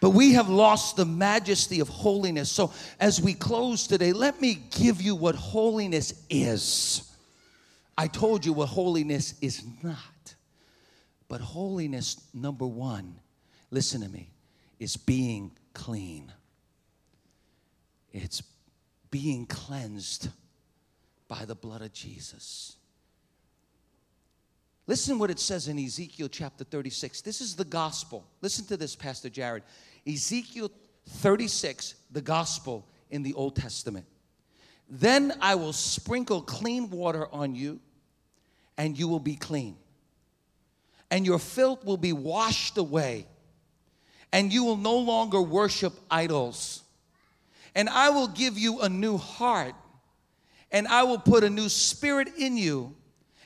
But 0.00 0.10
we 0.10 0.32
have 0.32 0.48
lost 0.48 0.96
the 0.96 1.04
majesty 1.04 1.80
of 1.80 1.88
holiness. 1.88 2.50
So, 2.50 2.72
as 2.98 3.20
we 3.20 3.34
close 3.34 3.86
today, 3.86 4.12
let 4.12 4.40
me 4.40 4.54
give 4.70 5.00
you 5.00 5.14
what 5.14 5.36
holiness 5.36 6.24
is. 6.28 7.08
I 7.96 8.08
told 8.08 8.44
you 8.44 8.52
what 8.52 8.68
holiness 8.68 9.34
is 9.40 9.62
not. 9.82 9.96
But 11.28 11.40
holiness, 11.40 12.20
number 12.34 12.66
one, 12.66 13.14
listen 13.70 14.00
to 14.02 14.08
me, 14.08 14.30
is 14.78 14.96
being 14.96 15.52
clean. 15.72 16.32
It's 18.12 18.42
being 19.10 19.46
cleansed 19.46 20.28
by 21.28 21.44
the 21.44 21.54
blood 21.54 21.82
of 21.82 21.92
Jesus. 21.92 22.76
Listen 24.92 25.18
what 25.18 25.30
it 25.30 25.40
says 25.40 25.68
in 25.68 25.78
Ezekiel 25.78 26.28
chapter 26.28 26.64
36. 26.64 27.22
This 27.22 27.40
is 27.40 27.56
the 27.56 27.64
gospel. 27.64 28.26
Listen 28.42 28.66
to 28.66 28.76
this, 28.76 28.94
Pastor 28.94 29.30
Jared. 29.30 29.62
Ezekiel 30.06 30.70
36, 31.08 31.94
the 32.10 32.20
gospel 32.20 32.86
in 33.08 33.22
the 33.22 33.32
Old 33.32 33.56
Testament. 33.56 34.04
Then 34.90 35.32
I 35.40 35.54
will 35.54 35.72
sprinkle 35.72 36.42
clean 36.42 36.90
water 36.90 37.26
on 37.32 37.54
you, 37.54 37.80
and 38.76 38.98
you 38.98 39.08
will 39.08 39.18
be 39.18 39.34
clean. 39.34 39.78
And 41.10 41.24
your 41.24 41.38
filth 41.38 41.86
will 41.86 41.96
be 41.96 42.12
washed 42.12 42.76
away, 42.76 43.24
and 44.30 44.52
you 44.52 44.62
will 44.62 44.76
no 44.76 44.98
longer 44.98 45.40
worship 45.40 45.94
idols. 46.10 46.82
And 47.74 47.88
I 47.88 48.10
will 48.10 48.28
give 48.28 48.58
you 48.58 48.82
a 48.82 48.90
new 48.90 49.16
heart, 49.16 49.74
and 50.70 50.86
I 50.86 51.04
will 51.04 51.18
put 51.18 51.44
a 51.44 51.48
new 51.48 51.70
spirit 51.70 52.28
in 52.36 52.58
you 52.58 52.94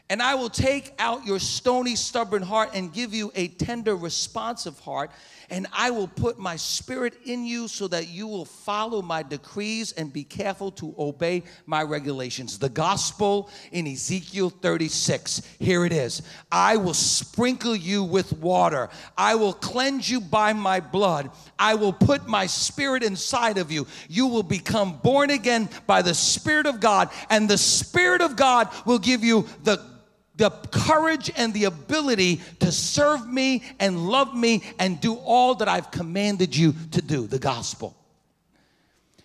and 0.09 0.23
I 0.23 0.37
will 0.37 0.51
take 0.51 0.93
out 1.01 1.27
your 1.27 1.41
stony, 1.41 1.97
stubborn 1.97 2.43
heart 2.43 2.71
and 2.75 2.93
give 2.93 3.13
you 3.13 3.33
a 3.35 3.49
tender, 3.49 3.97
responsive 3.97 4.79
heart. 4.79 5.11
And 5.51 5.67
I 5.73 5.91
will 5.91 6.09
put 6.09 6.39
my 6.39 6.57
spirit 6.57 7.15
in 7.25 7.45
you 7.45 7.69
so 7.69 7.87
that 7.89 8.09
you 8.09 8.27
will 8.27 8.45
follow 8.45 9.03
my 9.03 9.23
decrees 9.23 9.93
and 9.93 10.13
be 10.13 10.25
careful 10.25 10.71
to 10.73 10.95
obey 10.99 11.45
my 11.67 11.83
regulations. 11.83 12.59
The 12.59 12.69
gospel 12.69 13.51
in 13.73 13.87
Ezekiel 13.87 14.51
36. 14.51 15.43
Here 15.59 15.85
it 15.85 15.93
is 15.93 16.23
I 16.51 16.77
will 16.77 16.95
sprinkle 16.95 17.77
you 17.77 18.03
with 18.03 18.33
water, 18.35 18.89
I 19.17 19.35
will 19.35 19.53
cleanse 19.53 20.11
you 20.11 20.21
by 20.21 20.53
my 20.53 20.81
blood, 20.81 21.31
I 21.59 21.75
will 21.75 21.93
put 21.93 22.27
my 22.27 22.47
spirit 22.47 23.03
inside 23.03 23.59
of 23.59 23.71
you. 23.71 23.87
You 24.09 24.27
will 24.27 24.43
become 24.43 24.99
born 24.99 25.31
again 25.31 25.69
by 25.87 26.03
the 26.03 26.15
Spirit 26.15 26.67
of 26.67 26.81
God, 26.81 27.11
and 27.31 27.49
the 27.49 27.59
Spirit 27.59 28.21
of 28.21 28.37
God 28.37 28.69
will 28.85 28.99
give 28.99 29.23
you 29.23 29.47
the 29.63 29.96
the 30.37 30.51
courage 30.51 31.31
and 31.37 31.55
the 31.55 31.65
ability 31.65 32.41
to 32.61 32.71
serve 32.71 33.27
me 33.27 33.63
and 33.81 34.09
love 34.09 34.35
me 34.35 34.63
and 34.79 35.01
do 35.01 35.15
all 35.15 35.55
that 35.57 35.69
I've 35.69 35.91
commanded 35.91 36.55
you 36.55 36.75
to 36.93 37.03
do, 37.03 37.27
the 37.27 37.39
gospel. 37.39 37.97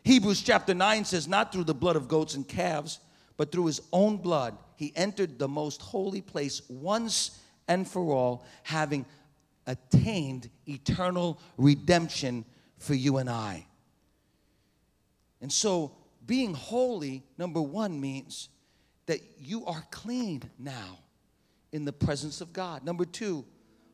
Hebrews 0.04 0.42
chapter 0.42 0.74
9 0.74 1.06
says, 1.06 1.28
Not 1.28 1.52
through 1.52 1.66
the 1.66 1.74
blood 1.74 1.96
of 1.96 2.08
goats 2.08 2.36
and 2.36 2.48
calves, 2.48 3.00
but 3.38 3.52
through 3.52 3.68
his 3.68 3.82
own 3.92 4.18
blood, 4.18 4.58
he 4.76 4.94
entered 4.96 5.38
the 5.38 5.48
most 5.48 5.82
holy 5.82 6.22
place 6.22 6.62
once 6.70 7.40
and 7.68 7.88
for 7.88 8.12
all, 8.14 8.46
having 8.64 9.06
attained 9.68 10.50
eternal 10.68 11.40
redemption 11.58 12.46
for 12.78 12.94
you 12.94 13.18
and 13.18 13.30
I. 13.30 13.68
And 15.42 15.52
so, 15.52 15.96
being 16.26 16.54
holy, 16.54 17.24
number 17.38 17.62
one, 17.62 18.00
means 18.00 18.50
that 19.12 19.22
you 19.38 19.66
are 19.66 19.84
clean 19.92 20.42
now 20.58 20.98
in 21.74 21.84
the 21.84 21.92
presence 21.92 22.40
of 22.40 22.54
God. 22.54 22.86
Number 22.86 23.04
two, 23.04 23.44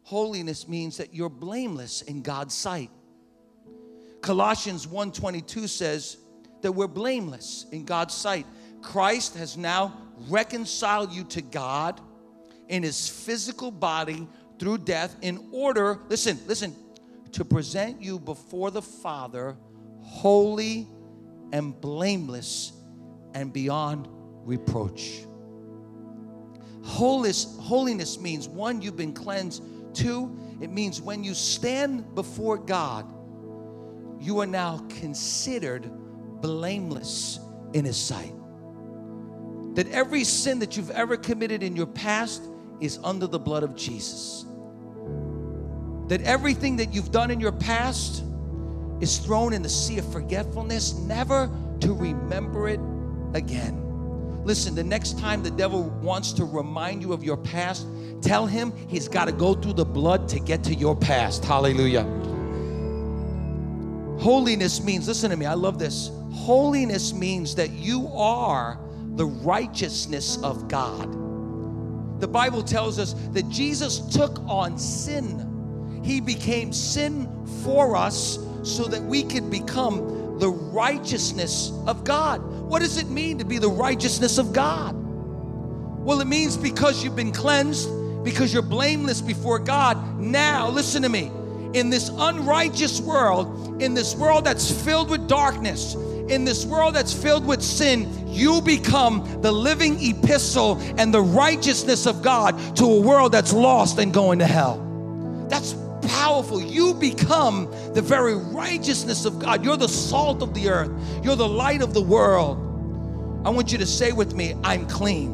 holiness 0.03 0.67
means 0.67 0.97
that 0.97 1.11
you're 1.11 1.27
blameless 1.27 2.03
in 2.03 2.21
God's 2.21 2.53
sight. 2.53 2.91
Colossians 4.21 4.85
1:22 4.85 5.67
says 5.67 6.17
that 6.61 6.71
we're 6.71 6.87
blameless 6.87 7.65
in 7.71 7.83
God's 7.83 8.13
sight. 8.13 8.45
Christ 8.83 9.33
has 9.37 9.57
now 9.57 9.99
reconciled 10.29 11.11
you 11.11 11.23
to 11.23 11.41
God 11.41 11.99
in 12.67 12.83
his 12.83 13.09
physical 13.09 13.71
body 13.71 14.27
through 14.59 14.77
death 14.77 15.15
in 15.23 15.49
order, 15.51 15.99
listen, 16.09 16.39
listen, 16.45 16.75
to 17.31 17.43
present 17.43 18.03
you 18.03 18.19
before 18.19 18.69
the 18.69 18.83
Father 18.83 19.57
holy 20.03 20.87
and 21.51 21.81
blameless 21.81 22.71
and 23.33 23.51
beyond 23.51 24.07
reproach. 24.47 25.25
Holiness, 26.83 27.57
holiness 27.59 28.19
means 28.19 28.47
one, 28.47 28.81
you've 28.81 28.95
been 28.95 29.13
cleansed. 29.13 29.61
Two, 29.93 30.39
it 30.61 30.71
means 30.71 31.01
when 31.01 31.23
you 31.23 31.33
stand 31.33 32.15
before 32.15 32.57
God, 32.57 33.05
you 34.19 34.39
are 34.39 34.47
now 34.47 34.79
considered 34.89 35.91
blameless 36.41 37.39
in 37.73 37.83
His 37.85 37.97
sight. 37.97 38.33
That 39.75 39.89
every 39.91 40.23
sin 40.23 40.59
that 40.59 40.77
you've 40.77 40.91
ever 40.91 41.17
committed 41.17 41.61
in 41.61 41.75
your 41.75 41.85
past 41.85 42.41
is 42.79 42.99
under 43.03 43.27
the 43.27 43.37
blood 43.39 43.63
of 43.63 43.75
Jesus. 43.75 44.45
That 46.07 46.21
everything 46.21 46.77
that 46.77 46.93
you've 46.93 47.11
done 47.11 47.31
in 47.31 47.39
your 47.39 47.51
past 47.51 48.23
is 49.01 49.17
thrown 49.17 49.51
in 49.51 49.61
the 49.61 49.69
sea 49.69 49.99
of 49.99 50.11
forgetfulness, 50.11 50.95
never 50.99 51.51
to 51.81 51.93
remember 51.93 52.69
it 52.69 52.79
again. 53.33 53.86
Listen, 54.47 54.73
the 54.73 54.83
next 54.83 55.19
time 55.19 55.43
the 55.43 55.51
devil 55.51 55.89
wants 56.01 56.31
to 56.31 56.45
remind 56.45 57.01
you 57.01 57.11
of 57.11 57.21
your 57.21 57.35
past, 57.35 57.85
tell 58.21 58.45
him 58.45 58.71
he's 58.87 59.09
got 59.09 59.25
to 59.25 59.33
go 59.33 59.53
through 59.53 59.73
the 59.73 59.83
blood 59.83 60.29
to 60.29 60.39
get 60.39 60.63
to 60.63 60.73
your 60.73 60.95
past. 60.95 61.43
Hallelujah. 61.43 62.03
Holiness 64.21 64.81
means, 64.81 65.05
listen 65.05 65.31
to 65.31 65.35
me, 65.35 65.45
I 65.45 65.53
love 65.53 65.77
this. 65.77 66.11
Holiness 66.31 67.11
means 67.13 67.55
that 67.55 67.71
you 67.71 68.07
are 68.15 68.79
the 69.15 69.25
righteousness 69.25 70.41
of 70.41 70.69
God. 70.69 71.11
The 72.21 72.27
Bible 72.29 72.63
tells 72.63 72.99
us 72.99 73.15
that 73.33 73.49
Jesus 73.49 73.99
took 74.15 74.39
on 74.47 74.77
sin. 74.77 76.01
He 76.05 76.21
became 76.21 76.71
sin 76.71 77.45
for 77.65 77.97
us 77.97 78.39
so 78.63 78.85
that 78.85 79.03
we 79.03 79.23
could 79.23 79.51
become 79.51 80.26
the 80.39 80.49
righteousness 80.49 81.71
of 81.87 82.03
God. 82.03 82.41
What 82.41 82.79
does 82.79 82.97
it 82.97 83.09
mean 83.09 83.39
to 83.39 83.45
be 83.45 83.57
the 83.57 83.69
righteousness 83.69 84.37
of 84.37 84.53
God? 84.53 84.95
Well, 84.95 86.21
it 86.21 86.27
means 86.27 86.55
because 86.55 87.03
you've 87.03 87.15
been 87.15 87.31
cleansed, 87.31 87.89
because 88.23 88.53
you're 88.53 88.61
blameless 88.61 89.21
before 89.21 89.59
God. 89.59 90.19
Now, 90.19 90.69
listen 90.69 91.01
to 91.03 91.09
me. 91.09 91.31
In 91.73 91.89
this 91.89 92.09
unrighteous 92.17 93.01
world, 93.01 93.81
in 93.81 93.93
this 93.93 94.15
world 94.15 94.45
that's 94.45 94.71
filled 94.71 95.09
with 95.09 95.27
darkness, 95.27 95.95
in 95.95 96.45
this 96.45 96.65
world 96.65 96.95
that's 96.95 97.13
filled 97.13 97.45
with 97.45 97.61
sin, 97.61 98.27
you 98.27 98.61
become 98.61 99.41
the 99.41 99.51
living 99.51 99.97
epistle 99.99 100.77
and 100.97 101.13
the 101.13 101.21
righteousness 101.21 102.05
of 102.05 102.21
God 102.21 102.57
to 102.77 102.85
a 102.85 103.01
world 103.01 103.31
that's 103.31 103.53
lost 103.53 103.97
and 103.99 104.13
going 104.13 104.39
to 104.39 104.45
hell. 104.45 104.83
That's 105.49 105.73
powerful. 106.07 106.61
You 106.61 106.93
become 106.93 107.71
the 107.93 108.01
very 108.01 108.35
righteousness 108.35 109.25
of 109.25 109.39
God. 109.39 109.63
You're 109.63 109.77
the 109.77 109.89
salt 109.89 110.41
of 110.41 110.53
the 110.53 110.69
earth, 110.69 110.91
you're 111.23 111.35
the 111.35 111.47
light 111.47 111.81
of 111.81 111.93
the 111.93 112.01
world. 112.01 112.63
I 113.45 113.49
want 113.49 113.71
you 113.71 113.77
to 113.77 113.85
say 113.85 114.11
with 114.11 114.33
me, 114.33 114.55
I'm 114.63 114.87
clean, 114.87 115.31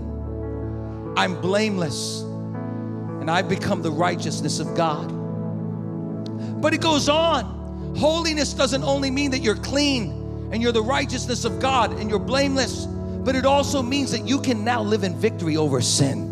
I'm 1.18 1.40
blameless, 1.42 2.22
and 2.22 3.32
I've 3.32 3.48
become 3.48 3.82
the 3.82 3.92
righteousness 3.92 4.60
of 4.60 4.76
God. 4.76 5.08
But 6.62 6.74
it 6.74 6.82
goes 6.82 7.10
on. 7.10 7.96
Holiness 7.98 8.54
doesn't 8.54 8.84
only 8.84 9.12
mean 9.12 9.32
that 9.32 9.40
you're 9.40 9.56
clean 9.56 10.50
and 10.52 10.62
you're 10.62 10.72
the 10.72 10.84
righteousness 10.84 11.46
of 11.46 11.60
God 11.60 12.00
and 12.00 12.10
you're 12.10 12.20
blameless, 12.20 12.86
but 12.86 13.36
it 13.36 13.46
also 13.46 13.82
means 13.82 14.12
that 14.12 14.28
you 14.28 14.42
can 14.42 14.64
now 14.64 14.82
live 14.82 15.04
in 15.04 15.16
victory 15.16 15.58
over 15.58 15.82
sin. 15.82 16.32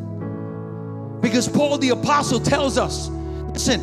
Because 1.21 1.47
Paul 1.47 1.77
the 1.77 1.89
Apostle 1.89 2.39
tells 2.39 2.77
us 2.77 3.09
listen, 3.53 3.81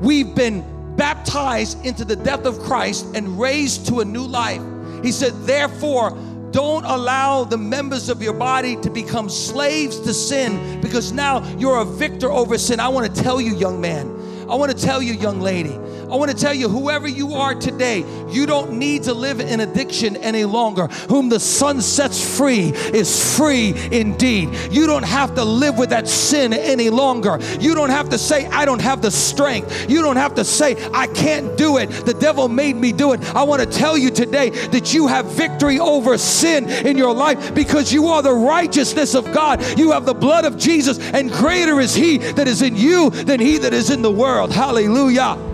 we've 0.00 0.34
been 0.34 0.64
baptized 0.96 1.84
into 1.84 2.04
the 2.04 2.16
death 2.16 2.44
of 2.44 2.58
Christ 2.60 3.06
and 3.14 3.38
raised 3.38 3.86
to 3.88 4.00
a 4.00 4.04
new 4.04 4.24
life. 4.24 4.62
He 5.02 5.12
said, 5.12 5.32
therefore, 5.42 6.16
don't 6.50 6.84
allow 6.84 7.44
the 7.44 7.56
members 7.56 8.08
of 8.08 8.20
your 8.22 8.32
body 8.32 8.76
to 8.82 8.90
become 8.90 9.28
slaves 9.28 10.00
to 10.00 10.12
sin 10.12 10.80
because 10.80 11.12
now 11.12 11.46
you're 11.56 11.78
a 11.78 11.84
victor 11.84 12.30
over 12.30 12.58
sin. 12.58 12.80
I 12.80 12.88
want 12.88 13.14
to 13.14 13.22
tell 13.22 13.40
you, 13.40 13.54
young 13.54 13.80
man, 13.80 14.08
I 14.50 14.56
want 14.56 14.76
to 14.76 14.76
tell 14.76 15.00
you, 15.00 15.14
young 15.14 15.40
lady, 15.40 15.78
I 16.10 16.16
want 16.16 16.30
to 16.30 16.36
tell 16.36 16.54
you, 16.54 16.68
whoever 16.68 17.06
you 17.06 17.34
are 17.34 17.54
today, 17.54 18.04
you 18.28 18.46
don't 18.46 18.72
need 18.72 19.04
to 19.04 19.14
live 19.14 19.40
in 19.40 19.60
addiction 19.60 20.16
any 20.16 20.44
longer. 20.44 20.88
Whom 21.08 21.28
the 21.28 21.40
Son 21.40 21.80
sets 21.80 22.36
free 22.36 22.70
is 22.70 23.36
free 23.36 23.74
indeed. 23.92 24.50
You 24.70 24.86
don't 24.86 25.04
have 25.04 25.34
to 25.36 25.44
live 25.44 25.78
with 25.78 25.90
that 25.90 26.08
sin 26.08 26.52
any 26.52 26.90
longer. 26.90 27.38
You 27.60 27.74
don't 27.74 27.90
have 27.90 28.08
to 28.10 28.18
say, 28.18 28.46
I 28.46 28.64
don't 28.64 28.80
have 28.80 29.02
the 29.02 29.10
strength. 29.10 29.88
You 29.88 30.02
don't 30.02 30.16
have 30.16 30.34
to 30.34 30.44
say, 30.44 30.76
I 30.92 31.06
can't 31.06 31.56
do 31.56 31.78
it. 31.78 31.86
The 31.90 32.14
devil 32.14 32.48
made 32.48 32.76
me 32.76 32.92
do 32.92 33.12
it. 33.12 33.34
I 33.34 33.42
want 33.44 33.62
to 33.62 33.66
tell 33.66 33.96
you 33.96 34.10
today 34.10 34.50
that 34.50 34.92
you 34.92 35.06
have 35.06 35.26
victory 35.26 35.78
over 35.78 36.18
sin 36.18 36.68
in 36.68 36.98
your 36.98 37.14
life 37.14 37.54
because 37.54 37.92
you 37.92 38.08
are 38.08 38.22
the 38.22 38.34
righteousness 38.34 39.14
of 39.14 39.32
God. 39.32 39.62
You 39.78 39.92
have 39.92 40.06
the 40.06 40.14
blood 40.14 40.44
of 40.44 40.58
Jesus, 40.58 40.98
and 40.98 41.30
greater 41.30 41.80
is 41.80 41.94
He 41.94 42.18
that 42.18 42.48
is 42.48 42.62
in 42.62 42.76
you 42.76 43.10
than 43.10 43.40
He 43.40 43.58
that 43.58 43.72
is 43.72 43.90
in 43.90 44.02
the 44.02 44.10
world. 44.10 44.52
Hallelujah. 44.52 45.49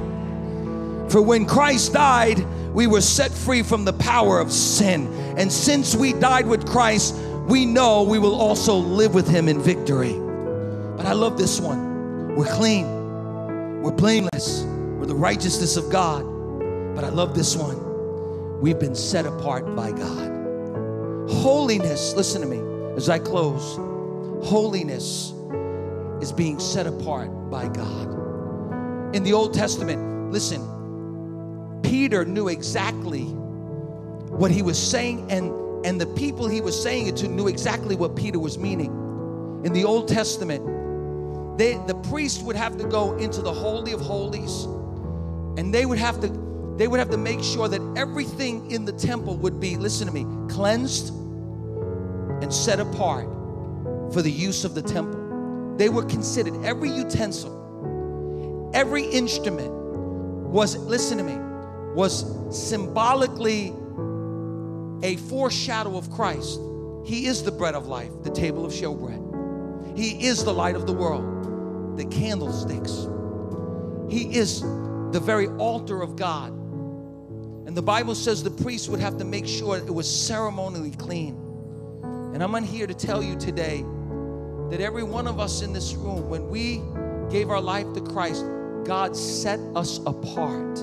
For 1.08 1.22
when 1.22 1.46
Christ 1.46 1.92
died, 1.92 2.44
we 2.74 2.86
were 2.86 3.00
set 3.00 3.30
free 3.30 3.62
from 3.62 3.84
the 3.84 3.92
power 3.94 4.38
of 4.38 4.52
sin. 4.52 5.06
And 5.36 5.50
since 5.50 5.94
we 5.94 6.12
died 6.12 6.46
with 6.46 6.66
Christ, 6.66 7.14
we 7.46 7.64
know 7.64 8.02
we 8.02 8.18
will 8.18 8.34
also 8.34 8.74
live 8.76 9.14
with 9.14 9.28
him 9.28 9.48
in 9.48 9.60
victory. 9.60 10.12
But 10.96 11.06
I 11.06 11.12
love 11.12 11.38
this 11.38 11.60
one. 11.60 12.34
We're 12.34 12.52
clean, 12.52 12.86
we're 13.82 13.92
blameless, 13.92 14.64
we're 14.64 15.06
the 15.06 15.14
righteousness 15.14 15.76
of 15.76 15.90
God. 15.90 16.24
But 16.94 17.04
I 17.04 17.08
love 17.08 17.34
this 17.34 17.56
one. 17.56 18.60
We've 18.60 18.78
been 18.78 18.94
set 18.94 19.26
apart 19.26 19.76
by 19.76 19.92
God. 19.92 20.32
Holiness, 21.30 22.14
listen 22.14 22.40
to 22.42 22.46
me 22.46 22.60
as 22.96 23.08
I 23.08 23.18
close. 23.18 23.76
Holiness 24.46 25.32
is 26.20 26.32
being 26.32 26.58
set 26.58 26.86
apart 26.86 27.30
by 27.50 27.68
God. 27.68 29.14
In 29.14 29.22
the 29.22 29.32
Old 29.32 29.54
Testament, 29.54 30.32
listen, 30.32 30.60
Peter 31.82 32.24
knew 32.24 32.48
exactly 32.48 33.24
what 33.24 34.50
he 34.50 34.62
was 34.62 34.78
saying, 34.78 35.30
and, 35.30 35.52
and 35.84 36.00
the 36.00 36.06
people 36.06 36.48
he 36.48 36.60
was 36.60 36.80
saying 36.80 37.06
it 37.06 37.16
to 37.16 37.28
knew 37.28 37.48
exactly 37.48 37.96
what 37.96 38.16
Peter 38.16 38.38
was 38.38 38.58
meaning. 38.58 38.90
In 39.64 39.72
the 39.72 39.84
Old 39.84 40.08
Testament, 40.08 41.58
they, 41.58 41.74
the 41.86 41.94
priest 42.10 42.42
would 42.42 42.56
have 42.56 42.76
to 42.78 42.84
go 42.84 43.16
into 43.16 43.40
the 43.40 43.52
Holy 43.52 43.92
of 43.92 44.00
Holies, 44.00 44.64
and 45.58 45.72
they 45.72 45.86
would 45.86 45.98
have 45.98 46.20
to 46.20 46.46
they 46.76 46.88
would 46.88 47.00
have 47.00 47.08
to 47.10 47.16
make 47.16 47.42
sure 47.42 47.68
that 47.68 47.80
everything 47.96 48.70
in 48.70 48.84
the 48.84 48.92
temple 48.92 49.36
would 49.38 49.58
be, 49.58 49.76
listen 49.76 50.06
to 50.06 50.12
me, 50.12 50.26
cleansed 50.52 51.08
and 52.42 52.52
set 52.52 52.80
apart 52.80 53.24
for 54.12 54.20
the 54.20 54.30
use 54.30 54.64
of 54.64 54.74
the 54.74 54.82
temple. 54.82 55.74
They 55.78 55.88
were 55.88 56.04
considered 56.04 56.62
every 56.64 56.90
utensil, 56.90 58.70
every 58.74 59.04
instrument 59.04 59.70
was, 59.70 60.76
listen 60.76 61.16
to 61.16 61.24
me, 61.24 61.45
was 61.96 62.26
symbolically 62.50 63.74
a 65.02 65.16
foreshadow 65.16 65.96
of 65.96 66.10
Christ. 66.10 66.60
He 67.06 67.26
is 67.26 67.42
the 67.42 67.50
bread 67.50 67.74
of 67.74 67.86
life, 67.86 68.10
the 68.22 68.30
table 68.30 68.66
of 68.66 68.72
showbread. 68.72 69.96
He 69.96 70.26
is 70.26 70.44
the 70.44 70.52
light 70.52 70.76
of 70.76 70.86
the 70.86 70.92
world, 70.92 71.96
the 71.96 72.04
candlesticks. 72.04 73.08
He 74.10 74.36
is 74.36 74.60
the 74.60 75.20
very 75.20 75.46
altar 75.46 76.02
of 76.02 76.16
God. 76.16 76.50
And 77.66 77.74
the 77.74 77.82
Bible 77.82 78.14
says 78.14 78.42
the 78.42 78.50
priest 78.50 78.90
would 78.90 79.00
have 79.00 79.16
to 79.16 79.24
make 79.24 79.46
sure 79.46 79.78
it 79.78 79.92
was 79.92 80.06
ceremonially 80.08 80.90
clean. 80.90 81.34
And 82.34 82.42
I'm 82.42 82.62
here 82.62 82.86
to 82.86 82.94
tell 82.94 83.22
you 83.22 83.36
today 83.36 83.86
that 84.68 84.80
every 84.80 85.02
one 85.02 85.26
of 85.26 85.40
us 85.40 85.62
in 85.62 85.72
this 85.72 85.94
room, 85.94 86.28
when 86.28 86.50
we 86.50 86.82
gave 87.30 87.48
our 87.48 87.60
life 87.60 87.90
to 87.94 88.02
Christ, 88.02 88.44
God 88.84 89.16
set 89.16 89.58
us 89.74 89.98
apart 90.04 90.78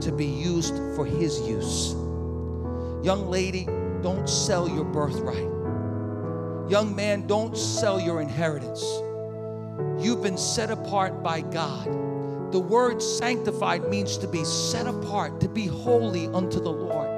to 0.00 0.12
be 0.12 0.26
used 0.26 0.76
for 0.96 1.04
His 1.04 1.40
use. 1.40 1.92
Young 3.04 3.28
lady, 3.30 3.66
don't 4.02 4.28
sell 4.28 4.68
your 4.68 4.84
birthright. 4.84 5.48
Young 6.70 6.94
man, 6.94 7.26
don't 7.26 7.56
sell 7.56 8.00
your 8.00 8.20
inheritance. 8.20 8.82
You've 9.98 10.22
been 10.22 10.38
set 10.38 10.70
apart 10.70 11.22
by 11.22 11.40
God. 11.40 11.86
The 12.52 12.58
word 12.58 13.02
sanctified 13.02 13.88
means 13.88 14.18
to 14.18 14.28
be 14.28 14.44
set 14.44 14.86
apart, 14.86 15.40
to 15.40 15.48
be 15.48 15.66
holy 15.66 16.26
unto 16.28 16.60
the 16.60 16.70
Lord. 16.70 17.08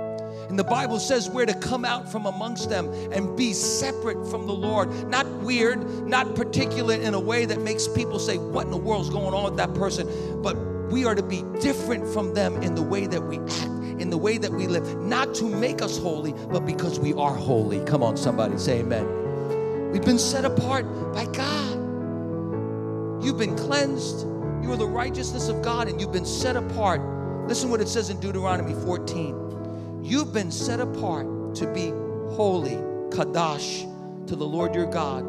And 0.49 0.59
the 0.59 0.65
Bible 0.65 0.99
says 0.99 1.31
we're 1.31 1.47
to 1.47 1.55
come 1.55 1.85
out 1.85 2.11
from 2.13 2.27
amongst 2.27 2.69
them 2.69 2.93
and 3.13 3.35
be 3.37 3.55
separate 3.55 4.31
from 4.31 4.47
the 4.47 4.53
Lord. 4.53 5.09
Not 5.09 5.27
weird, 5.41 6.07
not 6.07 6.35
particular 6.35 6.95
in 6.95 7.15
a 7.15 7.21
way 7.21 7.47
that 7.47 7.61
makes 7.63 7.89
people 7.89 8.19
say, 8.19 8.37
What 8.37 8.67
in 8.67 8.71
the 8.71 8.77
world's 8.77 9.09
going 9.09 9.33
on 9.33 9.45
with 9.45 9.57
that 9.57 9.73
person? 9.73 10.07
But 10.43 10.57
we 10.93 11.07
are 11.07 11.15
to 11.15 11.23
be 11.23 11.43
different 11.61 12.07
from 12.07 12.35
them 12.35 12.63
in 12.63 12.75
the 12.75 12.83
way 12.83 13.07
that 13.07 13.23
we 13.23 13.39
act, 13.39 13.65
in 13.99 14.11
the 14.11 14.19
way 14.19 14.37
that 14.37 14.53
we 14.53 14.67
live, 14.67 14.99
not 14.99 15.35
to 15.37 15.45
make 15.45 15.81
us 15.81 15.97
holy, 15.97 16.35
but 16.51 16.67
because 16.67 17.01
we 17.01 17.15
are 17.15 17.35
holy. 17.35 17.83
Come 17.87 18.03
on, 18.03 18.19
somebody, 18.19 18.59
say 18.59 18.81
amen. 18.81 19.91
We've 19.91 20.05
been 20.05 20.19
set 20.19 20.45
apart 20.45 20.85
by 21.15 21.25
God. 21.25 23.25
You've 23.25 23.39
been 23.39 23.57
cleansed. 23.57 24.27
You 24.63 24.73
are 24.73 24.77
the 24.77 24.87
righteousness 24.87 25.49
of 25.49 25.63
God, 25.63 25.89
and 25.89 25.99
you've 25.99 26.13
been 26.13 26.27
set 26.27 26.57
apart. 26.57 27.01
Listen 27.49 27.71
what 27.71 27.81
it 27.81 27.89
says 27.89 28.11
in 28.11 28.21
Deuteronomy 28.21 28.75
14. 28.75 30.05
You've 30.05 30.35
been 30.35 30.51
set 30.51 30.79
apart 30.79 31.55
to 31.57 31.73
be 31.73 31.89
holy, 32.35 32.77
Kadash, 33.11 34.27
to 34.27 34.37
the 34.37 34.47
Lord 34.47 34.75
your 34.75 34.87
God. 34.87 35.25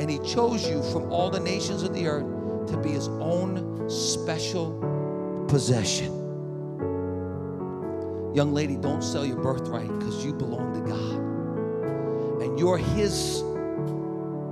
And 0.00 0.10
He 0.10 0.18
chose 0.18 0.68
you 0.68 0.82
from 0.90 1.12
all 1.12 1.30
the 1.30 1.40
nations 1.40 1.84
of 1.84 1.94
the 1.94 2.08
earth 2.08 2.37
to 2.70 2.76
be 2.76 2.90
His 2.90 3.08
own 3.08 3.88
special 3.88 5.46
possession. 5.48 6.14
Young 8.34 8.52
lady, 8.52 8.76
don't 8.76 9.02
sell 9.02 9.24
your 9.24 9.38
birthright 9.38 9.88
because 9.98 10.24
you 10.24 10.32
belong 10.32 10.72
to 10.74 10.80
God 10.88 12.42
and 12.42 12.58
you're 12.58 12.78
His 12.78 13.42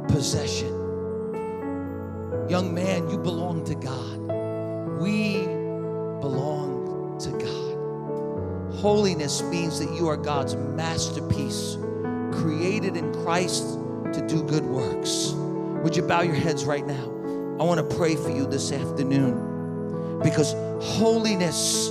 possession. 0.08 0.72
Young 2.48 2.72
man, 2.74 3.08
you 3.10 3.18
belong 3.18 3.64
to 3.64 3.74
God. 3.74 4.18
We 5.00 5.42
belong 6.20 7.18
to 7.20 7.30
God. 7.30 8.76
Holiness 8.80 9.42
means 9.42 9.78
that 9.78 9.92
you 9.94 10.08
are 10.08 10.16
God's 10.16 10.54
masterpiece, 10.54 11.76
created 12.32 12.96
in 12.96 13.12
Christ 13.22 13.78
to 14.12 14.24
do 14.28 14.42
good 14.42 14.64
works. 14.64 15.32
Would 15.82 15.96
you 15.96 16.02
bow 16.02 16.22
your 16.22 16.34
heads 16.34 16.64
right 16.64 16.86
now? 16.86 17.15
I 17.59 17.62
want 17.62 17.88
to 17.88 17.96
pray 17.96 18.16
for 18.16 18.28
you 18.28 18.46
this 18.46 18.70
afternoon 18.70 20.20
because 20.22 20.52
holiness 20.84 21.88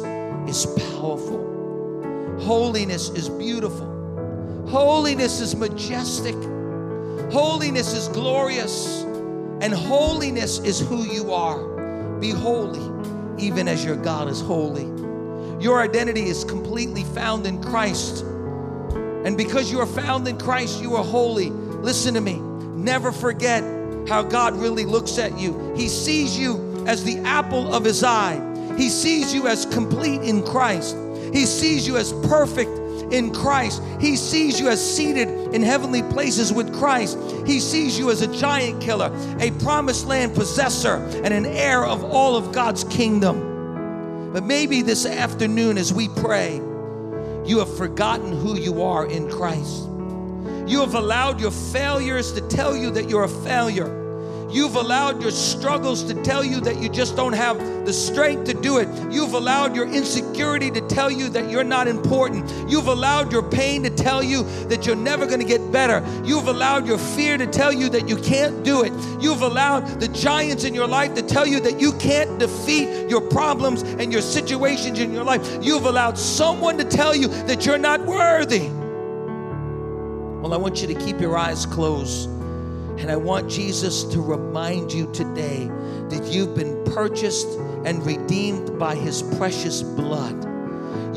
is 0.48 0.68
powerful, 0.94 2.38
holiness 2.40 3.10
is 3.10 3.30
beautiful, 3.30 4.68
holiness 4.70 5.42
is 5.42 5.56
majestic, 5.56 6.36
holiness 7.32 7.94
is 7.94 8.10
glorious, 8.10 9.02
and 9.62 9.74
holiness 9.74 10.60
is 10.60 10.80
who 10.80 11.04
you 11.12 11.34
are. 11.34 12.20
Be 12.20 12.30
holy, 12.30 13.44
even 13.44 13.68
as 13.68 13.84
your 13.84 13.96
God 13.96 14.28
is 14.28 14.42
holy. 14.42 14.86
Your 15.60 15.82
identity 15.82 16.26
is 16.26 16.44
completely 16.44 17.04
found 17.06 17.48
in 17.48 17.60
Christ. 17.64 18.22
And 18.22 19.36
because 19.36 19.72
you 19.72 19.80
are 19.80 19.88
found 19.88 20.28
in 20.28 20.38
Christ, 20.38 20.80
you 20.80 20.96
are 20.96 21.04
holy. 21.04 21.50
Listen 21.50 22.14
to 22.14 22.22
me. 22.22 22.36
Never 22.40 23.12
forget 23.12 23.64
how 24.08 24.24
God 24.24 24.56
really 24.56 24.86
looks 24.86 25.18
at 25.18 25.38
you. 25.38 25.74
He 25.76 25.88
sees 25.88 26.38
you 26.38 26.84
as 26.88 27.04
the 27.04 27.18
apple 27.20 27.74
of 27.74 27.84
his 27.84 28.04
eye. 28.04 28.40
He 28.78 28.90
sees 28.90 29.34
you 29.34 29.48
as 29.48 29.66
complete 29.66 30.22
in 30.22 30.44
Christ. 30.44 30.96
He 31.34 31.46
sees 31.46 31.88
you 31.88 31.98
as 31.98 32.14
perfect 32.28 32.72
in 33.12 33.34
Christ. 33.34 33.82
He 34.00 34.16
sees 34.16 34.60
you 34.60 34.70
as 34.70 34.96
seated 34.96 35.54
in 35.54 35.62
heavenly 35.62 36.02
places 36.04 36.52
with 36.52 36.74
Christ. 36.76 37.18
He 37.46 37.60
sees 37.60 37.98
you 37.98 38.10
as 38.12 38.22
a 38.22 38.28
giant 38.34 38.82
killer, 38.82 39.12
a 39.40 39.52
promised 39.64 40.08
land 40.08 40.34
possessor, 40.34 40.96
and 41.24 41.34
an 41.34 41.46
heir 41.46 41.86
of 41.86 42.04
all 42.04 42.36
of 42.36 42.52
God's 42.52 42.84
kingdom. 42.86 44.32
But 44.34 44.44
maybe 44.44 44.82
this 44.82 45.06
afternoon, 45.06 45.78
as 45.78 45.94
we 45.94 46.10
pray, 46.10 46.56
you 47.46 47.60
have 47.60 47.78
forgotten 47.78 48.32
who 48.32 48.58
you 48.58 48.82
are 48.82 49.06
in 49.06 49.30
Christ. 49.30 49.88
You 50.68 50.80
have 50.80 50.96
allowed 50.96 51.40
your 51.40 51.52
failures 51.52 52.32
to 52.34 52.42
tell 52.42 52.76
you 52.76 52.90
that 52.92 53.08
you're 53.10 53.24
a 53.24 53.30
failure. 53.30 54.06
You've 54.50 54.78
allowed 54.78 55.22
your 55.22 55.32
struggles 55.32 56.04
to 56.06 56.14
tell 56.24 56.42
you 56.42 56.62
that 56.62 56.82
you 56.82 56.88
just 56.88 57.16
don't 57.16 57.34
have 57.34 57.58
the 57.86 57.92
strength 57.92 58.46
to 58.46 58.54
do 58.54 58.78
it. 58.78 58.88
You've 59.12 59.34
allowed 59.34 59.76
your 59.76 59.86
insecurity 59.86 60.72
to 60.72 60.82
tell 60.88 61.12
you 61.12 61.28
that 61.30 61.52
you're 61.52 61.66
not 61.66 61.90
important. 61.90 62.50
You've 62.70 62.88
allowed 62.88 63.34
your 63.34 63.44
pain 63.44 63.84
to 63.84 63.90
tell 63.90 64.24
you 64.24 64.44
that 64.70 64.86
you're 64.86 64.96
never 64.96 65.26
going 65.26 65.42
to 65.42 65.46
get 65.46 65.72
better. 65.72 66.02
You've 66.24 66.48
allowed 66.48 66.88
your 66.88 66.98
fear 66.98 67.38
to 67.38 67.46
tell 67.46 67.74
you 67.74 67.90
that 67.90 68.08
you 68.08 68.16
can't 68.16 68.64
do 68.64 68.84
it. 68.84 68.94
You've 69.22 69.42
allowed 69.42 70.00
the 70.00 70.08
giants 70.08 70.64
in 70.64 70.74
your 70.74 70.88
life 70.88 71.14
to 71.16 71.22
tell 71.22 71.46
you 71.46 71.60
that 71.60 71.82
you 71.82 71.92
can't 71.98 72.40
defeat 72.40 73.10
your 73.10 73.22
problems 73.22 73.82
and 73.84 74.12
your 74.12 74.22
situations 74.22 75.00
in 75.00 75.12
your 75.12 75.26
life. 75.26 75.46
You've 75.62 75.86
allowed 75.86 76.18
someone 76.18 76.78
to 76.78 76.86
tell 76.86 77.14
you 77.14 77.28
that 77.28 77.66
you're 77.66 77.78
not 77.78 78.06
worthy. 78.06 78.72
Well, 80.46 80.54
I 80.54 80.58
want 80.58 80.80
you 80.80 80.88
to 80.90 80.94
keep 80.94 81.20
your 81.20 81.40
eyes 81.40 81.66
closed 81.66 82.30
And 83.00 83.10
I 83.10 83.16
want 83.16 83.50
Jesus 83.50 84.04
to 84.04 84.22
remind 84.22 84.94
you 84.94 85.12
today 85.12 85.66
that 86.10 86.24
you've 86.32 86.54
been 86.54 86.84
purchased 86.84 87.48
and 87.84 88.06
redeemed 88.06 88.78
by 88.78 88.94
his 88.94 89.24
precious 89.40 89.82
blood. 89.82 90.36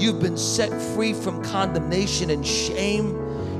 You've 0.01 0.19
been 0.19 0.39
set 0.39 0.73
free 0.95 1.13
from 1.13 1.45
condemnation 1.45 2.31
and 2.31 2.47
shame. 2.47 3.19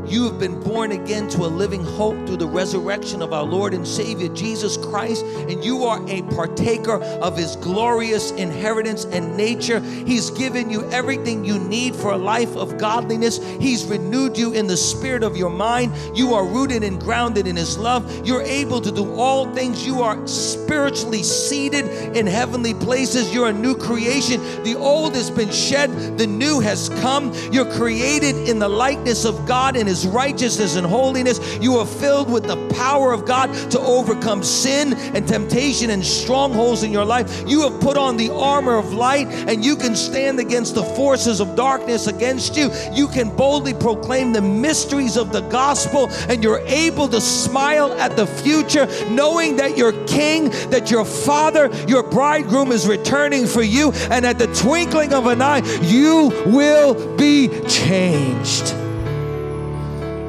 You 0.09 0.25
have 0.25 0.39
been 0.39 0.59
born 0.63 0.93
again 0.93 1.29
to 1.31 1.45
a 1.45 1.49
living 1.49 1.85
hope 1.85 2.17
through 2.27 2.39
the 2.39 2.47
resurrection 2.47 3.21
of 3.21 3.35
our 3.35 3.45
Lord 3.45 3.75
and 3.75 3.87
Savior 3.87 4.29
Jesus 4.29 4.79
Christ, 4.79 5.23
and 5.25 5.63
you 5.63 5.85
are 5.85 6.03
a 6.09 6.23
partaker 6.35 7.03
of 7.03 7.37
His 7.37 7.57
glorious 7.57 8.31
inheritance 8.33 9.05
and 9.05 9.37
nature. 9.37 9.81
He's 9.81 10.31
given 10.31 10.71
you 10.71 10.89
everything 10.91 11.45
you 11.45 11.59
need 11.59 11.95
for 11.95 12.13
a 12.13 12.17
life 12.17 12.57
of 12.57 12.79
godliness. 12.79 13.39
He's 13.61 13.85
renewed 13.85 14.39
you 14.39 14.55
in 14.55 14.67
the 14.67 14.79
spirit 14.79 15.23
of 15.23 15.37
your 15.37 15.51
mind. 15.51 15.93
You 16.17 16.33
are 16.33 16.45
rooted 16.47 16.83
and 16.83 16.99
grounded 16.99 17.47
in 17.47 17.57
His 17.57 17.77
love. 17.77 18.27
You're 18.27 18.43
able 18.43 18.81
to 18.81 18.91
do 18.91 19.15
all 19.15 19.53
things. 19.53 19.87
You 19.87 20.03
are 20.03 20.27
spiritually 20.27 21.23
seated 21.23 21.85
in 22.17 22.27
heavenly 22.27 22.73
places. 22.73 23.35
You're 23.35 23.49
a 23.49 23.53
new 23.53 23.77
creation. 23.77 24.41
The 24.63 24.75
old 24.75 25.15
has 25.15 25.31
been 25.31 25.51
shed, 25.51 26.17
the 26.17 26.27
new 26.27 26.61
has 26.61 26.89
come. 27.01 27.33
You're 27.53 27.71
created 27.73 28.49
in 28.49 28.59
the 28.59 28.69
likeness 28.69 29.27
of 29.27 29.47
God 29.47 29.77
and 29.77 29.87
His 29.87 29.98
righteousness 30.07 30.77
and 30.77 30.87
holiness. 30.87 31.41
You 31.61 31.77
are 31.77 31.87
filled 31.87 32.31
with 32.31 32.45
the 32.45 32.57
power 32.75 33.13
of 33.13 33.25
God 33.25 33.53
to 33.71 33.81
overcome 33.81 34.43
sin 34.43 34.95
and 35.15 35.27
temptation 35.27 35.91
and 35.91 36.05
strongholds 36.05 36.83
in 36.83 36.93
your 36.93 37.05
life. 37.05 37.45
You 37.47 37.69
have 37.69 37.81
put 37.81 37.97
on 37.97 38.17
the 38.17 38.31
armor 38.33 38.77
of 38.77 38.93
light 38.93 39.29
and 39.29 39.65
you 39.65 39.77
can 39.77 39.95
stand 39.97 40.41
against 40.41 40.75
the 40.75 40.83
forces 40.83 41.41
of 41.41 41.57
darkness 41.57 42.07
against 42.07 42.57
you. 42.57 42.71
You 42.93 43.09
can 43.09 43.35
boldly 43.35 43.75
proclaim 43.75 44.33
the 44.33 44.43
mysteries 44.43 45.17
of 45.17 45.33
the 45.33 45.43
gospel 45.43 46.09
and 46.29 46.43
you're 46.43 46.63
able 46.67 47.09
to 47.09 47.21
smile 47.21 47.93
at 47.95 48.17
the 48.17 48.27
future 48.27 48.87
knowing 49.11 49.57
that 49.57 49.77
your 49.77 49.93
king, 50.07 50.51
that 50.71 50.91
your 50.91 51.05
father, 51.05 51.71
your 51.87 52.03
bridegroom 52.03 52.73
is 52.73 52.87
returning 52.87 53.47
for 53.47 53.63
you 53.63 53.93
and 54.11 54.25
at 54.25 54.39
the 54.39 54.47
twinkling 54.55 55.13
of 55.13 55.27
an 55.27 55.43
eye 55.43 55.63
you 55.83 56.33
will 56.47 57.17
be 57.17 57.49
changed. 57.69 58.75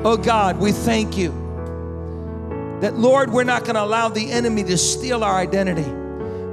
Oh 0.01 0.15
God, 0.15 0.59
we 0.59 0.71
thank 0.71 1.17
you 1.17 1.31
that, 2.79 2.95
Lord, 2.97 3.31
we're 3.31 3.43
not 3.43 3.65
going 3.65 3.75
to 3.75 3.83
allow 3.83 4.07
the 4.07 4.31
enemy 4.31 4.63
to 4.63 4.77
steal 4.77 5.25
our 5.25 5.35
identity, 5.35 5.89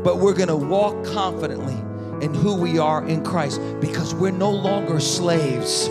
but 0.02 0.18
we're 0.18 0.34
going 0.34 0.48
to 0.48 0.56
walk 0.56 1.04
confidently 1.04 1.76
in 2.24 2.34
who 2.34 2.56
we 2.56 2.80
are 2.80 3.06
in 3.06 3.22
Christ 3.22 3.60
because 3.80 4.12
we're 4.16 4.32
no 4.32 4.50
longer 4.50 4.98
slaves. 4.98 5.88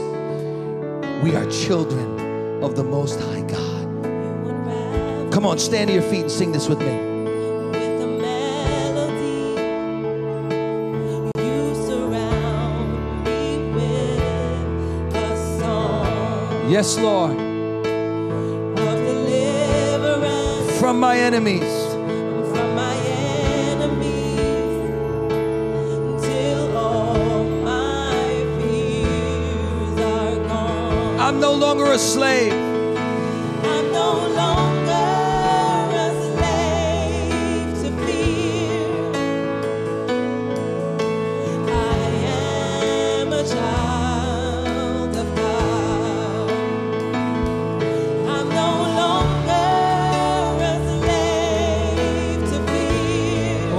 We 1.23 1.33
are 1.33 1.49
children 1.49 2.61
of 2.61 2.75
the 2.75 2.83
Most 2.83 3.21
High 3.21 3.43
God. 3.43 5.31
Come 5.31 5.45
on, 5.45 5.57
stand 5.57 5.87
to 5.87 5.93
your 5.93 6.03
feet 6.03 6.23
and 6.23 6.31
sing 6.31 6.51
this 6.51 6.67
with 6.67 6.79
me. 6.79 7.15
Yes, 16.67 16.97
Lord. 16.97 17.44
From 20.85 20.99
my 20.99 21.17
enemies. 21.17 21.73
From 22.51 22.75
my 22.75 22.95
enemies. 23.73 24.11
Till 26.21 26.77
all 26.77 27.43
my 27.43 28.45
fears 28.59 29.99
are 29.99 30.35
gone. 30.47 31.19
I'm 31.19 31.39
no 31.39 31.53
longer 31.55 31.91
a 31.91 31.97
slave. 31.97 32.64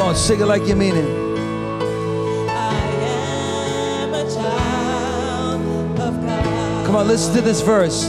On, 0.07 0.15
sing 0.15 0.41
it 0.41 0.47
like 0.47 0.67
you 0.67 0.77
mean 0.77 0.95
it. 0.95 1.05
I 2.49 2.81
am 4.03 4.15
a 4.15 4.23
child 4.33 6.01
of 6.01 6.25
God. 6.25 6.87
Come 6.87 6.95
on, 6.97 7.09
listen 7.09 7.35
to 7.35 7.41
this 7.41 7.61
verse. 7.61 8.07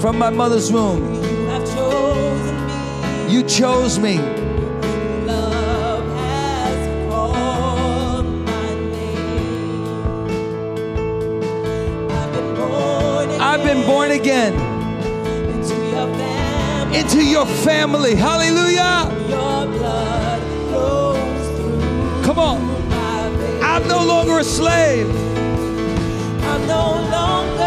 From 0.00 0.16
my 0.18 0.30
mother's 0.30 0.72
womb, 0.72 1.14
you 3.28 3.42
chose 3.42 3.98
me. 3.98 4.18
I've 13.40 13.64
been 13.64 13.84
born 13.86 14.12
again 14.12 14.67
into 16.94 17.24
your 17.24 17.46
family. 17.46 18.14
Hallelujah. 18.14 19.10
Your 19.28 19.66
blood 19.66 20.42
flows 20.68 21.48
through 21.56 22.22
Come 22.22 22.38
on. 22.38 22.78
I'm 23.62 23.86
no 23.86 24.04
longer 24.04 24.38
a 24.38 24.44
slave. 24.44 25.08
I'm 26.42 26.66
no 26.66 26.94
longer 27.16 27.62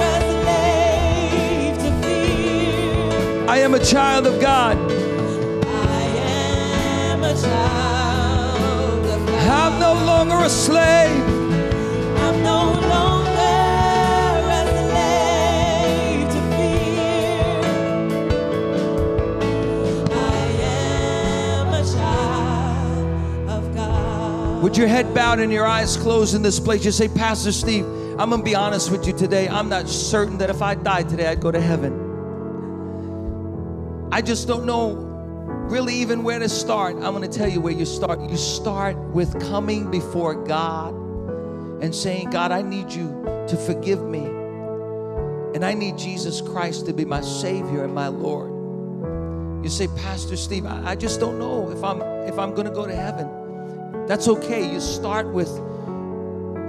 a 0.00 0.20
slave 0.42 1.78
to 1.78 1.90
fear. 2.02 3.48
I 3.48 3.58
am 3.58 3.74
a 3.74 3.84
child 3.84 4.26
of 4.26 4.40
God. 4.40 4.76
I 5.66 6.02
am 7.10 7.22
a 7.22 7.34
child 7.34 9.06
of 9.06 9.26
God. 9.26 9.48
I'm 9.48 9.78
no 9.80 9.94
longer 10.06 10.44
a 10.44 10.48
slave. 10.48 11.21
With 24.72 24.78
your 24.78 24.88
head 24.88 25.12
bowed 25.12 25.38
and 25.38 25.52
your 25.52 25.66
eyes 25.66 25.98
closed 25.98 26.34
in 26.34 26.40
this 26.40 26.58
place, 26.58 26.82
you 26.82 26.92
say, 26.92 27.06
Pastor 27.06 27.52
Steve, 27.52 27.84
I'm 28.18 28.30
going 28.30 28.40
to 28.40 28.42
be 28.42 28.54
honest 28.54 28.90
with 28.90 29.06
you 29.06 29.12
today. 29.12 29.46
I'm 29.46 29.68
not 29.68 29.86
certain 29.86 30.38
that 30.38 30.48
if 30.48 30.62
I 30.62 30.76
died 30.76 31.10
today, 31.10 31.26
I'd 31.26 31.40
go 31.40 31.50
to 31.50 31.60
heaven. 31.60 31.92
I 34.10 34.22
just 34.22 34.48
don't 34.48 34.64
know 34.64 34.94
really 35.68 35.94
even 35.96 36.22
where 36.22 36.38
to 36.38 36.48
start. 36.48 36.94
I'm 36.94 37.14
going 37.14 37.20
to 37.20 37.38
tell 37.38 37.50
you 37.50 37.60
where 37.60 37.74
you 37.74 37.84
start. 37.84 38.18
You 38.30 38.38
start 38.38 38.96
with 38.96 39.38
coming 39.50 39.90
before 39.90 40.42
God 40.42 40.94
and 41.82 41.94
saying, 41.94 42.30
God, 42.30 42.50
I 42.50 42.62
need 42.62 42.90
you 42.90 43.08
to 43.48 43.56
forgive 43.66 44.02
me. 44.02 44.24
And 45.54 45.66
I 45.66 45.74
need 45.74 45.98
Jesus 45.98 46.40
Christ 46.40 46.86
to 46.86 46.94
be 46.94 47.04
my 47.04 47.20
Savior 47.20 47.84
and 47.84 47.94
my 47.94 48.08
Lord. 48.08 48.50
You 49.62 49.68
say, 49.68 49.88
Pastor 49.98 50.38
Steve, 50.38 50.64
I, 50.64 50.92
I 50.92 50.94
just 50.96 51.20
don't 51.20 51.38
know 51.38 51.70
if 51.70 51.84
I'm 51.84 52.00
if 52.26 52.38
I'm 52.38 52.54
gonna 52.54 52.70
go 52.70 52.86
to 52.86 52.96
heaven. 52.96 53.41
That's 54.06 54.28
okay. 54.28 54.70
You 54.70 54.80
start 54.80 55.28
with 55.28 55.48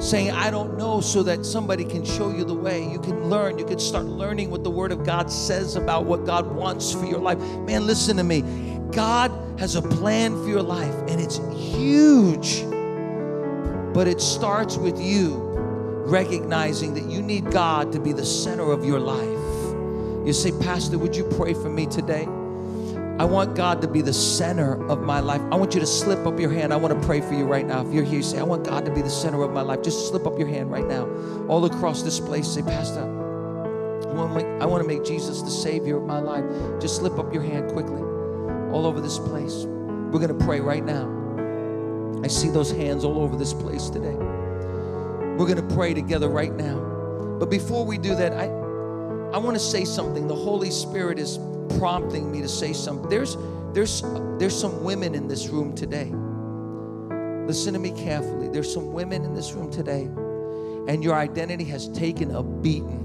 saying, 0.01 0.31
I 0.31 0.49
don't 0.49 0.77
know, 0.77 1.01
so 1.01 1.23
that 1.23 1.45
somebody 1.45 1.85
can 1.85 2.03
show 2.03 2.29
you 2.29 2.43
the 2.43 2.53
way. 2.53 2.87
You 2.89 2.99
can 2.99 3.29
learn. 3.29 3.57
You 3.57 3.65
can 3.65 3.79
start 3.79 4.05
learning 4.05 4.49
what 4.49 4.63
the 4.63 4.69
Word 4.69 4.91
of 4.91 5.05
God 5.05 5.31
says 5.31 5.75
about 5.75 6.05
what 6.05 6.25
God 6.25 6.53
wants 6.53 6.91
for 6.91 7.05
your 7.05 7.19
life. 7.19 7.39
Man, 7.39 7.87
listen 7.87 8.17
to 8.17 8.23
me. 8.23 8.41
God 8.91 9.31
has 9.59 9.75
a 9.75 9.81
plan 9.81 10.35
for 10.43 10.49
your 10.49 10.61
life, 10.61 10.93
and 11.07 11.21
it's 11.21 11.37
huge. 11.55 12.63
But 13.93 14.07
it 14.07 14.19
starts 14.19 14.77
with 14.77 14.99
you 14.99 15.37
recognizing 16.05 16.93
that 16.95 17.05
you 17.05 17.21
need 17.21 17.49
God 17.51 17.91
to 17.93 17.99
be 17.99 18.11
the 18.11 18.25
center 18.25 18.71
of 18.71 18.83
your 18.83 18.99
life. 18.99 20.27
You 20.27 20.33
say, 20.33 20.51
Pastor, 20.59 20.97
would 20.97 21.15
you 21.15 21.23
pray 21.23 21.53
for 21.53 21.69
me 21.69 21.85
today? 21.85 22.27
I 23.19 23.25
want 23.25 23.55
God 23.55 23.79
to 23.83 23.87
be 23.87 24.01
the 24.01 24.13
center 24.13 24.83
of 24.89 25.03
my 25.03 25.19
life. 25.19 25.41
I 25.51 25.55
want 25.55 25.75
you 25.75 25.79
to 25.79 25.85
slip 25.85 26.25
up 26.25 26.39
your 26.39 26.51
hand. 26.51 26.73
I 26.73 26.77
want 26.77 26.99
to 26.99 27.05
pray 27.05 27.21
for 27.21 27.35
you 27.35 27.45
right 27.45 27.65
now. 27.65 27.85
If 27.85 27.93
you're 27.93 28.03
here, 28.03 28.15
you 28.15 28.23
say, 28.23 28.39
I 28.39 28.43
want 28.43 28.65
God 28.65 28.85
to 28.85 28.91
be 28.91 29.03
the 29.03 29.09
center 29.09 29.43
of 29.43 29.51
my 29.51 29.61
life. 29.61 29.83
Just 29.83 30.09
slip 30.09 30.25
up 30.25 30.39
your 30.39 30.47
hand 30.47 30.71
right 30.71 30.85
now. 30.85 31.07
All 31.47 31.63
across 31.65 32.01
this 32.01 32.19
place, 32.19 32.47
say, 32.47 32.63
Pastor, 32.63 33.01
I 33.01 34.13
want, 34.13 34.31
to 34.31 34.35
make, 34.35 34.61
I 34.61 34.65
want 34.65 34.81
to 34.81 34.87
make 34.87 35.05
Jesus 35.05 35.43
the 35.43 35.51
Savior 35.51 35.97
of 35.97 36.03
my 36.05 36.19
life. 36.19 36.43
Just 36.81 36.95
slip 36.95 37.19
up 37.19 37.31
your 37.31 37.43
hand 37.43 37.71
quickly. 37.71 38.01
All 38.71 38.87
over 38.87 38.99
this 38.99 39.19
place. 39.19 39.65
We're 39.65 40.19
going 40.19 40.35
to 40.35 40.45
pray 40.45 40.59
right 40.59 40.83
now. 40.83 41.21
I 42.23 42.27
see 42.27 42.49
those 42.49 42.71
hands 42.71 43.03
all 43.03 43.19
over 43.19 43.35
this 43.35 43.53
place 43.53 43.89
today. 43.89 44.15
We're 45.37 45.45
going 45.45 45.67
to 45.67 45.75
pray 45.75 45.93
together 45.93 46.29
right 46.29 46.53
now. 46.53 46.79
But 47.39 47.51
before 47.51 47.85
we 47.85 47.99
do 47.99 48.15
that, 48.15 48.33
I, 48.33 48.45
I 48.45 49.37
want 49.37 49.55
to 49.55 49.59
say 49.59 49.85
something. 49.85 50.27
The 50.27 50.35
Holy 50.35 50.71
Spirit 50.71 51.19
is 51.19 51.37
prompting 51.79 52.31
me 52.31 52.41
to 52.41 52.49
say 52.49 52.73
something. 52.73 53.09
There's, 53.09 53.37
there's, 53.73 54.03
there's 54.39 54.59
some 54.59 54.83
women 54.83 55.15
in 55.15 55.27
this 55.27 55.49
room 55.49 55.75
today. 55.75 56.11
Listen 57.47 57.73
to 57.73 57.79
me 57.79 57.91
carefully. 57.91 58.49
There's 58.49 58.73
some 58.73 58.93
women 58.93 59.25
in 59.25 59.33
this 59.33 59.53
room 59.53 59.71
today, 59.71 60.03
and 60.91 61.03
your 61.03 61.15
identity 61.15 61.65
has 61.65 61.89
taken 61.89 62.31
a 62.35 62.43
beating. 62.43 63.03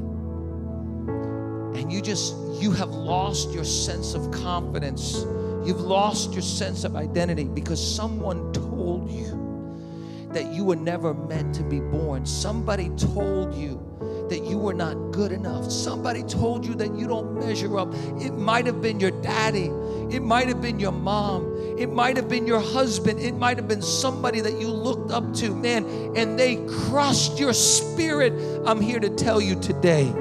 and 1.75 1.93
you 1.93 2.03
just 2.03 2.35
you 2.61 2.73
have 2.73 2.91
lost 2.91 3.53
your 3.53 3.65
sense 3.65 4.15
of 4.15 4.31
confidence 4.33 5.25
you've 5.65 5.81
lost 5.81 6.33
your 6.33 6.43
sense 6.43 6.85
of 6.85 6.97
identity 6.97 7.45
because 7.45 7.81
someone 7.97 8.53
told 8.53 9.11
you 9.11 10.29
that 10.33 10.47
you 10.53 10.65
were 10.65 10.77
never 10.77 11.15
meant 11.15 11.55
to 11.55 11.63
be 11.63 11.81
born 11.81 12.27
somebody 12.27 12.91
told 12.97 13.55
you 13.55 13.81
that 14.29 14.45
you 14.45 14.59
were 14.59 14.75
not 14.75 14.95
good 15.11 15.33
enough. 15.33 15.71
Somebody 15.71 16.23
told 16.23 16.67
you 16.67 16.75
that 16.77 16.95
you 16.95 17.07
don't 17.07 17.39
measure 17.39 17.79
up. 17.79 17.93
It 18.21 18.33
might 18.33 18.67
have 18.67 18.81
been 18.81 19.01
your 19.01 19.11
daddy. 19.11 19.71
It 20.11 20.23
might 20.23 20.49
have 20.49 20.61
been 20.61 20.79
your 20.79 20.93
mom. 20.93 21.77
It 21.79 21.91
might 21.91 22.17
have 22.17 22.29
been 22.29 22.47
your 22.47 22.61
husband. 22.61 23.21
It 23.21 23.35
might 23.35 23.57
have 23.57 23.69
been 23.69 23.83
somebody 23.83 24.41
that 24.41 24.61
you 24.61 24.69
looked 24.69 25.11
up 25.11 25.35
to 25.35 25.55
man 25.55 25.85
and 26.17 26.39
they 26.39 26.57
crushed 26.67 27.39
your 27.39 27.53
spirit. 27.53 28.33
I'm 28.67 28.81
here 28.81 29.01
to 29.01 29.11
tell 29.11 29.41
you 29.41 29.55
today 29.61 30.13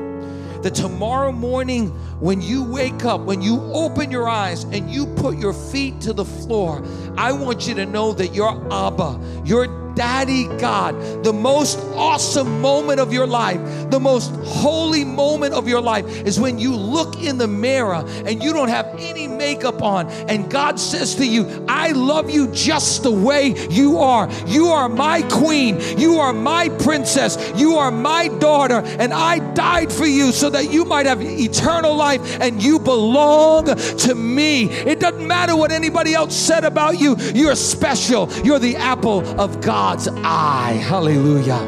that 0.61 0.73
tomorrow 0.73 1.31
morning, 1.31 1.89
when 2.19 2.41
you 2.41 2.63
wake 2.63 3.05
up, 3.05 3.21
when 3.21 3.41
you 3.41 3.61
open 3.73 4.11
your 4.11 4.27
eyes 4.27 4.63
and 4.65 4.89
you 4.89 5.05
put 5.05 5.37
your 5.37 5.53
feet 5.53 6.01
to 6.01 6.13
the 6.13 6.25
floor, 6.25 6.83
I 7.17 7.31
want 7.31 7.67
you 7.67 7.75
to 7.75 7.85
know 7.85 8.11
that 8.13 8.33
your 8.33 8.51
Abba, 8.73 9.19
your 9.45 9.86
Daddy 9.97 10.45
God, 10.59 11.23
the 11.23 11.33
most 11.33 11.79
awesome 11.95 12.61
moment 12.61 12.99
of 12.99 13.11
your 13.11 13.25
life, 13.25 13.59
the 13.89 13.99
most 13.99 14.31
holy 14.45 15.03
moment 15.03 15.55
of 15.55 15.67
your 15.67 15.81
life 15.81 16.05
is 16.23 16.39
when 16.39 16.59
you 16.59 16.75
look 16.75 17.19
in 17.19 17.39
the 17.39 17.47
mirror 17.47 18.05
and 18.25 18.43
you 18.43 18.53
don't 18.53 18.69
have 18.69 18.85
any 18.99 19.27
makeup 19.27 19.81
on, 19.81 20.07
and 20.29 20.51
God 20.51 20.79
says 20.79 21.15
to 21.15 21.25
you, 21.25 21.65
I 21.67 21.93
love 21.93 22.29
you 22.29 22.47
just 22.49 23.01
the 23.01 23.11
way 23.11 23.55
you 23.71 23.97
are. 23.97 24.29
You 24.45 24.67
are 24.67 24.87
my 24.87 25.23
queen, 25.23 25.79
you 25.97 26.19
are 26.19 26.31
my 26.31 26.69
princess, 26.69 27.51
you 27.55 27.77
are 27.77 27.89
my 27.89 28.27
daughter, 28.27 28.83
and 28.99 29.11
I 29.11 29.39
died 29.53 29.91
for 29.91 30.05
you 30.05 30.31
so 30.31 30.51
that 30.51 30.71
you 30.71 30.85
might 30.85 31.07
have 31.07 31.23
eternal 31.23 31.95
life 31.95 32.39
and 32.39 32.61
you 32.61 32.77
belong 32.77 33.65
to 33.65 34.13
me. 34.13 34.65
It 34.65 34.99
doesn't 34.99 35.27
matter 35.27 35.55
what 35.55 35.71
anybody 35.71 36.13
else 36.13 36.35
said 36.35 36.65
about 36.65 36.99
you, 36.99 37.15
you're 37.33 37.55
special. 37.55 38.31
You're 38.43 38.59
the 38.59 38.75
apple 38.75 39.25
of 39.41 39.59
God's 39.87 40.09
eye. 40.09 40.83
Hallelujah. 40.85 41.59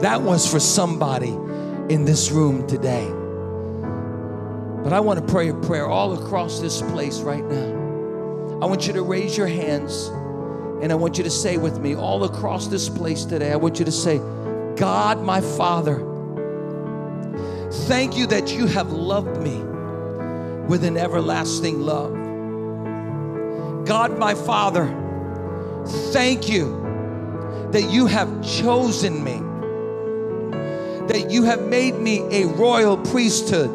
That 0.00 0.20
was 0.20 0.50
for 0.50 0.58
somebody 0.58 1.28
in 1.94 2.04
this 2.04 2.32
room 2.32 2.66
today. 2.66 3.06
But 4.82 4.92
I 4.92 4.98
want 4.98 5.24
to 5.24 5.32
pray 5.32 5.48
a 5.50 5.54
prayer 5.54 5.86
all 5.86 6.20
across 6.20 6.58
this 6.58 6.82
place 6.82 7.20
right 7.20 7.44
now. 7.44 8.58
I 8.60 8.66
want 8.66 8.88
you 8.88 8.92
to 8.94 9.02
raise 9.02 9.36
your 9.36 9.46
hands 9.46 10.08
and 10.82 10.90
I 10.90 10.96
want 10.96 11.18
you 11.18 11.22
to 11.22 11.30
say 11.30 11.56
with 11.56 11.78
me 11.78 11.94
all 11.94 12.24
across 12.24 12.66
this 12.66 12.88
place 12.88 13.24
today, 13.24 13.52
I 13.52 13.56
want 13.56 13.78
you 13.78 13.84
to 13.84 13.92
say, 13.92 14.18
God, 14.74 15.22
my 15.22 15.40
Father, 15.40 15.98
thank 17.86 18.16
you 18.16 18.26
that 18.26 18.52
you 18.52 18.66
have 18.66 18.90
loved 18.90 19.40
me 19.40 19.62
with 20.66 20.82
an 20.82 20.96
everlasting 20.96 21.80
love. 21.80 22.12
God, 23.86 24.18
my 24.18 24.34
Father, 24.34 24.88
thank 26.10 26.48
you 26.48 26.87
that 27.72 27.90
you 27.90 28.06
have 28.06 28.42
chosen 28.42 29.22
me, 29.22 29.40
that 31.08 31.30
you 31.30 31.44
have 31.44 31.62
made 31.66 31.94
me 31.94 32.20
a 32.30 32.46
royal 32.46 32.96
priesthood, 32.96 33.70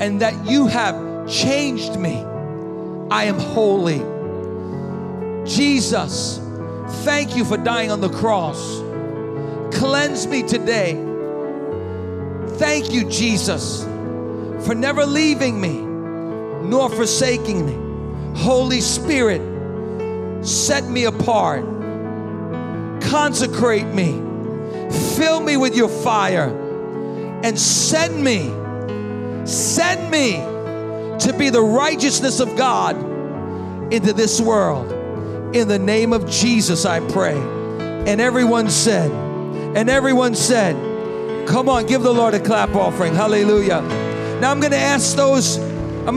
and 0.00 0.20
that 0.20 0.46
you 0.46 0.66
have 0.66 1.28
changed 1.28 1.98
me. 1.98 2.24
I 3.10 3.24
am 3.24 3.38
holy. 3.38 4.02
Jesus, 5.46 6.40
thank 7.04 7.36
you 7.36 7.44
for 7.44 7.56
dying 7.56 7.90
on 7.90 8.00
the 8.00 8.10
cross. 8.10 8.80
Cleanse 9.72 10.26
me 10.26 10.42
today. 10.42 10.94
Thank 12.56 12.92
you, 12.92 13.08
Jesus, 13.08 13.84
for 14.66 14.74
never 14.74 15.04
leaving 15.04 15.60
me 15.60 15.80
nor 16.68 16.88
forsaking 16.88 17.66
me. 17.66 17.74
Holy 18.40 18.80
Spirit, 18.80 19.42
set 20.46 20.84
me 20.84 21.04
apart, 21.04 21.64
consecrate 23.14 23.86
me, 23.86 24.10
fill 25.16 25.38
me 25.38 25.56
with 25.56 25.76
your 25.76 25.88
fire, 25.88 26.48
and 27.44 27.56
send 27.56 28.24
me, 28.24 28.48
send 29.46 30.10
me 30.10 30.32
to 31.20 31.32
be 31.38 31.48
the 31.48 31.62
righteousness 31.62 32.40
of 32.40 32.56
God 32.56 32.96
into 33.92 34.12
this 34.12 34.40
world. 34.40 34.90
In 35.54 35.68
the 35.68 35.78
name 35.78 36.12
of 36.12 36.28
Jesus, 36.28 36.84
I 36.84 36.98
pray. 37.12 37.36
And 37.36 38.20
everyone 38.20 38.68
said, 38.68 39.12
and 39.76 39.88
everyone 39.88 40.34
said, 40.34 40.74
Come 41.46 41.68
on, 41.68 41.86
give 41.86 42.02
the 42.02 42.12
Lord 42.12 42.34
a 42.34 42.40
clap 42.40 42.74
offering. 42.74 43.14
Hallelujah. 43.14 43.80
Now 44.40 44.50
I'm 44.50 44.58
going 44.58 44.72
to 44.72 44.76
ask 44.76 45.14
those 45.14 45.58